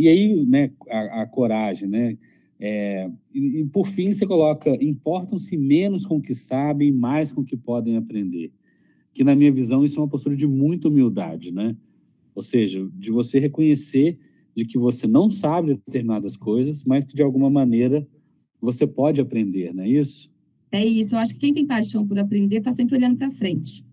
E 0.00 0.08
aí, 0.08 0.46
né, 0.46 0.70
a, 0.88 1.22
a 1.22 1.26
coragem, 1.26 1.88
né? 1.88 2.16
É, 2.58 3.10
e, 3.34 3.60
e, 3.60 3.64
por 3.66 3.86
fim, 3.86 4.12
você 4.12 4.26
coloca: 4.26 4.76
importam-se 4.82 5.56
menos 5.56 6.04
com 6.04 6.16
o 6.16 6.22
que 6.22 6.34
sabem, 6.34 6.92
mais 6.92 7.32
com 7.32 7.40
o 7.40 7.44
que 7.44 7.56
podem 7.56 7.96
aprender 7.96 8.52
que 9.12 9.24
na 9.24 9.34
minha 9.34 9.52
visão 9.52 9.84
isso 9.84 9.98
é 9.98 10.02
uma 10.02 10.08
postura 10.08 10.36
de 10.36 10.46
muita 10.46 10.88
humildade, 10.88 11.52
né? 11.52 11.76
Ou 12.34 12.42
seja, 12.42 12.88
de 12.94 13.10
você 13.10 13.38
reconhecer 13.38 14.18
de 14.54 14.64
que 14.64 14.78
você 14.78 15.06
não 15.06 15.30
sabe 15.30 15.74
determinadas 15.74 16.36
coisas, 16.36 16.84
mas 16.84 17.04
que 17.04 17.14
de 17.14 17.22
alguma 17.22 17.50
maneira 17.50 18.06
você 18.60 18.86
pode 18.86 19.20
aprender, 19.20 19.74
não 19.74 19.84
é 19.84 19.88
isso? 19.88 20.30
É 20.70 20.84
isso. 20.84 21.14
Eu 21.14 21.18
acho 21.18 21.34
que 21.34 21.40
quem 21.40 21.52
tem 21.52 21.66
paixão 21.66 22.06
por 22.06 22.18
aprender 22.18 22.58
está 22.58 22.70
sempre 22.72 22.96
olhando 22.96 23.16
para 23.16 23.30
frente. 23.30 23.84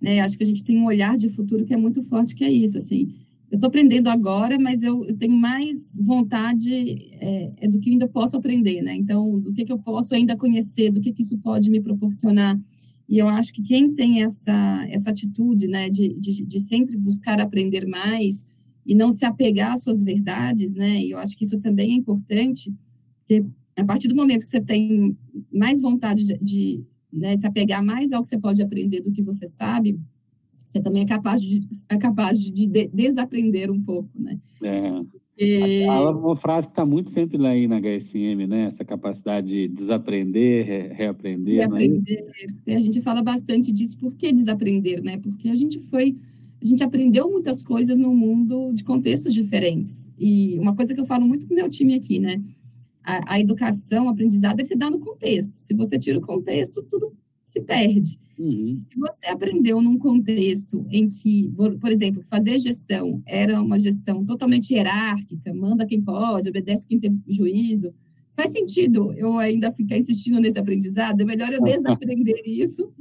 Né? 0.00 0.20
Acho 0.20 0.36
que 0.36 0.44
a 0.44 0.46
gente 0.46 0.62
tem 0.62 0.78
um 0.78 0.86
olhar 0.86 1.16
de 1.16 1.28
futuro 1.28 1.64
que 1.64 1.74
é 1.74 1.76
muito 1.76 2.02
forte, 2.02 2.34
que 2.34 2.44
é 2.44 2.50
isso. 2.50 2.78
Assim, 2.78 3.12
eu 3.50 3.56
estou 3.56 3.68
aprendendo 3.68 4.08
agora, 4.08 4.58
mas 4.58 4.82
eu, 4.82 5.04
eu 5.04 5.16
tenho 5.16 5.32
mais 5.32 5.96
vontade 6.00 6.72
é, 7.20 7.52
é, 7.58 7.68
do 7.68 7.78
que 7.78 7.90
ainda 7.90 8.08
posso 8.08 8.36
aprender, 8.36 8.82
né? 8.82 8.94
Então, 8.94 9.38
do 9.38 9.52
que, 9.52 9.64
que 9.64 9.72
eu 9.72 9.78
posso 9.78 10.14
ainda 10.14 10.36
conhecer, 10.36 10.90
do 10.90 11.00
que, 11.00 11.12
que 11.12 11.22
isso 11.22 11.38
pode 11.38 11.70
me 11.70 11.80
proporcionar 11.80 12.58
e 13.08 13.18
eu 13.18 13.28
acho 13.28 13.52
que 13.52 13.62
quem 13.62 13.94
tem 13.94 14.22
essa, 14.22 14.84
essa 14.88 15.10
atitude, 15.10 15.68
né, 15.68 15.88
de, 15.88 16.14
de, 16.14 16.44
de 16.44 16.60
sempre 16.60 16.96
buscar 16.96 17.40
aprender 17.40 17.86
mais 17.86 18.44
e 18.84 18.94
não 18.94 19.10
se 19.10 19.24
apegar 19.24 19.72
às 19.72 19.82
suas 19.82 20.02
verdades, 20.02 20.74
né, 20.74 21.00
e 21.00 21.10
eu 21.12 21.18
acho 21.18 21.36
que 21.36 21.44
isso 21.44 21.58
também 21.58 21.92
é 21.92 21.94
importante, 21.94 22.72
porque 23.20 23.44
a 23.76 23.84
partir 23.84 24.08
do 24.08 24.14
momento 24.14 24.44
que 24.44 24.50
você 24.50 24.60
tem 24.60 25.16
mais 25.52 25.80
vontade 25.80 26.24
de, 26.24 26.38
de 26.38 26.84
né, 27.12 27.36
se 27.36 27.46
apegar 27.46 27.84
mais 27.84 28.12
ao 28.12 28.22
que 28.22 28.28
você 28.28 28.38
pode 28.38 28.62
aprender 28.62 29.00
do 29.00 29.12
que 29.12 29.22
você 29.22 29.46
sabe, 29.46 29.98
você 30.66 30.80
também 30.80 31.02
é 31.02 31.06
capaz 31.06 31.40
de, 31.40 31.66
é 31.88 31.96
capaz 31.96 32.38
de, 32.38 32.50
de 32.50 32.88
desaprender 32.88 33.70
um 33.70 33.80
pouco, 33.80 34.10
né? 34.14 34.38
É. 34.62 35.26
É 35.38 35.90
uma 35.90 36.34
frase 36.34 36.66
que 36.66 36.72
está 36.72 36.86
muito 36.86 37.10
sempre 37.10 37.36
lá 37.36 37.50
aí 37.50 37.68
na 37.68 37.78
HSM, 37.78 38.46
né? 38.46 38.64
Essa 38.64 38.86
capacidade 38.86 39.46
de 39.46 39.68
desaprender, 39.68 40.64
re 40.64 40.88
reaprender. 40.94 41.56
Reaprender. 41.56 42.32
É 42.66 42.74
a 42.74 42.80
gente 42.80 43.02
fala 43.02 43.22
bastante 43.22 43.70
disso. 43.70 43.98
Por 43.98 44.14
que 44.14 44.32
desaprender, 44.32 45.02
né? 45.02 45.18
Porque 45.18 45.50
a 45.50 45.54
gente 45.54 45.78
foi, 45.78 46.16
a 46.60 46.64
gente 46.64 46.82
aprendeu 46.82 47.30
muitas 47.30 47.62
coisas 47.62 47.98
no 47.98 48.14
mundo 48.14 48.72
de 48.72 48.82
contextos 48.82 49.34
diferentes. 49.34 50.08
E 50.18 50.58
uma 50.58 50.74
coisa 50.74 50.94
que 50.94 51.00
eu 51.00 51.04
falo 51.04 51.26
muito 51.26 51.46
com 51.46 51.52
o 51.52 51.56
meu 51.56 51.68
time 51.68 51.94
aqui, 51.94 52.18
né? 52.18 52.42
A, 53.04 53.34
a 53.34 53.40
educação, 53.40 54.06
o 54.06 54.08
aprendizado, 54.08 54.60
é 54.60 54.64
se 54.64 54.74
dá 54.74 54.90
no 54.90 54.98
contexto. 54.98 55.54
Se 55.54 55.74
você 55.74 55.98
tira 55.98 56.18
o 56.18 56.22
contexto, 56.22 56.82
tudo 56.82 57.12
se 57.46 57.60
perde. 57.60 58.18
Uhum. 58.38 58.76
Se 58.76 58.98
você 58.98 59.28
aprendeu 59.28 59.80
num 59.80 59.96
contexto 59.96 60.84
em 60.90 61.08
que, 61.08 61.50
por 61.80 61.90
exemplo, 61.90 62.22
fazer 62.24 62.58
gestão 62.58 63.22
era 63.24 63.62
uma 63.62 63.78
gestão 63.78 64.24
totalmente 64.24 64.74
hierárquica, 64.74 65.54
manda 65.54 65.86
quem 65.86 66.02
pode, 66.02 66.50
obedece 66.50 66.86
quem 66.86 66.98
tem 66.98 67.18
juízo, 67.26 67.94
faz 68.32 68.52
sentido 68.52 69.14
eu 69.14 69.38
ainda 69.38 69.72
ficar 69.72 69.96
insistindo 69.96 70.38
nesse 70.38 70.58
aprendizado? 70.58 71.20
É 71.20 71.24
melhor 71.24 71.50
eu 71.50 71.62
desaprender 71.64 72.42
isso 72.44 72.92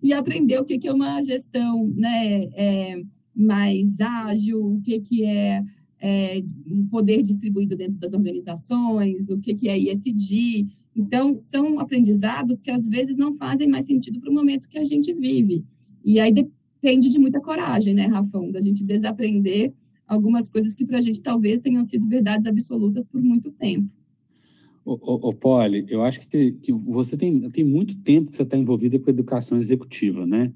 e 0.00 0.12
aprender 0.12 0.60
o 0.60 0.64
que, 0.64 0.78
que 0.78 0.86
é 0.86 0.92
uma 0.92 1.20
gestão 1.22 1.92
né, 1.96 2.44
é, 2.54 3.02
mais 3.34 4.00
ágil, 4.00 4.76
o 4.76 4.80
que, 4.80 5.00
que 5.00 5.24
é, 5.24 5.64
é 6.00 6.44
um 6.70 6.86
poder 6.86 7.20
distribuído 7.22 7.74
dentro 7.74 7.98
das 7.98 8.14
organizações, 8.14 9.28
o 9.28 9.38
que, 9.38 9.54
que 9.54 9.68
é 9.68 9.76
ISD, 9.76 10.66
então, 10.94 11.36
são 11.36 11.80
aprendizados 11.80 12.62
que 12.62 12.70
às 12.70 12.86
vezes 12.86 13.16
não 13.16 13.34
fazem 13.34 13.68
mais 13.68 13.86
sentido 13.86 14.20
para 14.20 14.30
o 14.30 14.34
momento 14.34 14.68
que 14.68 14.78
a 14.78 14.84
gente 14.84 15.12
vive. 15.12 15.64
E 16.04 16.20
aí 16.20 16.32
depende 16.32 17.08
de 17.08 17.18
muita 17.18 17.40
coragem, 17.40 17.94
né, 17.94 18.06
Rafão, 18.06 18.52
da 18.52 18.60
gente 18.60 18.84
desaprender 18.84 19.72
algumas 20.06 20.48
coisas 20.48 20.74
que 20.74 20.84
para 20.84 20.98
a 20.98 21.00
gente 21.00 21.20
talvez 21.20 21.60
tenham 21.60 21.82
sido 21.82 22.06
verdades 22.06 22.46
absolutas 22.46 23.04
por 23.06 23.20
muito 23.22 23.50
tempo. 23.50 23.88
Ô, 24.84 24.98
ô, 25.28 25.32
Poli, 25.32 25.86
eu 25.88 26.02
acho 26.02 26.28
que, 26.28 26.52
que 26.52 26.70
você 26.70 27.16
tem, 27.16 27.48
tem 27.50 27.64
muito 27.64 27.96
tempo 28.02 28.30
que 28.30 28.36
você 28.36 28.42
está 28.42 28.56
envolvida 28.56 28.98
com 28.98 29.08
a 29.08 29.12
educação 29.12 29.56
executiva, 29.56 30.26
né? 30.26 30.52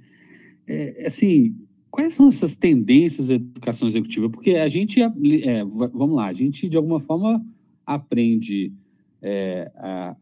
É, 0.67 1.07
assim, 1.07 1.57
quais 1.91 2.13
são 2.13 2.29
essas 2.29 2.55
tendências 2.55 3.29
da 3.29 3.35
educação 3.35 3.89
executiva? 3.89 4.29
Porque 4.29 4.51
a 4.51 4.69
gente, 4.69 5.01
é, 5.01 5.65
vamos 5.65 6.15
lá, 6.15 6.27
a 6.27 6.33
gente 6.35 6.69
de 6.69 6.77
alguma 6.77 7.01
forma 7.01 7.43
aprende 7.87 8.71
é, 9.23 9.71
a, 9.77 10.17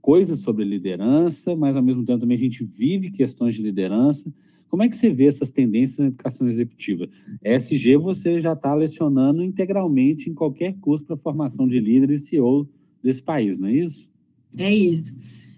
coisas 0.00 0.40
sobre 0.40 0.64
liderança, 0.64 1.54
mas 1.56 1.76
ao 1.76 1.82
mesmo 1.82 2.04
tempo 2.04 2.20
também 2.20 2.36
a 2.36 2.40
gente 2.40 2.64
vive 2.64 3.10
questões 3.10 3.54
de 3.54 3.62
liderança. 3.62 4.32
Como 4.68 4.82
é 4.82 4.88
que 4.88 4.96
você 4.96 5.10
vê 5.10 5.26
essas 5.26 5.50
tendências 5.50 5.98
na 5.98 6.06
educação 6.06 6.46
executiva? 6.46 7.08
ESG 7.44 7.96
você 7.96 8.38
já 8.38 8.52
está 8.52 8.74
lecionando 8.74 9.42
integralmente 9.42 10.30
em 10.30 10.34
qualquer 10.34 10.74
curso 10.80 11.04
para 11.04 11.16
formação 11.16 11.66
de 11.66 11.80
líderes 11.80 12.22
e 12.22 12.26
CEO 12.26 12.68
desse 13.02 13.22
país, 13.22 13.58
não 13.58 13.68
é 13.68 13.74
isso? 13.74 14.10
É 14.56 14.72
isso. 14.72 15.12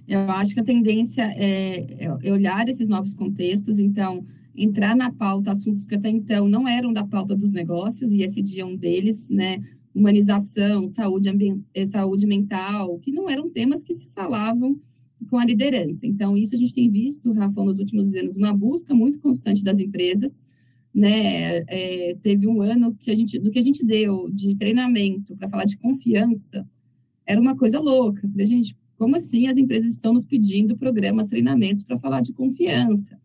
Eu 0.09 0.21
acho 0.31 0.55
que 0.55 0.61
a 0.61 0.65
tendência 0.65 1.23
é, 1.37 2.09
é 2.21 2.33
olhar 2.33 2.69
esses 2.69 2.89
novos 2.89 3.15
contextos, 3.15 3.79
então, 3.79 4.25
entrar 4.55 4.97
na 4.97 5.11
pauta 5.11 5.51
assuntos 5.51 5.87
que 5.87 5.95
até 5.95 6.09
então 6.09 6.49
não 6.49 6.67
eram 6.69 6.93
da 6.93 7.05
pauta 7.05 7.35
dos 7.35 7.53
negócios, 7.53 8.13
e 8.13 8.23
esse 8.23 8.43
dia 8.43 8.63
é 8.63 8.67
um 8.67 8.77
deles, 8.77 9.29
né? 9.31 9.63
Humanização, 9.95 10.87
saúde, 10.87 11.29
eh, 11.75 11.85
saúde 11.87 12.27
mental, 12.27 12.99
que 12.99 13.13
não 13.13 13.29
eram 13.29 13.51
temas 13.51 13.83
que 13.83 13.93
se 13.93 14.09
falavam 14.09 14.81
com 15.29 15.39
a 15.39 15.45
liderança. 15.45 16.07
Então, 16.07 16.37
isso 16.37 16.55
a 16.55 16.59
gente 16.59 16.75
tem 16.75 16.89
visto, 16.89 17.33
Rafa, 17.33 17.63
nos 17.63 17.79
últimos 17.79 18.15
anos, 18.15 18.37
uma 18.37 18.53
busca 18.53 18.95
muito 18.95 19.19
constante 19.19 19.63
das 19.63 19.79
empresas. 19.79 20.43
Né? 20.95 21.59
É, 21.69 22.17
teve 22.21 22.47
um 22.47 22.61
ano 22.61 22.95
que 22.95 23.11
a 23.11 23.15
gente, 23.15 23.39
do 23.39 23.51
que 23.51 23.59
a 23.59 23.63
gente 23.63 23.85
deu 23.85 24.29
de 24.31 24.55
treinamento 24.57 25.35
para 25.37 25.49
falar 25.49 25.65
de 25.65 25.77
confiança, 25.79 26.67
era 27.27 27.41
uma 27.41 27.57
coisa 27.57 27.81
louca. 27.81 28.29
falei, 28.29 28.47
gente, 28.47 28.77
como 28.97 29.17
assim 29.17 29.47
as 29.47 29.57
empresas 29.57 29.93
estão 29.93 30.13
nos 30.13 30.27
pedindo 30.27 30.77
programas, 30.77 31.29
treinamentos 31.29 31.83
para 31.83 31.99
falar 31.99 32.21
de 32.21 32.33
confiança? 32.33 33.19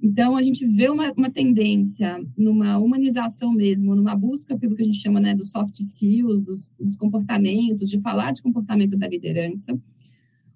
Então, 0.00 0.36
a 0.36 0.42
gente 0.42 0.64
vê 0.64 0.88
uma, 0.88 1.12
uma, 1.12 1.30
tendência 1.30 2.24
numa 2.36 2.78
humanização 2.78 3.52
mesmo, 3.52 3.96
numa 3.96 4.14
busca 4.14 4.56
pelo 4.56 4.76
que 4.76 4.82
a 4.82 4.84
gente 4.84 5.00
chama 5.00 5.18
né, 5.18 5.34
dos 5.34 5.50
soft 5.50 5.78
skills, 5.80 6.44
dos, 6.44 6.70
dos 6.78 6.96
comportamentos, 6.96 7.90
de 7.90 8.00
falar 8.00 8.32
de 8.32 8.40
comportamento 8.40 8.96
da 8.96 9.08
liderança. 9.08 9.78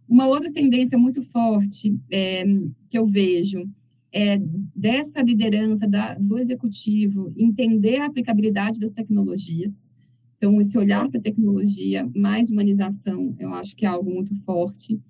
Uma 0.08 0.28
outra 0.28 0.52
tendência 0.52 0.96
muito 0.96 1.22
forte 1.22 1.98
é, 2.10 2.44
que 2.88 2.96
eu 2.96 3.04
vejo 3.04 3.68
é 4.12 4.38
dessa 4.76 5.22
liderança 5.22 5.88
da, 5.88 6.14
do 6.14 6.38
executivo 6.38 7.32
entender 7.36 7.96
a 7.96 8.06
aplicabilidade 8.06 8.78
das 8.78 8.92
tecnologias. 8.92 9.94
Então, 10.36 10.60
esse 10.60 10.76
olhar 10.76 11.08
para 11.08 11.18
a 11.18 11.22
tecnologia, 11.22 12.08
mais 12.14 12.50
humanização, 12.50 13.34
eu 13.38 13.54
acho 13.54 13.74
que 13.74 13.86
é 13.86 13.88
algo 13.88 14.12
muito 14.12 14.34
forte. 14.44 15.00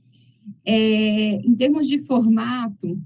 É, 0.64 1.34
em 1.36 1.54
termos 1.54 1.86
de 1.86 1.98
formato, 1.98 3.00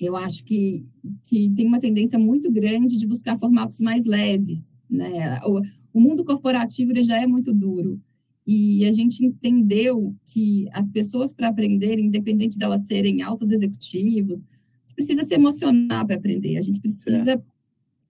eu 0.00 0.16
acho 0.16 0.44
que, 0.44 0.84
que 1.24 1.50
tem 1.50 1.66
uma 1.66 1.78
tendência 1.78 2.18
muito 2.18 2.50
grande 2.50 2.96
de 2.96 3.06
buscar 3.06 3.36
formatos 3.36 3.80
mais 3.80 4.04
leves. 4.04 4.78
Né? 4.90 5.40
O, 5.44 5.60
o 5.92 6.00
mundo 6.00 6.24
corporativo 6.24 6.92
ele 6.92 7.02
já 7.02 7.20
é 7.20 7.26
muito 7.26 7.52
duro. 7.52 8.00
E 8.46 8.84
a 8.84 8.90
gente 8.90 9.24
entendeu 9.24 10.14
que 10.26 10.68
as 10.72 10.88
pessoas, 10.88 11.32
para 11.32 11.48
aprenderem, 11.48 12.06
independente 12.06 12.58
delas 12.58 12.86
serem 12.86 13.22
altos 13.22 13.50
executivos, 13.50 14.44
precisa 14.94 15.24
se 15.24 15.34
emocionar 15.34 16.06
para 16.06 16.16
aprender, 16.16 16.56
a 16.56 16.62
gente 16.62 16.80
precisa 16.80 17.32
é. 17.32 17.42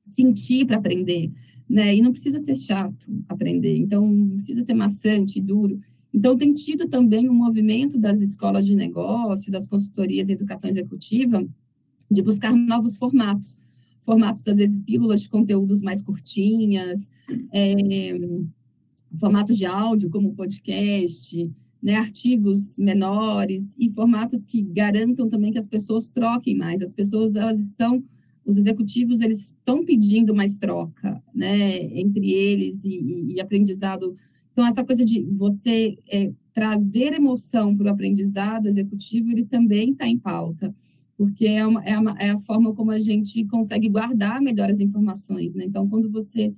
sentir 0.04 0.66
para 0.66 0.76
aprender, 0.76 1.30
né? 1.68 1.94
E 1.94 2.02
não 2.02 2.10
precisa 2.10 2.42
ser 2.42 2.54
chato 2.56 3.06
aprender, 3.28 3.76
então 3.76 4.06
não 4.06 4.36
precisa 4.36 4.64
ser 4.64 4.74
maçante, 4.74 5.40
duro. 5.40 5.80
Então, 6.12 6.36
tem 6.36 6.52
tido 6.52 6.88
também 6.88 7.28
um 7.28 7.34
movimento 7.34 7.98
das 7.98 8.20
escolas 8.20 8.64
de 8.64 8.76
negócio, 8.76 9.50
das 9.50 9.66
consultorias 9.66 10.28
em 10.28 10.34
educação 10.34 10.70
executiva, 10.70 11.44
de 12.10 12.22
buscar 12.22 12.54
novos 12.54 12.96
formatos. 12.96 13.56
Formatos, 14.00 14.46
às 14.46 14.58
vezes, 14.58 14.78
pílulas 14.80 15.22
de 15.22 15.28
conteúdos 15.28 15.80
mais 15.80 16.02
curtinhas, 16.02 17.08
é, 17.52 18.18
formatos 19.18 19.56
de 19.56 19.64
áudio, 19.64 20.10
como 20.10 20.34
podcast, 20.34 21.50
né, 21.82 21.96
artigos 21.96 22.78
menores 22.78 23.74
e 23.78 23.90
formatos 23.90 24.42
que 24.42 24.62
garantam 24.62 25.28
também 25.28 25.52
que 25.52 25.58
as 25.58 25.66
pessoas 25.66 26.10
troquem 26.10 26.56
mais. 26.56 26.80
As 26.80 26.92
pessoas, 26.92 27.36
elas 27.36 27.60
estão, 27.60 28.02
os 28.44 28.56
executivos, 28.56 29.20
eles 29.20 29.46
estão 29.46 29.84
pedindo 29.84 30.34
mais 30.34 30.56
troca, 30.56 31.22
né, 31.34 31.76
entre 31.98 32.32
eles 32.32 32.84
e, 32.84 33.34
e 33.34 33.40
aprendizado. 33.40 34.14
Então, 34.52 34.66
essa 34.66 34.84
coisa 34.84 35.04
de 35.04 35.22
você 35.32 35.98
é, 36.08 36.32
trazer 36.54 37.12
emoção 37.12 37.76
para 37.76 37.88
o 37.88 37.90
aprendizado 37.90 38.66
executivo, 38.66 39.30
ele 39.30 39.44
também 39.44 39.90
está 39.90 40.06
em 40.06 40.18
pauta, 40.18 40.74
porque 41.16 41.46
é, 41.46 41.66
uma, 41.66 41.84
é, 41.84 41.98
uma, 41.98 42.16
é 42.18 42.30
a 42.30 42.38
forma 42.38 42.74
como 42.74 42.90
a 42.90 42.98
gente 42.98 43.44
consegue 43.46 43.88
guardar 43.88 44.40
melhor 44.42 44.70
as 44.70 44.80
informações, 44.80 45.54
né? 45.54 45.64
Então, 45.64 45.88
quando 45.88 46.10
você 46.10 46.52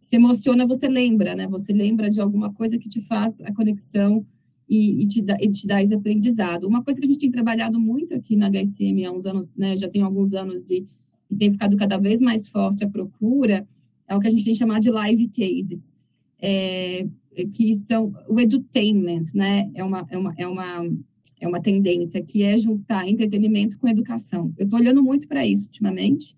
se 0.00 0.16
emociona, 0.16 0.66
você 0.66 0.88
lembra, 0.88 1.34
né? 1.34 1.46
Você 1.46 1.72
lembra 1.72 2.10
de 2.10 2.20
alguma 2.20 2.52
coisa 2.52 2.78
que 2.78 2.88
te 2.88 3.00
faz 3.00 3.40
a 3.40 3.52
conexão 3.52 4.26
e, 4.68 5.02
e, 5.02 5.06
te, 5.06 5.22
dá, 5.22 5.36
e 5.40 5.50
te 5.50 5.66
dá 5.66 5.82
esse 5.82 5.94
aprendizado. 5.94 6.66
Uma 6.66 6.82
coisa 6.82 7.00
que 7.00 7.06
a 7.06 7.08
gente 7.08 7.20
tem 7.20 7.30
trabalhado 7.30 7.78
muito 7.80 8.14
aqui 8.14 8.36
na 8.36 8.50
HSM 8.50 9.04
há 9.06 9.12
uns 9.12 9.26
anos, 9.26 9.52
né? 9.54 9.76
Já 9.76 9.88
tem 9.88 10.02
alguns 10.02 10.34
anos 10.34 10.70
e, 10.70 10.84
e 11.30 11.36
tem 11.36 11.50
ficado 11.50 11.76
cada 11.76 11.98
vez 11.98 12.20
mais 12.20 12.48
forte 12.48 12.84
a 12.84 12.88
procura, 12.88 13.66
é 14.08 14.16
o 14.16 14.20
que 14.20 14.26
a 14.26 14.30
gente 14.30 14.44
tem 14.44 14.54
chamado 14.54 14.82
de 14.82 14.90
live 14.90 15.28
cases, 15.28 15.94
é, 16.38 17.06
que 17.54 17.72
são 17.74 18.12
o 18.28 18.38
edutainment, 18.38 19.24
né? 19.34 19.70
É 19.74 19.82
uma, 19.82 20.06
é 20.10 20.18
uma, 20.18 20.34
é 20.36 20.46
uma, 20.46 20.84
é 21.40 21.48
uma 21.48 21.60
tendência 21.60 22.22
que 22.22 22.42
é 22.42 22.56
juntar 22.56 23.08
entretenimento 23.08 23.78
com 23.78 23.88
educação. 23.88 24.52
Eu 24.56 24.64
estou 24.64 24.78
olhando 24.78 25.02
muito 25.02 25.26
para 25.26 25.46
isso 25.46 25.66
ultimamente, 25.66 26.36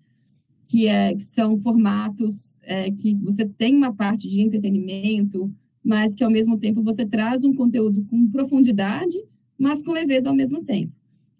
que, 0.67 0.87
é, 0.87 1.13
que 1.13 1.23
são 1.23 1.57
formatos 1.57 2.57
é, 2.63 2.91
que 2.91 3.13
você 3.21 3.45
tem 3.45 3.75
uma 3.75 3.93
parte 3.93 4.27
de 4.27 4.41
entretenimento, 4.41 5.53
mas 5.83 6.15
que 6.15 6.23
ao 6.23 6.31
mesmo 6.31 6.57
tempo 6.57 6.81
você 6.81 7.05
traz 7.05 7.43
um 7.43 7.53
conteúdo 7.53 8.03
com 8.05 8.27
profundidade, 8.29 9.17
mas 9.57 9.81
com 9.83 9.91
leveza 9.91 10.29
ao 10.29 10.35
mesmo 10.35 10.63
tempo. 10.63 10.91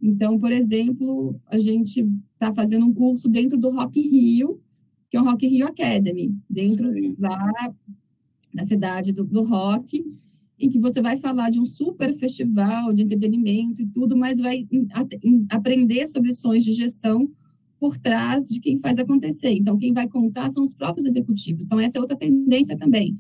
Então, 0.01 0.37
por 0.37 0.51
exemplo, 0.51 1.39
a 1.47 1.57
gente 1.57 2.07
está 2.33 2.51
fazendo 2.51 2.85
um 2.85 2.93
curso 2.93 3.27
dentro 3.27 3.57
do 3.57 3.71
Rock 3.71 3.99
Rio, 3.99 4.61
que 5.09 5.17
é 5.17 5.21
o 5.21 5.23
Rock 5.23 5.47
Rio 5.47 5.67
Academy, 5.67 6.37
dentro 6.47 6.91
lá 7.17 7.53
da 8.53 8.63
cidade 8.63 9.11
do, 9.11 9.23
do 9.23 9.43
rock, 9.43 10.05
em 10.59 10.69
que 10.69 10.79
você 10.79 11.01
vai 11.01 11.17
falar 11.17 11.49
de 11.49 11.59
um 11.59 11.65
super 11.65 12.13
festival 12.13 12.93
de 12.93 13.03
entretenimento 13.03 13.81
e 13.81 13.87
tudo, 13.87 14.15
mas 14.15 14.39
vai 14.39 14.65
aprender 15.49 16.07
sobre 16.07 16.29
lições 16.29 16.63
de 16.63 16.71
gestão 16.71 17.29
por 17.79 17.97
trás 17.97 18.47
de 18.47 18.59
quem 18.59 18.77
faz 18.77 18.97
acontecer. 18.97 19.51
Então, 19.51 19.77
quem 19.77 19.91
vai 19.91 20.07
contar 20.07 20.49
são 20.49 20.63
os 20.63 20.73
próprios 20.73 21.05
executivos. 21.05 21.65
Então, 21.65 21.79
essa 21.79 21.97
é 21.97 22.01
outra 22.01 22.15
tendência 22.15 22.77
também. 22.77 23.17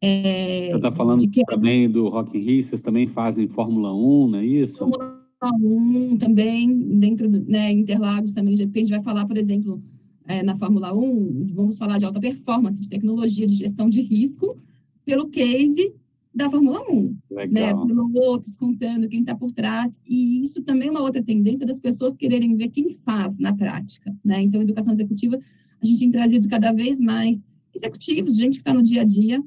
É, 0.00 0.68
Você 0.70 0.76
está 0.76 0.92
falando 0.92 1.28
que... 1.28 1.44
também 1.44 1.90
do 1.90 2.08
Rock 2.08 2.38
in 2.38 2.42
Rio, 2.42 2.62
vocês 2.62 2.80
também 2.80 3.08
fazem 3.08 3.48
Fórmula 3.48 3.92
1, 3.92 4.28
não 4.28 4.38
é 4.38 4.46
isso? 4.46 4.78
Fórmula 4.78 5.18
1 5.42 6.16
também, 6.18 6.98
dentro 6.98 7.28
do 7.28 7.44
né, 7.44 7.72
Interlagos 7.72 8.32
também, 8.32 8.54
de 8.54 8.64
repente 8.64 8.90
vai 8.90 9.02
falar, 9.02 9.26
por 9.26 9.36
exemplo, 9.36 9.82
é, 10.26 10.42
na 10.42 10.54
Fórmula 10.54 10.94
1, 10.94 11.46
vamos 11.52 11.76
falar 11.76 11.98
de 11.98 12.04
alta 12.04 12.20
performance, 12.20 12.80
de 12.80 12.88
tecnologia, 12.88 13.46
de 13.46 13.54
gestão 13.54 13.88
de 13.90 14.00
risco, 14.00 14.56
pelo 15.04 15.28
case 15.28 15.92
da 16.34 16.48
Fórmula 16.48 16.80
1. 16.90 17.02
Né? 17.02 17.16
Legal. 17.30 17.86
Né, 17.86 17.94
pilotos 17.94 18.56
contando 18.56 19.08
quem 19.08 19.20
está 19.20 19.34
por 19.34 19.50
trás. 19.52 19.98
E 20.06 20.44
isso 20.44 20.62
também 20.62 20.88
é 20.88 20.90
uma 20.90 21.02
outra 21.02 21.22
tendência 21.22 21.66
das 21.66 21.78
pessoas 21.78 22.16
quererem 22.16 22.54
ver 22.54 22.68
quem 22.68 22.92
faz 22.92 23.38
na 23.38 23.54
prática. 23.54 24.14
Né? 24.24 24.42
Então, 24.42 24.62
educação 24.62 24.92
executiva, 24.92 25.38
a 25.80 25.86
gente 25.86 26.00
tem 26.00 26.10
trazido 26.10 26.48
cada 26.48 26.72
vez 26.72 27.00
mais 27.00 27.48
executivos, 27.74 28.36
gente 28.36 28.54
que 28.54 28.60
está 28.60 28.74
no 28.74 28.82
dia 28.82 29.02
a 29.02 29.04
dia, 29.04 29.42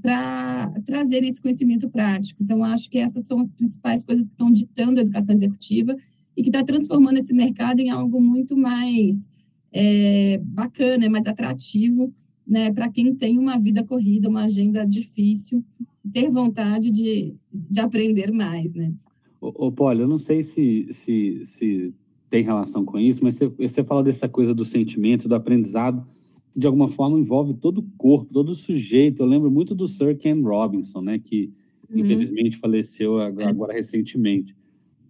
para 0.00 0.72
trazer 0.84 1.24
esse 1.24 1.40
conhecimento 1.40 1.88
prático. 1.88 2.42
Então, 2.42 2.64
acho 2.64 2.88
que 2.88 2.98
essas 2.98 3.26
são 3.26 3.38
as 3.38 3.52
principais 3.52 4.04
coisas 4.04 4.26
que 4.26 4.34
estão 4.34 4.50
ditando 4.50 4.98
a 4.98 5.02
educação 5.02 5.34
executiva 5.34 5.96
e 6.36 6.42
que 6.42 6.48
está 6.48 6.64
transformando 6.64 7.18
esse 7.18 7.34
mercado 7.34 7.80
em 7.80 7.90
algo 7.90 8.20
muito 8.20 8.56
mais 8.56 9.28
é, 9.72 10.38
bacana, 10.42 11.10
mais 11.10 11.26
atrativo 11.26 12.12
né, 12.50 12.72
para 12.72 12.90
quem 12.90 13.14
tem 13.14 13.38
uma 13.38 13.56
vida 13.56 13.84
corrida, 13.84 14.28
uma 14.28 14.42
agenda 14.42 14.84
difícil, 14.84 15.64
ter 16.12 16.28
vontade 16.30 16.90
de, 16.90 17.34
de 17.52 17.80
aprender 17.80 18.30
mais, 18.30 18.74
né? 18.74 18.92
Ô, 19.40 19.66
ô 19.66 19.72
Paulo, 19.72 20.00
eu 20.00 20.08
não 20.08 20.18
sei 20.18 20.42
se, 20.42 20.86
se, 20.90 21.44
se 21.44 21.94
tem 22.28 22.42
relação 22.42 22.84
com 22.84 22.98
isso, 22.98 23.22
mas 23.24 23.36
você, 23.36 23.48
você 23.48 23.84
fala 23.84 24.02
dessa 24.02 24.28
coisa 24.28 24.54
do 24.54 24.64
sentimento, 24.64 25.28
do 25.28 25.34
aprendizado, 25.34 26.06
que 26.52 26.58
de 26.58 26.66
alguma 26.66 26.88
forma 26.88 27.18
envolve 27.18 27.54
todo 27.54 27.78
o 27.78 27.86
corpo, 27.96 28.32
todo 28.32 28.50
o 28.50 28.54
sujeito. 28.54 29.22
Eu 29.22 29.26
lembro 29.26 29.50
muito 29.50 29.74
do 29.74 29.88
Sir 29.88 30.16
Ken 30.16 30.40
Robinson, 30.40 31.00
né, 31.00 31.18
que 31.18 31.52
uhum. 31.90 32.00
infelizmente 32.00 32.56
faleceu 32.56 33.18
agora, 33.18 33.46
é. 33.46 33.48
agora, 33.48 33.72
recentemente. 33.72 34.54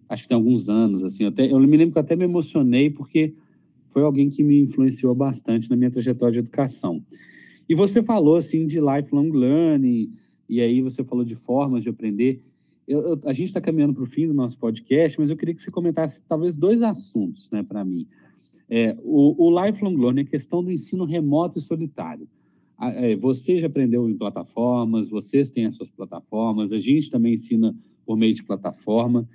Acho 0.09 0.23
que 0.23 0.29
tem 0.29 0.35
alguns 0.35 0.67
anos, 0.67 1.03
assim. 1.03 1.23
Eu, 1.23 1.29
até, 1.29 1.51
eu 1.51 1.59
me 1.59 1.77
lembro 1.77 1.93
que 1.93 1.99
até 1.99 2.15
me 2.15 2.25
emocionei 2.25 2.89
porque 2.89 3.33
foi 3.91 4.03
alguém 4.03 4.29
que 4.29 4.43
me 4.43 4.61
influenciou 4.61 5.13
bastante 5.15 5.69
na 5.69 5.75
minha 5.75 5.91
trajetória 5.91 6.33
de 6.33 6.39
educação. 6.39 7.03
E 7.67 7.75
você 7.75 8.03
falou 8.03 8.35
assim 8.35 8.67
de 8.67 8.79
lifelong 8.79 9.31
learning, 9.31 10.11
e 10.51 10.59
aí 10.59 10.81
você 10.81 11.01
falou 11.01 11.23
de 11.23 11.33
formas 11.33 11.81
de 11.81 11.87
aprender. 11.87 12.43
Eu, 12.85 12.99
eu, 13.07 13.21
a 13.23 13.31
gente 13.31 13.47
está 13.47 13.61
caminhando 13.61 13.93
para 13.93 14.03
o 14.03 14.05
fim 14.05 14.27
do 14.27 14.33
nosso 14.33 14.57
podcast, 14.57 15.17
mas 15.17 15.29
eu 15.29 15.37
queria 15.37 15.55
que 15.55 15.61
você 15.61 15.71
comentasse 15.71 16.21
talvez 16.27 16.57
dois 16.57 16.81
assuntos, 16.81 17.49
né, 17.49 17.63
para 17.63 17.85
mim. 17.85 18.05
É, 18.69 18.97
o, 19.01 19.47
o 19.47 19.65
lifelong 19.65 19.95
learning 19.95 20.23
é 20.23 20.25
questão 20.25 20.61
do 20.61 20.69
ensino 20.69 21.05
remoto 21.05 21.57
e 21.57 21.61
solitário. 21.61 22.27
É, 22.81 23.15
você 23.15 23.61
já 23.61 23.67
aprendeu 23.67 24.09
em 24.09 24.17
plataformas, 24.17 25.07
vocês 25.07 25.49
têm 25.49 25.67
as 25.67 25.75
suas 25.75 25.89
plataformas, 25.89 26.73
a 26.73 26.79
gente 26.79 27.09
também 27.09 27.35
ensina 27.35 27.73
por 28.05 28.17
meio 28.17 28.33
de 28.33 28.43
plataforma. 28.43 29.25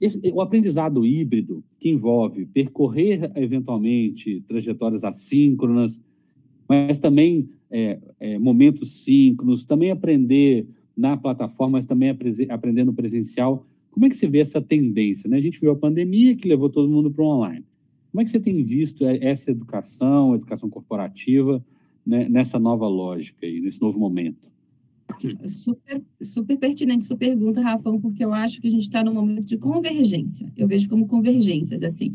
Esse, 0.00 0.18
o 0.32 0.40
aprendizado 0.40 1.04
híbrido, 1.04 1.62
que 1.78 1.90
envolve 1.90 2.46
percorrer 2.46 3.30
eventualmente 3.34 4.40
trajetórias 4.46 5.04
assíncronas, 5.04 6.00
mas 6.66 6.98
também 6.98 7.50
é, 7.76 7.98
é, 8.18 8.38
momentos 8.38 9.04
síncronos, 9.04 9.66
também 9.66 9.90
aprender 9.90 10.66
na 10.96 11.14
plataforma, 11.14 11.72
mas 11.72 11.84
também 11.84 12.08
aprender 12.48 12.84
no 12.84 12.94
presencial. 12.94 13.66
Como 13.90 14.06
é 14.06 14.08
que 14.08 14.16
você 14.16 14.26
vê 14.26 14.38
essa 14.38 14.62
tendência? 14.62 15.28
Né? 15.28 15.36
A 15.36 15.42
gente 15.42 15.60
viu 15.60 15.70
a 15.72 15.76
pandemia 15.76 16.34
que 16.34 16.48
levou 16.48 16.70
todo 16.70 16.88
mundo 16.88 17.10
para 17.10 17.22
o 17.22 17.26
online. 17.26 17.66
Como 18.10 18.22
é 18.22 18.24
que 18.24 18.30
você 18.30 18.40
tem 18.40 18.64
visto 18.64 19.04
essa 19.04 19.50
educação, 19.50 20.34
educação 20.34 20.70
corporativa, 20.70 21.62
né, 22.06 22.26
nessa 22.30 22.58
nova 22.58 22.88
lógica 22.88 23.46
e 23.46 23.60
nesse 23.60 23.82
novo 23.82 23.98
momento? 23.98 24.50
Super, 25.46 26.02
super 26.22 26.56
pertinente 26.56 27.04
sua 27.04 27.16
pergunta, 27.16 27.60
Rafão, 27.60 28.00
porque 28.00 28.24
eu 28.24 28.32
acho 28.32 28.58
que 28.58 28.68
a 28.68 28.70
gente 28.70 28.84
está 28.84 29.04
num 29.04 29.12
momento 29.12 29.44
de 29.44 29.58
convergência. 29.58 30.50
Eu 30.56 30.66
vejo 30.66 30.88
como 30.88 31.06
convergências, 31.06 31.82
assim. 31.82 32.14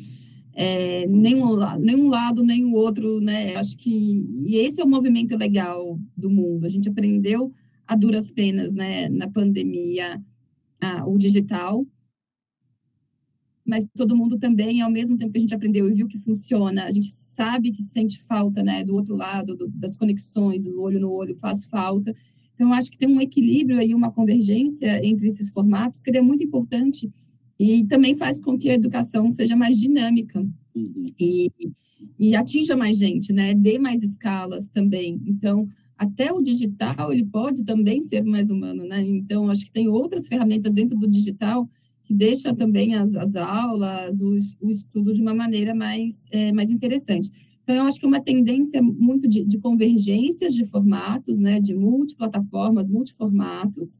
É, 0.54 1.08
nenhum, 1.08 1.54
lado, 1.54 2.44
nem 2.44 2.66
o 2.66 2.74
outro, 2.74 3.22
né? 3.22 3.56
Acho 3.56 3.78
que 3.78 4.26
e 4.46 4.58
esse 4.58 4.82
é 4.82 4.84
o 4.84 4.90
movimento 4.90 5.36
legal 5.38 6.00
do 6.16 6.30
mundo. 6.30 6.66
A 6.66 6.70
gente 6.70 6.90
aprendeu 6.90 7.54
a 7.88 7.96
duras 7.96 8.32
penas, 8.32 8.74
né, 8.74 9.10
na 9.10 9.30
pandemia, 9.30 10.22
a, 10.80 11.06
o 11.06 11.18
digital, 11.18 11.86
mas 13.66 13.86
todo 13.96 14.16
mundo 14.16 14.40
também, 14.40 14.82
ao 14.82 14.90
mesmo 14.90 15.18
tempo 15.18 15.32
que 15.32 15.38
a 15.38 15.42
gente 15.42 15.54
aprendeu 15.54 15.90
e 15.90 15.94
viu 15.94 16.08
que 16.08 16.18
funciona, 16.18 16.86
a 16.86 16.92
gente 16.92 17.12
sabe 17.12 17.72
que 17.72 17.84
sente 17.84 18.22
falta, 18.24 18.64
né, 18.64 18.84
do 18.84 18.96
outro 18.96 19.16
lado, 19.16 19.56
do, 19.56 19.68
das 19.70 19.96
conexões, 19.96 20.66
do 20.66 20.82
olho 20.82 21.00
no 21.00 21.12
olho 21.12 21.36
faz 21.36 21.66
falta. 21.66 22.14
Então, 22.56 22.74
acho 22.74 22.92
que 22.92 22.98
tem 22.98 23.08
um 23.08 23.22
equilíbrio 23.22 23.80
aí, 23.80 23.94
uma 23.94 24.12
convergência 24.12 25.06
entre 25.06 25.28
esses 25.28 25.52
formatos, 25.52 26.02
que 26.02 26.10
é 26.16 26.22
muito 26.22 26.44
importante 26.44 27.12
e 27.64 27.86
também 27.86 28.16
faz 28.16 28.40
com 28.40 28.58
que 28.58 28.72
a 28.72 28.74
educação 28.74 29.32
seja 29.32 29.56
mais 29.56 29.78
dinâmica 29.78 30.44
uhum. 30.74 31.06
e, 31.20 31.52
e 32.18 32.36
atinja 32.36 32.76
mais 32.76 32.98
gente, 32.98 33.32
né, 33.32 33.54
dê 33.54 33.78
mais 33.78 34.02
escalas 34.02 34.68
também. 34.68 35.22
Então, 35.28 35.70
até 35.96 36.34
o 36.34 36.42
digital, 36.42 37.14
ele 37.14 37.24
pode 37.24 37.64
também 37.64 38.02
ser 38.02 38.24
mais 38.24 38.50
humano, 38.50 38.84
né? 38.84 39.06
Então, 39.08 39.48
acho 39.52 39.64
que 39.64 39.72
tem 39.72 39.88
outras 39.88 40.28
ferramentas 40.28 40.74
dentro 40.74 40.98
do 40.98 41.08
digital 41.08 41.70
que 42.04 42.16
deixa 42.16 42.52
também 42.52 42.96
as, 42.96 43.16
as 43.16 43.36
aulas, 43.36 44.20
o, 44.22 44.40
o 44.60 44.72
estudo 44.72 45.14
de 45.14 45.22
uma 45.22 45.36
maneira 45.36 45.76
mais, 45.76 46.26
é, 46.32 46.52
mais 46.52 46.72
interessante. 46.72 47.30
Então, 47.62 47.76
eu 47.76 47.84
acho 47.84 48.00
que 48.00 48.06
é 48.06 48.08
uma 48.08 48.24
tendência 48.24 48.82
muito 48.82 49.28
de, 49.28 49.46
de 49.46 49.60
convergências 49.60 50.56
de 50.56 50.66
formatos, 50.66 51.40
né, 51.40 51.60
de 51.60 51.76
multiplataformas, 51.76 52.90
multiformatos. 52.90 54.00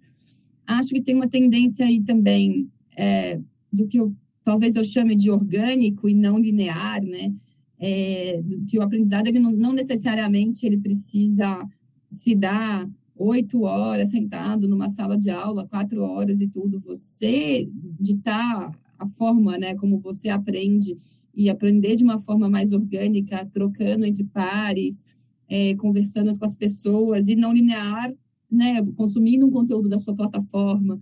Acho 0.66 0.90
que 0.90 1.02
tem 1.04 1.14
uma 1.14 1.30
tendência 1.30 1.86
aí 1.86 2.02
também 2.02 2.68
é, 2.98 3.40
do 3.72 3.88
que 3.88 4.00
eu, 4.00 4.14
talvez 4.44 4.76
eu 4.76 4.84
chame 4.84 5.16
de 5.16 5.30
orgânico 5.30 6.10
e 6.10 6.14
não 6.14 6.38
linear, 6.38 7.04
né, 7.04 7.34
é, 7.80 8.42
que 8.68 8.78
o 8.78 8.82
aprendizado 8.82 9.28
ele 9.28 9.40
não, 9.40 9.52
não 9.52 9.74
necessariamente 9.74 10.66
ele 10.66 10.78
precisa 10.78 11.68
se 12.10 12.36
dar 12.36 12.88
oito 13.16 13.64
horas 13.64 14.10
sentado 14.12 14.68
numa 14.68 14.88
sala 14.88 15.18
de 15.18 15.30
aula, 15.30 15.68
quatro 15.68 16.02
horas 16.04 16.42
e 16.42 16.48
tudo, 16.48 16.80
você 16.80 17.68
ditar 18.00 18.72
a 18.98 19.06
forma, 19.06 19.58
né, 19.58 19.76
como 19.76 20.00
você 20.00 20.30
aprende 20.30 20.96
e 21.34 21.50
aprender 21.50 21.96
de 21.96 22.04
uma 22.04 22.20
forma 22.20 22.50
mais 22.50 22.74
orgânica, 22.74 23.46
trocando 23.46 24.06
entre 24.06 24.24
pares, 24.24 25.04
é, 25.48 25.76
conversando 25.76 26.38
com 26.38 26.46
as 26.46 26.56
pessoas 26.56 27.28
e 27.28 27.36
não 27.36 27.54
linear, 27.54 28.14
né, 28.50 28.82
consumindo 28.96 29.46
um 29.46 29.52
conteúdo 29.52 29.90
da 29.90 29.98
sua 29.98 30.16
plataforma, 30.16 31.00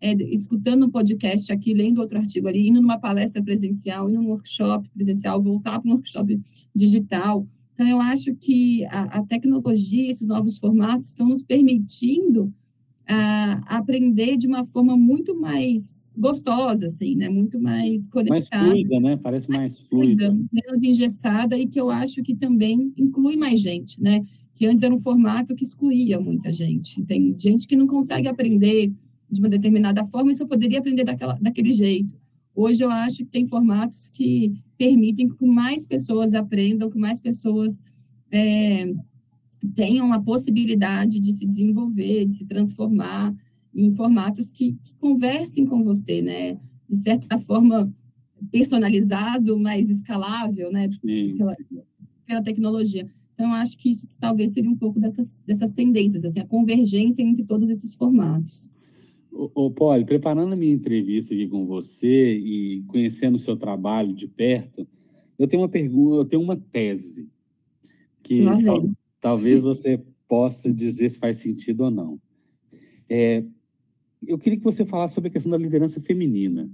é, 0.00 0.12
escutando 0.32 0.86
um 0.86 0.90
podcast 0.90 1.52
aqui, 1.52 1.74
lendo 1.74 2.00
outro 2.00 2.18
artigo 2.18 2.48
ali, 2.48 2.68
indo 2.68 2.80
numa 2.80 2.98
palestra 2.98 3.42
presencial, 3.42 4.08
indo 4.08 4.20
num 4.20 4.28
workshop 4.28 4.88
presencial, 4.90 5.40
voltar 5.42 5.80
para 5.80 5.90
um 5.90 5.94
workshop 5.94 6.40
digital, 6.74 7.46
então, 7.80 7.88
eu 7.88 7.98
acho 7.98 8.34
que 8.34 8.84
a, 8.84 9.04
a 9.04 9.22
tecnologia, 9.24 10.10
esses 10.10 10.26
novos 10.26 10.58
formatos, 10.58 11.08
estão 11.08 11.26
nos 11.26 11.42
permitindo 11.42 12.52
a, 13.08 13.78
aprender 13.78 14.36
de 14.36 14.46
uma 14.46 14.62
forma 14.64 14.98
muito 14.98 15.34
mais 15.34 16.14
gostosa, 16.18 16.84
assim, 16.84 17.16
né? 17.16 17.30
Muito 17.30 17.58
mais 17.58 18.06
conectada. 18.06 18.66
Mais 18.66 18.80
fluida, 18.80 19.00
né? 19.00 19.16
Parece 19.16 19.48
mais, 19.48 19.60
mais 19.60 19.80
fluida. 19.88 20.26
fluida. 20.26 20.48
Menos 20.52 20.82
engessada 20.82 21.56
e 21.56 21.66
que 21.66 21.80
eu 21.80 21.88
acho 21.88 22.22
que 22.22 22.34
também 22.34 22.92
inclui 22.98 23.38
mais 23.38 23.60
gente, 23.60 23.98
né? 23.98 24.26
Que 24.54 24.66
antes 24.66 24.82
era 24.82 24.94
um 24.94 25.00
formato 25.00 25.54
que 25.54 25.64
excluía 25.64 26.20
muita 26.20 26.52
gente. 26.52 27.02
Tem 27.04 27.34
gente 27.38 27.66
que 27.66 27.76
não 27.76 27.86
consegue 27.86 28.28
aprender 28.28 28.92
de 29.30 29.40
uma 29.40 29.48
determinada 29.48 30.04
forma 30.04 30.32
e 30.32 30.34
só 30.34 30.46
poderia 30.46 30.78
aprender 30.78 31.04
daquela, 31.04 31.38
daquele 31.40 31.72
jeito. 31.72 32.14
Hoje 32.54 32.82
eu 32.82 32.90
acho 32.90 33.18
que 33.18 33.26
tem 33.26 33.46
formatos 33.46 34.10
que 34.10 34.52
permitem 34.76 35.28
que 35.28 35.46
mais 35.46 35.86
pessoas 35.86 36.34
aprendam, 36.34 36.90
que 36.90 36.98
mais 36.98 37.20
pessoas 37.20 37.82
é, 38.30 38.92
tenham 39.74 40.12
a 40.12 40.20
possibilidade 40.20 41.20
de 41.20 41.32
se 41.32 41.46
desenvolver, 41.46 42.24
de 42.26 42.34
se 42.34 42.46
transformar 42.46 43.34
em 43.74 43.90
formatos 43.92 44.50
que, 44.50 44.76
que 44.84 44.94
conversem 44.94 45.64
com 45.64 45.84
você, 45.84 46.20
né? 46.20 46.58
De 46.88 46.96
certa 46.96 47.38
forma 47.38 47.92
personalizado, 48.50 49.58
mais 49.58 49.88
escalável, 49.88 50.72
né? 50.72 50.88
Pela, 51.36 51.56
pela 52.26 52.42
tecnologia. 52.42 53.06
Então, 53.34 53.46
eu 53.46 53.54
acho 53.54 53.78
que 53.78 53.90
isso 53.90 54.06
talvez 54.18 54.52
seria 54.52 54.70
um 54.70 54.76
pouco 54.76 55.00
dessas, 55.00 55.40
dessas 55.46 55.72
tendências, 55.72 56.24
assim, 56.24 56.40
a 56.40 56.46
convergência 56.46 57.22
entre 57.22 57.44
todos 57.44 57.70
esses 57.70 57.94
formatos. 57.94 58.70
Ô, 59.54 59.70
Poli, 59.70 60.04
preparando 60.04 60.52
a 60.52 60.56
minha 60.56 60.74
entrevista 60.74 61.32
aqui 61.32 61.48
com 61.48 61.66
você 61.66 62.36
e 62.36 62.82
conhecendo 62.82 63.36
o 63.36 63.38
seu 63.38 63.56
trabalho 63.56 64.12
de 64.12 64.28
perto, 64.28 64.86
eu 65.38 65.48
tenho 65.48 65.62
uma 65.62 65.68
pergunta, 65.68 66.16
eu 66.16 66.24
tenho 66.26 66.42
uma 66.42 66.56
tese 66.56 67.26
que 68.22 68.44
tal, 68.64 68.90
talvez 69.20 69.62
você 69.62 69.98
possa 70.28 70.72
dizer 70.72 71.08
se 71.10 71.18
faz 71.18 71.38
sentido 71.38 71.84
ou 71.84 71.90
não. 71.90 72.20
É, 73.08 73.42
eu 74.26 74.38
queria 74.38 74.58
que 74.58 74.64
você 74.64 74.84
falasse 74.84 75.14
sobre 75.14 75.28
a 75.28 75.32
questão 75.32 75.50
da 75.50 75.56
liderança 75.56 76.00
feminina. 76.00 76.70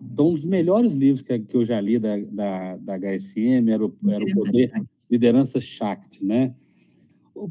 Então, 0.00 0.28
um 0.28 0.34
dos 0.34 0.44
melhores 0.44 0.92
livros 0.92 1.22
que, 1.22 1.38
que 1.38 1.56
eu 1.56 1.64
já 1.64 1.80
li 1.80 1.98
da, 1.98 2.18
da, 2.18 2.76
da 2.76 2.98
HSM 2.98 3.70
era 3.70 3.84
o, 3.84 3.96
era 4.06 4.24
o 4.24 4.34
Poder 4.34 4.72
Liderança 5.10 5.60
Shakti, 5.60 6.24
né? 6.24 6.54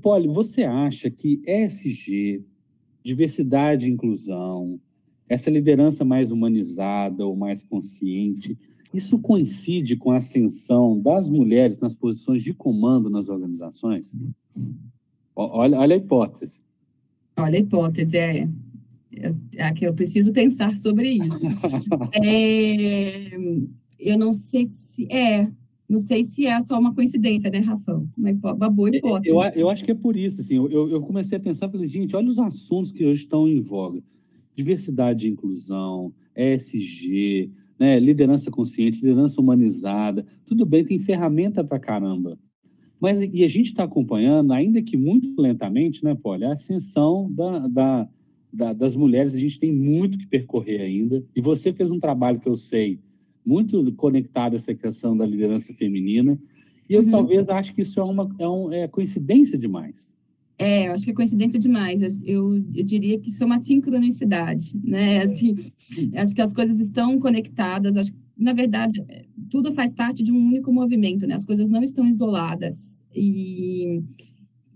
Poli, 0.02 0.28
você 0.28 0.64
acha 0.64 1.10
que 1.10 1.42
ESG, 1.46 2.46
diversidade 3.04 3.88
e 3.88 3.92
inclusão, 3.92 4.80
essa 5.28 5.50
liderança 5.50 6.04
mais 6.04 6.32
humanizada 6.32 7.26
ou 7.26 7.36
mais 7.36 7.64
consciente, 7.64 8.58
isso 8.94 9.18
coincide 9.20 9.96
com 9.96 10.12
a 10.12 10.18
ascensão 10.18 11.00
das 11.00 11.30
mulheres 11.30 11.80
nas 11.80 11.96
posições 11.96 12.44
de 12.44 12.54
comando 12.54 13.10
nas 13.10 13.30
organizações? 13.30 14.18
Olha, 15.36 15.78
olha 15.78 15.96
a 15.96 15.98
hipótese. 15.98 16.62
Olha 17.38 17.58
a 17.58 17.62
hipótese, 17.62 18.18
é. 18.18 18.50
É 19.56 19.74
que 19.74 19.86
eu 19.86 19.94
preciso 19.94 20.32
pensar 20.32 20.76
sobre 20.76 21.12
isso. 21.12 21.48
é, 22.24 23.30
eu 24.00 24.18
não 24.18 24.34
sei 24.34 24.66
se 24.66 25.08
é, 25.12 25.50
não 25.92 26.00
sei 26.00 26.24
se 26.24 26.46
é 26.46 26.58
só 26.62 26.80
uma 26.80 26.96
coincidência, 26.96 27.50
né, 27.50 27.60
Rafão? 27.60 28.08
Uma, 28.18 28.70
boa 28.70 28.90
é, 28.90 28.94
é, 28.94 28.98
hipótese. 28.98 29.30
Eu, 29.30 29.42
eu, 29.42 29.70
acho 29.70 29.84
que 29.84 29.92
é 29.92 29.96
por 29.96 30.16
isso, 30.16 30.40
assim, 30.40 30.56
eu, 30.56 30.90
eu 30.90 31.02
comecei 31.02 31.38
a 31.38 31.42
pensar, 31.42 31.70
falei, 31.70 31.86
gente, 31.86 32.16
olha 32.16 32.30
os 32.30 32.40
assuntos 32.40 32.94
que 32.94 33.06
hoje 33.06 33.24
estão 33.24 33.46
em 33.46 33.60
voga. 33.60 34.02
Diversidade 34.56 35.28
e 35.28 35.32
inclusão, 35.32 36.14
ESG, 36.34 37.52
né, 37.78 38.00
liderança 38.00 38.50
consciente, 38.50 39.02
liderança 39.02 39.42
humanizada, 39.42 40.26
tudo 40.46 40.66
bem, 40.66 40.86
tem 40.86 40.98
ferramenta 40.98 41.62
para 41.62 41.78
caramba. 41.78 42.40
Mas, 42.98 43.22
e 43.22 43.44
a 43.44 43.48
gente 43.50 43.68
está 43.68 43.84
acompanhando, 43.84 44.54
ainda 44.54 44.82
que 44.82 44.96
muito 44.96 45.42
lentamente, 45.42 46.06
né, 46.06 46.16
Poli, 46.16 46.46
a 46.46 46.54
ascensão 46.54 47.30
da, 47.34 47.68
da, 47.68 48.10
da, 48.54 48.72
das 48.72 48.96
mulheres, 48.96 49.36
a 49.36 49.40
gente 49.40 49.60
tem 49.60 49.74
muito 49.74 50.18
que 50.18 50.28
percorrer 50.28 50.80
ainda, 50.80 51.22
e 51.36 51.42
você 51.42 51.74
fez 51.74 51.92
um 51.92 52.00
trabalho 52.00 52.40
que 52.40 52.48
eu 52.48 52.56
sei, 52.56 52.98
muito 53.46 53.92
conectado 53.94 54.54
a 54.54 54.56
essa 54.56 54.74
questão 54.74 55.16
da 55.16 55.26
liderança 55.26 55.74
feminina. 55.74 56.38
E 56.90 56.94
eu 56.94 57.04
uhum. 57.04 57.10
talvez 57.10 57.50
acho 57.50 57.74
que 57.74 57.82
isso 57.82 58.00
é 58.00 58.04
uma 58.04 58.30
é, 58.38 58.48
um, 58.48 58.72
é 58.72 58.88
coincidência 58.88 59.58
demais. 59.58 60.14
É, 60.58 60.88
eu 60.88 60.92
acho 60.92 61.06
que 61.06 61.12
é 61.12 61.14
coincidência 61.14 61.60
demais. 61.60 62.02
Eu, 62.02 62.12
eu, 62.24 62.56
eu, 62.76 62.84
diria 62.84 63.18
que 63.18 63.30
isso 63.30 63.42
é 63.42 63.46
uma 63.46 63.58
sincronicidade, 63.58 64.80
né? 64.84 65.24
Assim, 65.24 65.56
acho 66.16 66.36
que 66.36 66.42
as 66.42 66.54
coisas 66.54 66.80
estão 66.80 67.18
conectadas. 67.18 67.98
Acho 67.98 68.12
que, 68.12 68.20
na 68.38 68.54
verdade, 68.54 69.04
tudo 69.50 69.72
faz 69.72 69.92
parte 69.92 70.22
de 70.22 70.32
um 70.32 70.38
único 70.38 70.72
movimento, 70.72 71.26
né? 71.26 71.34
As 71.34 71.46
coisas 71.46 71.68
não 71.68 71.82
estão 71.82 72.06
isoladas. 72.06 73.02
E, 73.16 74.04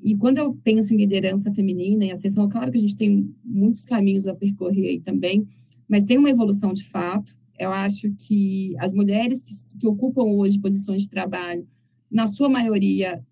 e 0.03 0.15
quando 0.15 0.39
eu 0.39 0.55
penso 0.63 0.93
em 0.93 0.97
liderança 0.97 1.53
feminina 1.53 2.05
e 2.05 2.11
ascensão, 2.11 2.49
claro 2.49 2.71
que 2.71 2.77
a 2.77 2.81
gente 2.81 2.95
tem 2.95 3.29
muitos 3.43 3.85
caminhos 3.85 4.25
a 4.25 4.33
percorrer 4.33 4.87
aí 4.87 4.99
também, 4.99 5.47
mas 5.87 6.03
tem 6.03 6.17
uma 6.17 6.31
evolução 6.31 6.73
de 6.73 6.83
fato 6.85 7.37
eu 7.59 7.71
acho 7.71 8.11
que 8.19 8.75
as 8.79 8.93
mulheres 8.93 9.41
que, 9.41 9.79
que 9.79 9.87
ocupam 9.87 10.23
hoje 10.23 10.59
posições 10.59 11.01
de 11.03 11.09
trabalho, 11.09 11.67
na 12.11 12.27
sua 12.27 12.49
maioria, 12.49 13.23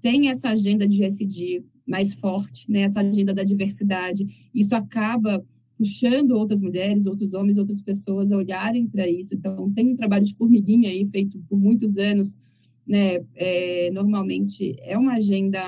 têm 0.00 0.28
essa 0.28 0.50
agenda 0.50 0.86
de 0.86 1.04
SD 1.04 1.64
mais 1.86 2.14
forte, 2.14 2.70
né? 2.70 2.82
essa 2.82 3.00
agenda 3.00 3.34
da 3.34 3.44
diversidade. 3.44 4.26
Isso 4.54 4.74
acaba 4.74 5.44
puxando 5.76 6.32
outras 6.32 6.60
mulheres, 6.60 7.06
outros 7.06 7.34
homens, 7.34 7.56
outras 7.58 7.82
pessoas 7.82 8.30
a 8.30 8.36
olharem 8.36 8.86
para 8.86 9.08
isso. 9.08 9.34
Então, 9.34 9.70
tem 9.72 9.92
um 9.92 9.96
trabalho 9.96 10.24
de 10.24 10.34
formiguinha 10.34 10.90
aí 10.90 11.04
feito 11.04 11.42
por 11.48 11.58
muitos 11.58 11.98
anos, 11.98 12.38
né? 12.86 13.20
É, 13.34 13.90
normalmente 13.90 14.76
é 14.80 14.96
uma 14.96 15.14
agenda 15.14 15.60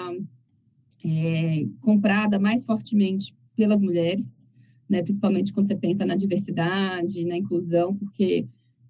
é, 1.05 1.67
comprada 1.81 2.39
mais 2.39 2.65
fortemente 2.65 3.35
pelas 3.57 3.81
mulheres, 3.81 4.49
né? 4.95 5.03
Principalmente 5.03 5.53
quando 5.53 5.67
você 5.67 5.75
pensa 5.75 6.07
na 6.07 6.15
diversidade, 6.15 7.25
na 7.25 7.37
inclusão, 7.37 7.95
porque 7.97 8.47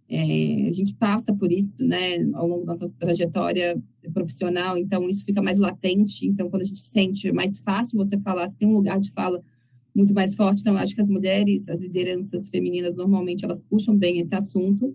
é, 0.06 0.66
a 0.66 0.70
gente 0.70 0.94
passa 0.94 1.34
por 1.34 1.50
isso, 1.50 1.82
né? 1.82 2.18
Ao 2.34 2.46
longo 2.46 2.66
da 2.66 2.72
nossa 2.72 2.94
trajetória 2.96 3.82
profissional, 4.12 4.76
então 4.76 5.08
isso 5.08 5.24
fica 5.24 5.40
mais 5.40 5.58
latente. 5.58 6.26
Então, 6.26 6.50
quando 6.50 6.62
a 6.62 6.66
gente 6.66 6.80
sente, 6.80 7.28
é 7.28 7.32
mais 7.32 7.58
fácil 7.58 7.96
você 7.96 8.18
falar, 8.18 8.48
você 8.48 8.56
tem 8.56 8.68
um 8.68 8.76
lugar 8.76 9.00
de 9.00 9.10
fala 9.12 9.42
muito 9.94 10.12
mais 10.12 10.34
forte. 10.34 10.60
Então, 10.60 10.76
acho 10.76 10.94
que 10.94 11.00
as 11.00 11.08
mulheres, 11.08 11.68
as 11.70 11.80
lideranças 11.80 12.50
femininas, 12.50 12.96
normalmente 12.96 13.44
elas 13.44 13.62
puxam 13.62 13.96
bem 13.96 14.18
esse 14.18 14.34
assunto. 14.34 14.94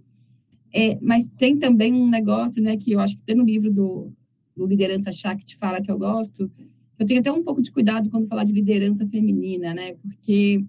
É, 0.72 0.99
mas 1.01 1.28
tem 1.38 1.57
também 1.57 1.91
um 1.91 2.07
negócio, 2.07 2.62
né, 2.62 2.78
que 2.78 2.91
eu 2.91 2.99
acho 2.99 3.16
que 3.16 3.24
tem 3.24 3.36
no 3.36 3.43
livro 3.43 3.72
do, 3.72 4.12
do 4.55 4.68
Liderança 4.68 5.12
Chá 5.12 5.36
que 5.36 5.43
te 5.43 5.57
fala 5.57 5.82
que 5.82 5.89
eu 5.89 5.97
gosto. 5.97 6.51
Eu 6.99 7.05
tenho 7.05 7.22
até 7.22 7.32
um 7.32 7.43
pouco 7.43 7.62
de 7.62 7.72
cuidado 7.72 8.10
quando 8.12 8.28
falar 8.28 8.43
de 8.43 8.51
liderança 8.51 9.07
feminina, 9.07 9.74
né, 9.74 9.95
porque 9.95 10.64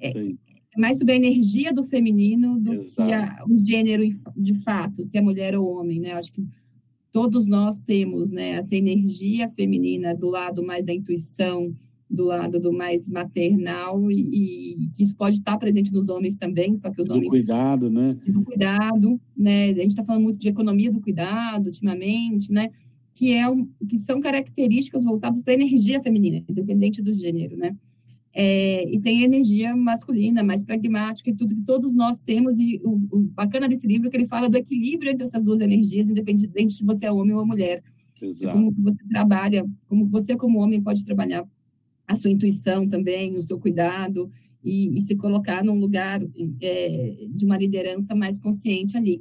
é, 0.00 0.10
é 0.10 0.80
mais 0.80 0.98
sobre 0.98 1.14
a 1.14 1.16
energia 1.16 1.72
do 1.72 1.82
feminino 1.82 2.58
do 2.58 2.74
Exato. 2.74 3.08
que 3.08 3.14
a, 3.14 3.44
o 3.48 3.66
gênero 3.66 4.02
de 4.36 4.54
fato, 4.62 5.04
se 5.04 5.18
é 5.18 5.20
mulher 5.20 5.56
ou 5.56 5.66
homem, 5.66 6.00
né. 6.00 6.12
Acho 6.12 6.32
que 6.32 6.46
todos 7.10 7.48
nós 7.48 7.80
temos, 7.80 8.30
né, 8.30 8.50
essa 8.50 8.76
energia 8.76 9.48
feminina 9.48 10.14
do 10.14 10.28
lado 10.28 10.62
mais 10.62 10.84
da 10.84 10.92
intuição, 10.92 11.74
do 12.10 12.24
lado 12.24 12.58
do 12.58 12.72
mais 12.72 13.08
maternal 13.08 14.10
e, 14.10 14.90
que 14.94 15.02
isso 15.02 15.14
pode 15.14 15.36
estar 15.36 15.58
presente 15.58 15.92
nos 15.92 16.08
homens 16.08 16.36
também, 16.36 16.74
só 16.74 16.90
que 16.90 17.02
os 17.02 17.08
do 17.08 17.14
homens... 17.14 17.28
cuidado, 17.28 17.90
né? 17.90 18.16
Do 18.26 18.42
cuidado, 18.42 19.20
né? 19.36 19.70
A 19.70 19.74
gente 19.74 19.88
está 19.88 20.04
falando 20.04 20.22
muito 20.22 20.38
de 20.38 20.48
economia 20.48 20.90
do 20.90 21.00
cuidado 21.00 21.66
ultimamente, 21.66 22.50
né? 22.50 22.70
Que, 23.14 23.32
é 23.32 23.48
um, 23.48 23.68
que 23.86 23.98
são 23.98 24.20
características 24.20 25.04
voltadas 25.04 25.42
para 25.42 25.52
a 25.52 25.56
energia 25.56 26.00
feminina, 26.00 26.42
independente 26.48 27.02
do 27.02 27.12
gênero, 27.12 27.56
né? 27.56 27.76
É, 28.34 28.88
e 28.88 29.00
tem 29.00 29.22
a 29.22 29.24
energia 29.24 29.74
masculina, 29.74 30.42
mais 30.42 30.62
pragmática 30.62 31.30
e 31.30 31.34
tudo 31.34 31.54
que 31.54 31.62
todos 31.62 31.94
nós 31.94 32.20
temos. 32.20 32.58
E 32.58 32.80
o, 32.84 32.94
o, 33.10 33.18
bacana 33.34 33.68
desse 33.68 33.86
livro 33.86 34.08
é 34.08 34.10
que 34.10 34.16
ele 34.16 34.26
fala 34.26 34.48
do 34.48 34.56
equilíbrio 34.56 35.10
entre 35.10 35.24
essas 35.24 35.42
duas 35.42 35.60
energias, 35.60 36.08
independente 36.08 36.76
de 36.76 36.84
você 36.84 37.06
é 37.06 37.12
homem 37.12 37.34
ou 37.34 37.46
mulher. 37.46 37.82
Exato. 38.20 38.54
Como 38.56 38.72
você 38.78 39.04
trabalha, 39.08 39.66
como 39.86 40.06
você 40.06 40.36
como 40.36 40.58
homem 40.60 40.82
pode 40.82 41.04
trabalhar 41.04 41.46
a 42.06 42.14
sua 42.14 42.30
intuição 42.30 42.88
também, 42.88 43.36
o 43.36 43.40
seu 43.40 43.58
cuidado 43.58 44.30
e, 44.64 44.96
e 44.96 45.00
se 45.00 45.14
colocar 45.14 45.62
num 45.62 45.78
lugar 45.78 46.20
é, 46.60 47.26
de 47.30 47.44
uma 47.44 47.56
liderança 47.56 48.14
mais 48.14 48.38
consciente 48.38 48.96
ali. 48.96 49.20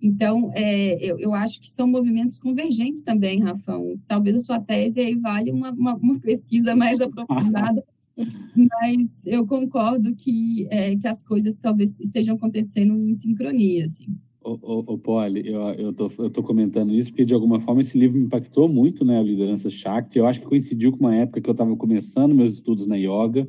Então, 0.00 0.50
é, 0.54 0.96
eu, 1.02 1.18
eu, 1.18 1.32
acho 1.32 1.58
que 1.60 1.68
são 1.68 1.86
movimentos 1.86 2.38
convergentes 2.38 3.02
também, 3.02 3.40
Rafão. 3.40 3.98
Talvez 4.06 4.36
a 4.36 4.40
sua 4.40 4.60
tese 4.60 5.00
aí 5.00 5.14
vale 5.14 5.50
uma, 5.50 5.70
uma, 5.70 5.94
uma 5.94 6.20
pesquisa 6.20 6.76
mais 6.76 7.00
aprofundada, 7.00 7.82
mas 8.16 9.26
eu 9.26 9.46
concordo 9.46 10.14
que, 10.14 10.66
é, 10.70 10.96
que 10.96 11.06
as 11.06 11.22
coisas 11.22 11.56
talvez 11.56 11.98
estejam 11.98 12.36
acontecendo 12.36 12.94
em 12.96 13.14
sincronia, 13.14 13.84
assim. 13.84 14.06
O, 14.42 14.52
o, 14.52 14.94
o 14.94 14.98
Poli, 14.98 15.48
eu, 15.48 15.60
eu, 15.72 15.92
tô, 15.92 16.10
eu 16.18 16.30
tô 16.30 16.42
comentando 16.42 16.94
isso 16.94 17.10
porque, 17.10 17.24
de 17.24 17.32
alguma 17.32 17.60
forma, 17.60 17.80
esse 17.80 17.98
livro 17.98 18.18
me 18.18 18.26
impactou 18.26 18.68
muito, 18.68 19.04
né? 19.04 19.18
A 19.18 19.22
liderança 19.22 19.70
Shakti. 19.70 20.18
Eu 20.18 20.26
acho 20.26 20.40
que 20.40 20.46
coincidiu 20.46 20.92
com 20.92 21.00
uma 21.00 21.14
época 21.16 21.40
que 21.40 21.48
eu 21.48 21.52
estava 21.52 21.74
começando 21.76 22.34
meus 22.34 22.54
estudos 22.54 22.86
na 22.86 22.96
yoga. 22.96 23.48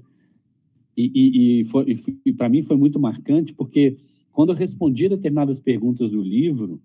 E, 0.95 1.11
e, 1.13 1.61
e, 1.61 1.93
e, 1.93 2.19
e 2.27 2.33
para 2.33 2.47
mim 2.47 2.63
foi 2.63 2.77
muito 2.77 2.97
marcante 2.97 3.53
porque, 3.53 3.97
quando 4.31 4.53
eu 4.53 4.55
respondi 4.55 5.09
determinadas 5.09 5.59
perguntas 5.59 6.11
do 6.11 6.21
livro, 6.21 6.81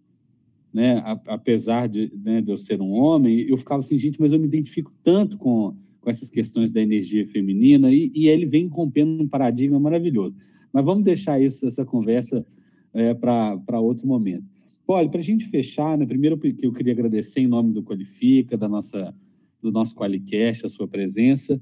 né? 0.74 0.98
A, 0.98 1.12
apesar 1.28 1.88
de, 1.88 2.12
né, 2.22 2.40
de 2.40 2.50
eu 2.50 2.58
ser 2.58 2.80
um 2.80 2.90
homem, 2.90 3.40
eu 3.48 3.56
ficava 3.56 3.80
assim, 3.80 3.96
gente, 3.96 4.20
mas 4.20 4.32
eu 4.32 4.40
me 4.40 4.46
identifico 4.46 4.92
tanto 5.04 5.38
com, 5.38 5.76
com 6.01 6.11
essas 6.11 6.30
questões 6.30 6.72
da 6.72 6.80
energia 6.80 7.26
feminina. 7.26 7.92
E, 7.92 8.11
e 8.14 8.28
ele 8.28 8.46
vem 8.46 8.66
rompendo 8.66 9.22
um 9.22 9.28
paradigma 9.28 9.78
maravilhoso. 9.78 10.34
Mas 10.72 10.84
vamos 10.84 11.05
deixar 11.05 11.40
isso, 11.40 11.66
essa 11.66 11.84
conversa 11.84 12.44
é, 12.92 13.14
para 13.14 13.80
outro 13.80 14.07
momento. 14.07 14.44
Olha, 14.86 15.09
para 15.09 15.20
a 15.20 15.24
gente 15.24 15.46
fechar, 15.46 15.96
né, 15.96 16.05
primeiro 16.05 16.36
que 16.36 16.57
eu 16.62 16.72
queria 16.72 16.92
agradecer 16.92 17.40
em 17.40 17.46
nome 17.46 17.72
do 17.72 17.82
Qualifica, 17.82 18.57
da 18.57 18.68
nossa, 18.68 19.14
do 19.62 19.70
nosso 19.70 19.94
Qualicast, 19.94 20.66
a 20.66 20.68
sua 20.68 20.88
presença. 20.88 21.61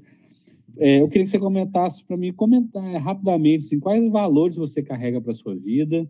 É, 0.77 1.01
eu 1.01 1.07
queria 1.07 1.25
que 1.25 1.31
você 1.31 1.39
comentasse 1.39 2.03
para 2.03 2.17
mim, 2.17 2.33
comentar 2.33 2.83
rapidamente, 3.01 3.65
assim, 3.65 3.79
quais 3.79 4.07
valores 4.09 4.57
você 4.57 4.81
carrega 4.81 5.21
para 5.21 5.31
a 5.31 5.35
sua 5.35 5.55
vida, 5.55 6.09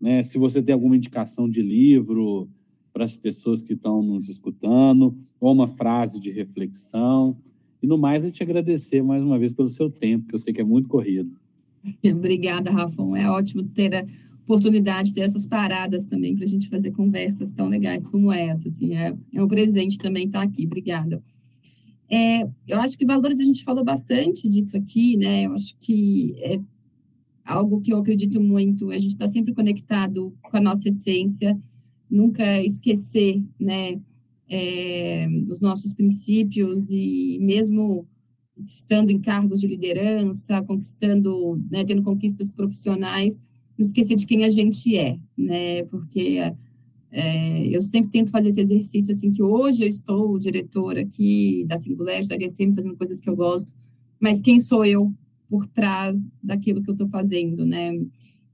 né? 0.00 0.22
se 0.22 0.38
você 0.38 0.62
tem 0.62 0.72
alguma 0.72 0.96
indicação 0.96 1.48
de 1.48 1.62
livro 1.62 2.48
para 2.92 3.04
as 3.04 3.16
pessoas 3.16 3.60
que 3.60 3.72
estão 3.72 4.00
nos 4.02 4.28
escutando, 4.28 5.16
ou 5.40 5.52
uma 5.52 5.66
frase 5.66 6.20
de 6.20 6.30
reflexão. 6.30 7.36
E 7.84 7.86
no 7.86 7.98
mais, 7.98 8.24
eu 8.24 8.30
te 8.30 8.42
agradecer 8.42 9.02
mais 9.02 9.22
uma 9.22 9.38
vez 9.38 9.52
pelo 9.52 9.68
seu 9.68 9.90
tempo, 9.90 10.26
que 10.26 10.34
eu 10.34 10.38
sei 10.38 10.54
que 10.54 10.60
é 10.62 10.64
muito 10.64 10.88
corrido. 10.88 11.30
Obrigada, 12.02 12.70
Rafão. 12.70 13.14
É 13.14 13.30
ótimo 13.30 13.62
ter 13.62 14.06
oportunidade 14.42 15.08
de 15.08 15.16
ter 15.16 15.20
essas 15.20 15.44
paradas 15.44 16.06
também 16.06 16.34
para 16.34 16.46
a 16.46 16.48
gente 16.48 16.70
fazer 16.70 16.92
conversas 16.92 17.52
tão 17.52 17.68
legais 17.68 18.08
como 18.08 18.32
essa. 18.32 18.68
Assim, 18.68 18.94
é, 18.96 19.14
é 19.34 19.44
um 19.44 19.46
presente 19.46 19.98
também 19.98 20.24
estar 20.24 20.38
tá 20.38 20.46
aqui. 20.46 20.64
Obrigada. 20.64 21.22
É, 22.10 22.48
eu 22.66 22.80
acho 22.80 22.96
que 22.96 23.04
valores 23.04 23.38
a 23.38 23.44
gente 23.44 23.62
falou 23.62 23.84
bastante 23.84 24.48
disso 24.48 24.78
aqui, 24.78 25.18
né? 25.18 25.44
Eu 25.44 25.52
acho 25.52 25.76
que 25.78 26.34
é 26.38 26.58
algo 27.44 27.82
que 27.82 27.92
eu 27.92 27.98
acredito 27.98 28.40
muito. 28.40 28.92
A 28.92 28.98
gente 28.98 29.12
está 29.12 29.26
sempre 29.26 29.52
conectado 29.52 30.34
com 30.40 30.56
a 30.56 30.60
nossa 30.60 30.88
essência, 30.88 31.54
nunca 32.10 32.62
esquecer, 32.62 33.42
né? 33.60 34.00
É, 34.48 35.26
os 35.48 35.60
nossos 35.60 35.94
princípios 35.94 36.90
e 36.90 37.38
mesmo 37.40 38.06
estando 38.56 39.10
em 39.10 39.20
cargos 39.20 39.60
de 39.60 39.66
liderança, 39.66 40.62
conquistando, 40.62 41.60
né, 41.70 41.84
tendo 41.84 42.02
conquistas 42.02 42.52
profissionais, 42.52 43.42
não 43.76 43.84
esquecer 43.84 44.16
de 44.16 44.26
quem 44.26 44.44
a 44.44 44.48
gente 44.48 44.96
é, 44.96 45.18
né? 45.36 45.82
Porque 45.84 46.38
é, 47.10 47.66
eu 47.68 47.82
sempre 47.82 48.10
tento 48.10 48.30
fazer 48.30 48.48
esse 48.48 48.60
exercício, 48.60 49.12
assim, 49.12 49.30
que 49.32 49.42
hoje 49.42 49.82
eu 49.82 49.88
estou 49.88 50.38
diretora 50.38 51.02
aqui 51.02 51.64
da 51.66 51.76
Singular, 51.76 52.24
da 52.26 52.36
HSM, 52.36 52.72
fazendo 52.72 52.96
coisas 52.96 53.20
que 53.20 53.28
eu 53.28 53.36
gosto, 53.36 53.72
mas 54.20 54.40
quem 54.40 54.60
sou 54.60 54.84
eu 54.84 55.12
por 55.48 55.66
trás 55.66 56.18
daquilo 56.42 56.82
que 56.82 56.90
eu 56.90 56.94
estou 56.94 57.06
fazendo, 57.08 57.64
né? 57.64 57.92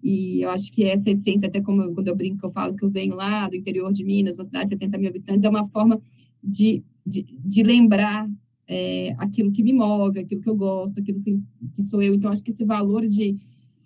E 0.03 0.43
eu 0.43 0.51
acho 0.51 0.73
que 0.73 0.85
essa 0.85 1.11
essência, 1.11 1.49
até 1.49 1.61
como 1.61 1.83
eu, 1.83 1.95
quando 1.95 2.09
eu 2.09 2.17
brinco, 2.17 2.45
eu 2.45 2.51
falo 2.51 2.75
que 2.75 2.85
eu 2.85 2.91
venho 2.91 3.15
lá 3.15 3.49
do 3.49 3.57
interior 3.57 3.93
de 3.93 4.05
Minas, 4.05 4.37
uma 4.37 4.45
cidade 4.45 4.65
de 4.65 4.71
70 4.71 4.99
mil 4.99 5.11
habitantes, 5.11 5.45
é 5.45 5.49
uma 5.49 5.65
forma 5.65 6.01
de, 6.43 6.83
de, 7.07 7.27
de 7.45 7.63
lembrar 7.63 8.29
é, 8.67 9.15
aquilo 9.19 9.53
que 9.53 9.63
me 9.63 9.73
move, 9.73 10.21
aquilo 10.21 10.41
que 10.41 10.49
eu 10.49 10.57
gosto, 10.57 11.01
aquilo 11.01 11.21
que, 11.21 11.35
que 11.75 11.83
sou 11.83 12.01
eu. 12.01 12.15
Então, 12.15 12.31
acho 12.31 12.43
que 12.43 12.51
esse 12.51 12.65
valor 12.65 13.07
de 13.07 13.37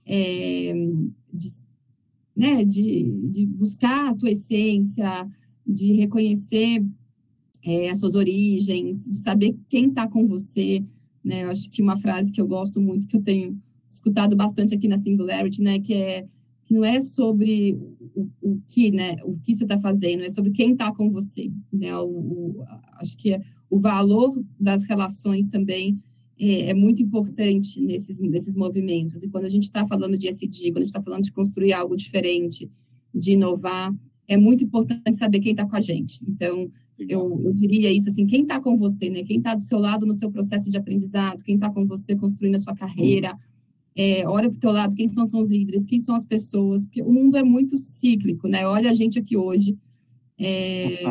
é, 0.06 0.72
de, 1.32 1.48
né, 2.36 2.64
de, 2.64 3.04
de, 3.30 3.46
buscar 3.46 4.10
a 4.10 4.14
tua 4.14 4.30
essência, 4.30 5.26
de 5.66 5.92
reconhecer 5.92 6.84
é, 7.64 7.90
as 7.90 7.98
suas 7.98 8.14
origens, 8.14 9.04
de 9.08 9.16
saber 9.16 9.56
quem 9.68 9.88
está 9.88 10.06
com 10.06 10.26
você. 10.26 10.84
Né? 11.24 11.44
Eu 11.44 11.50
acho 11.50 11.70
que 11.70 11.82
uma 11.82 11.96
frase 11.96 12.30
que 12.30 12.40
eu 12.40 12.46
gosto 12.46 12.80
muito, 12.80 13.06
que 13.06 13.16
eu 13.16 13.22
tenho 13.22 13.58
escutado 13.94 14.36
bastante 14.36 14.74
aqui 14.74 14.88
na 14.88 14.96
Singularity, 14.96 15.62
né, 15.62 15.78
que 15.80 15.94
é 15.94 16.26
que 16.66 16.72
não 16.72 16.84
é 16.84 16.98
sobre 16.98 17.74
o, 18.14 18.26
o 18.40 18.60
que, 18.68 18.90
né, 18.90 19.16
o 19.22 19.38
que 19.38 19.54
você 19.54 19.64
está 19.64 19.76
fazendo, 19.78 20.24
é 20.24 20.30
sobre 20.30 20.50
quem 20.50 20.72
está 20.72 20.90
com 20.94 21.10
você, 21.10 21.50
né? 21.70 21.94
O, 21.98 22.06
o, 22.06 22.64
acho 22.98 23.18
que 23.18 23.38
o 23.68 23.78
valor 23.78 24.30
das 24.58 24.84
relações 24.84 25.46
também 25.46 26.00
é, 26.38 26.70
é, 26.70 26.74
muito 26.74 27.02
importante 27.02 27.80
nesses, 27.82 28.18
nesses 28.18 28.56
movimentos. 28.56 29.22
E 29.22 29.28
quando 29.28 29.44
a 29.44 29.48
gente 29.48 29.64
está 29.64 29.84
falando 29.84 30.16
de 30.16 30.26
SD, 30.26 30.72
quando 30.72 30.78
a 30.78 30.80
gente 30.80 30.86
está 30.86 31.02
falando 31.02 31.24
de 31.24 31.32
construir 31.32 31.74
algo 31.74 31.94
diferente, 31.96 32.70
de 33.14 33.32
inovar, 33.32 33.94
é 34.26 34.36
muito 34.36 34.64
importante 34.64 35.18
saber 35.18 35.40
quem 35.40 35.50
está 35.50 35.66
com 35.66 35.76
a 35.76 35.80
gente. 35.80 36.18
Então, 36.26 36.70
eu, 36.98 37.40
eu, 37.44 37.52
diria 37.52 37.92
isso 37.92 38.08
assim, 38.08 38.26
quem 38.26 38.42
está 38.42 38.58
com 38.58 38.76
você, 38.76 39.10
né? 39.10 39.22
Quem 39.22 39.36
está 39.36 39.54
do 39.54 39.60
seu 39.60 39.78
lado 39.78 40.06
no 40.06 40.14
seu 40.14 40.30
processo 40.30 40.70
de 40.70 40.78
aprendizado, 40.78 41.42
quem 41.42 41.56
está 41.56 41.70
com 41.70 41.84
você 41.84 42.16
construindo 42.16 42.54
a 42.54 42.58
sua 42.58 42.74
carreira, 42.74 43.36
é, 43.96 44.26
olha 44.26 44.48
para 44.48 44.56
o 44.56 44.60
teu 44.60 44.72
lado, 44.72 44.96
quem 44.96 45.08
são, 45.08 45.24
são 45.24 45.40
os 45.40 45.48
líderes, 45.48 45.86
quem 45.86 46.00
são 46.00 46.14
as 46.14 46.24
pessoas, 46.24 46.84
porque 46.84 47.02
o 47.02 47.12
mundo 47.12 47.36
é 47.36 47.42
muito 47.42 47.78
cíclico, 47.78 48.48
né? 48.48 48.66
Olha 48.66 48.90
a 48.90 48.94
gente 48.94 49.18
aqui 49.18 49.36
hoje. 49.36 49.76
É, 50.38 51.04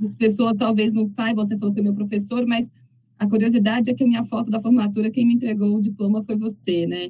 as 0.00 0.14
pessoas 0.14 0.56
talvez 0.56 0.94
não 0.94 1.04
saibam, 1.04 1.44
você 1.44 1.58
falou 1.58 1.74
que 1.74 1.80
é 1.80 1.82
meu 1.82 1.94
professor, 1.94 2.46
mas 2.46 2.72
a 3.18 3.28
curiosidade 3.28 3.90
é 3.90 3.94
que 3.94 4.04
a 4.04 4.06
minha 4.06 4.22
foto 4.22 4.50
da 4.50 4.60
formatura, 4.60 5.10
quem 5.10 5.26
me 5.26 5.34
entregou 5.34 5.76
o 5.76 5.80
diploma 5.80 6.22
foi 6.22 6.36
você, 6.36 6.86
né? 6.86 7.08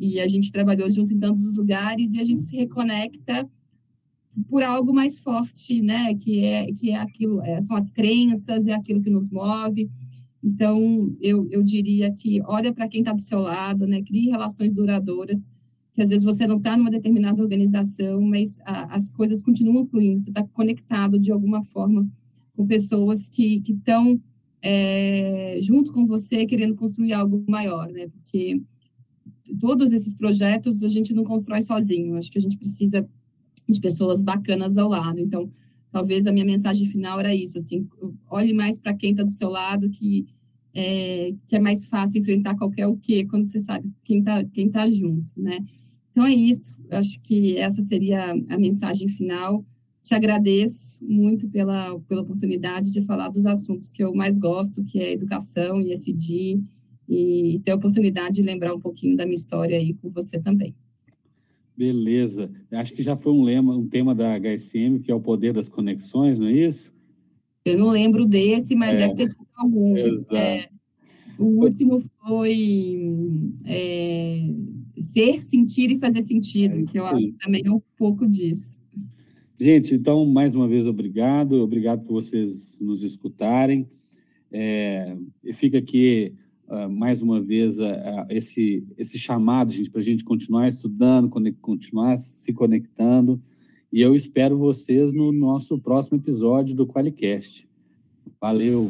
e 0.00 0.18
a 0.18 0.26
gente 0.26 0.50
trabalhou 0.50 0.90
junto 0.90 1.12
em 1.12 1.18
tantos 1.18 1.54
lugares 1.54 2.14
e 2.14 2.20
a 2.20 2.24
gente 2.24 2.42
se 2.42 2.56
reconecta 2.56 3.46
por 4.48 4.62
algo 4.62 4.94
mais 4.94 5.18
forte, 5.18 5.82
né? 5.82 6.14
Que 6.14 6.42
é 6.42 6.72
que 6.72 6.90
é 6.90 6.96
aquilo, 6.96 7.42
é, 7.42 7.62
são 7.62 7.76
as 7.76 7.90
crenças, 7.90 8.66
é 8.66 8.72
aquilo 8.72 9.02
que 9.02 9.10
nos 9.10 9.28
move. 9.28 9.90
Então, 10.42 11.14
eu, 11.20 11.46
eu 11.50 11.62
diria 11.62 12.12
que 12.12 12.40
olha 12.42 12.72
para 12.72 12.88
quem 12.88 13.00
está 13.00 13.12
do 13.12 13.20
seu 13.20 13.40
lado, 13.40 13.86
né? 13.86 14.02
Crie 14.02 14.30
relações 14.30 14.74
duradouras, 14.74 15.50
que 15.92 16.00
às 16.00 16.08
vezes 16.08 16.24
você 16.24 16.46
não 16.46 16.56
está 16.56 16.76
numa 16.76 16.90
determinada 16.90 17.42
organização, 17.42 18.20
mas 18.22 18.58
a, 18.64 18.94
as 18.94 19.10
coisas 19.10 19.42
continuam 19.42 19.84
fluindo. 19.84 20.18
Você 20.18 20.30
está 20.30 20.42
conectado 20.44 21.18
de 21.18 21.30
alguma 21.30 21.62
forma 21.62 22.08
com 22.56 22.66
pessoas 22.66 23.28
que 23.28 23.62
estão 23.66 24.20
é, 24.62 25.58
junto 25.62 25.92
com 25.92 26.06
você, 26.06 26.46
querendo 26.46 26.74
construir 26.74 27.12
algo 27.12 27.44
maior, 27.48 27.90
né? 27.90 28.08
Porque 28.08 28.62
todos 29.58 29.92
esses 29.92 30.14
projetos 30.14 30.82
a 30.84 30.88
gente 30.88 31.12
não 31.12 31.24
constrói 31.24 31.62
sozinho. 31.62 32.16
Acho 32.16 32.30
que 32.30 32.38
a 32.38 32.42
gente 32.42 32.56
precisa 32.56 33.06
de 33.68 33.80
pessoas 33.80 34.22
bacanas 34.22 34.76
ao 34.76 34.88
lado. 34.88 35.18
Então, 35.20 35.50
talvez 35.90 36.26
a 36.26 36.32
minha 36.32 36.44
mensagem 36.44 36.86
final 36.86 37.18
era 37.20 37.34
isso, 37.34 37.58
assim, 37.58 37.86
olhe 38.30 38.52
mais 38.52 38.78
para 38.78 38.94
quem 38.94 39.10
está 39.10 39.22
do 39.22 39.30
seu 39.30 39.48
lado, 39.48 39.90
que 39.90 40.26
é, 40.72 41.32
que 41.48 41.56
é 41.56 41.58
mais 41.58 41.86
fácil 41.86 42.20
enfrentar 42.20 42.56
qualquer 42.56 42.86
o 42.86 42.96
quê 42.96 43.24
quando 43.24 43.44
você 43.44 43.58
sabe 43.58 43.90
quem 44.04 44.20
está 44.20 44.44
quem 44.44 44.70
tá 44.70 44.88
junto, 44.88 45.32
né? 45.36 45.58
Então 46.10 46.24
é 46.24 46.32
isso, 46.32 46.76
acho 46.90 47.20
que 47.22 47.56
essa 47.56 47.82
seria 47.82 48.32
a 48.32 48.58
mensagem 48.58 49.08
final. 49.08 49.64
Te 50.02 50.14
agradeço 50.14 50.98
muito 51.00 51.48
pela, 51.48 51.98
pela 52.00 52.22
oportunidade 52.22 52.90
de 52.90 53.02
falar 53.02 53.28
dos 53.28 53.46
assuntos 53.46 53.90
que 53.90 54.02
eu 54.02 54.14
mais 54.14 54.38
gosto, 54.38 54.84
que 54.84 54.98
é 54.98 55.12
educação 55.12 55.80
e 55.80 55.92
ESG, 55.92 56.62
e 57.08 57.60
ter 57.62 57.72
a 57.72 57.74
oportunidade 57.74 58.36
de 58.36 58.42
lembrar 58.42 58.74
um 58.74 58.80
pouquinho 58.80 59.16
da 59.16 59.24
minha 59.24 59.36
história 59.36 59.76
aí 59.76 59.94
com 59.94 60.08
você 60.08 60.38
também. 60.40 60.74
Beleza. 61.80 62.50
Acho 62.72 62.92
que 62.92 63.02
já 63.02 63.16
foi 63.16 63.32
um 63.32 63.42
lema, 63.42 63.74
um 63.74 63.88
tema 63.88 64.14
da 64.14 64.38
HSM, 64.38 64.98
que 65.02 65.10
é 65.10 65.14
o 65.14 65.20
poder 65.20 65.54
das 65.54 65.66
conexões, 65.66 66.38
não 66.38 66.46
é 66.46 66.52
isso? 66.52 66.94
Eu 67.64 67.78
não 67.78 67.88
lembro 67.88 68.26
desse, 68.26 68.74
mas 68.74 68.96
é. 68.96 68.98
deve 68.98 69.14
ter 69.14 69.28
tido 69.30 69.46
algum. 69.56 69.96
É, 69.96 70.68
o 71.38 71.64
último 71.64 72.02
foi 72.18 73.10
é, 73.64 74.46
ser, 75.00 75.40
sentir 75.40 75.90
e 75.90 75.98
fazer 75.98 76.22
sentido, 76.24 76.80
é 76.80 76.82
que 76.82 76.98
eu 76.98 77.06
acho 77.06 77.32
também 77.42 77.62
é 77.64 77.70
um 77.70 77.80
pouco 77.96 78.28
disso. 78.28 78.78
Gente, 79.58 79.94
então, 79.94 80.26
mais 80.26 80.54
uma 80.54 80.68
vez, 80.68 80.86
obrigado. 80.86 81.62
Obrigado 81.62 82.04
por 82.04 82.12
vocês 82.12 82.78
nos 82.82 83.02
escutarem. 83.02 83.88
É, 84.52 85.16
fica 85.54 85.78
aqui 85.78 86.34
uh, 86.70 86.88
mais 86.88 87.20
uma 87.20 87.40
vez, 87.40 87.78
uh, 87.78 87.84
esse, 88.28 88.86
esse 88.96 89.18
chamado, 89.18 89.72
gente, 89.72 89.90
para 89.90 90.00
a 90.00 90.04
gente 90.04 90.24
continuar 90.24 90.68
estudando, 90.68 91.28
continuar 91.60 92.16
se 92.16 92.52
conectando. 92.52 93.42
E 93.92 94.00
eu 94.00 94.14
espero 94.14 94.56
vocês 94.56 95.12
no 95.12 95.32
nosso 95.32 95.78
próximo 95.78 96.18
episódio 96.18 96.74
do 96.74 96.86
Qualicast. 96.86 97.68
Valeu! 98.40 98.88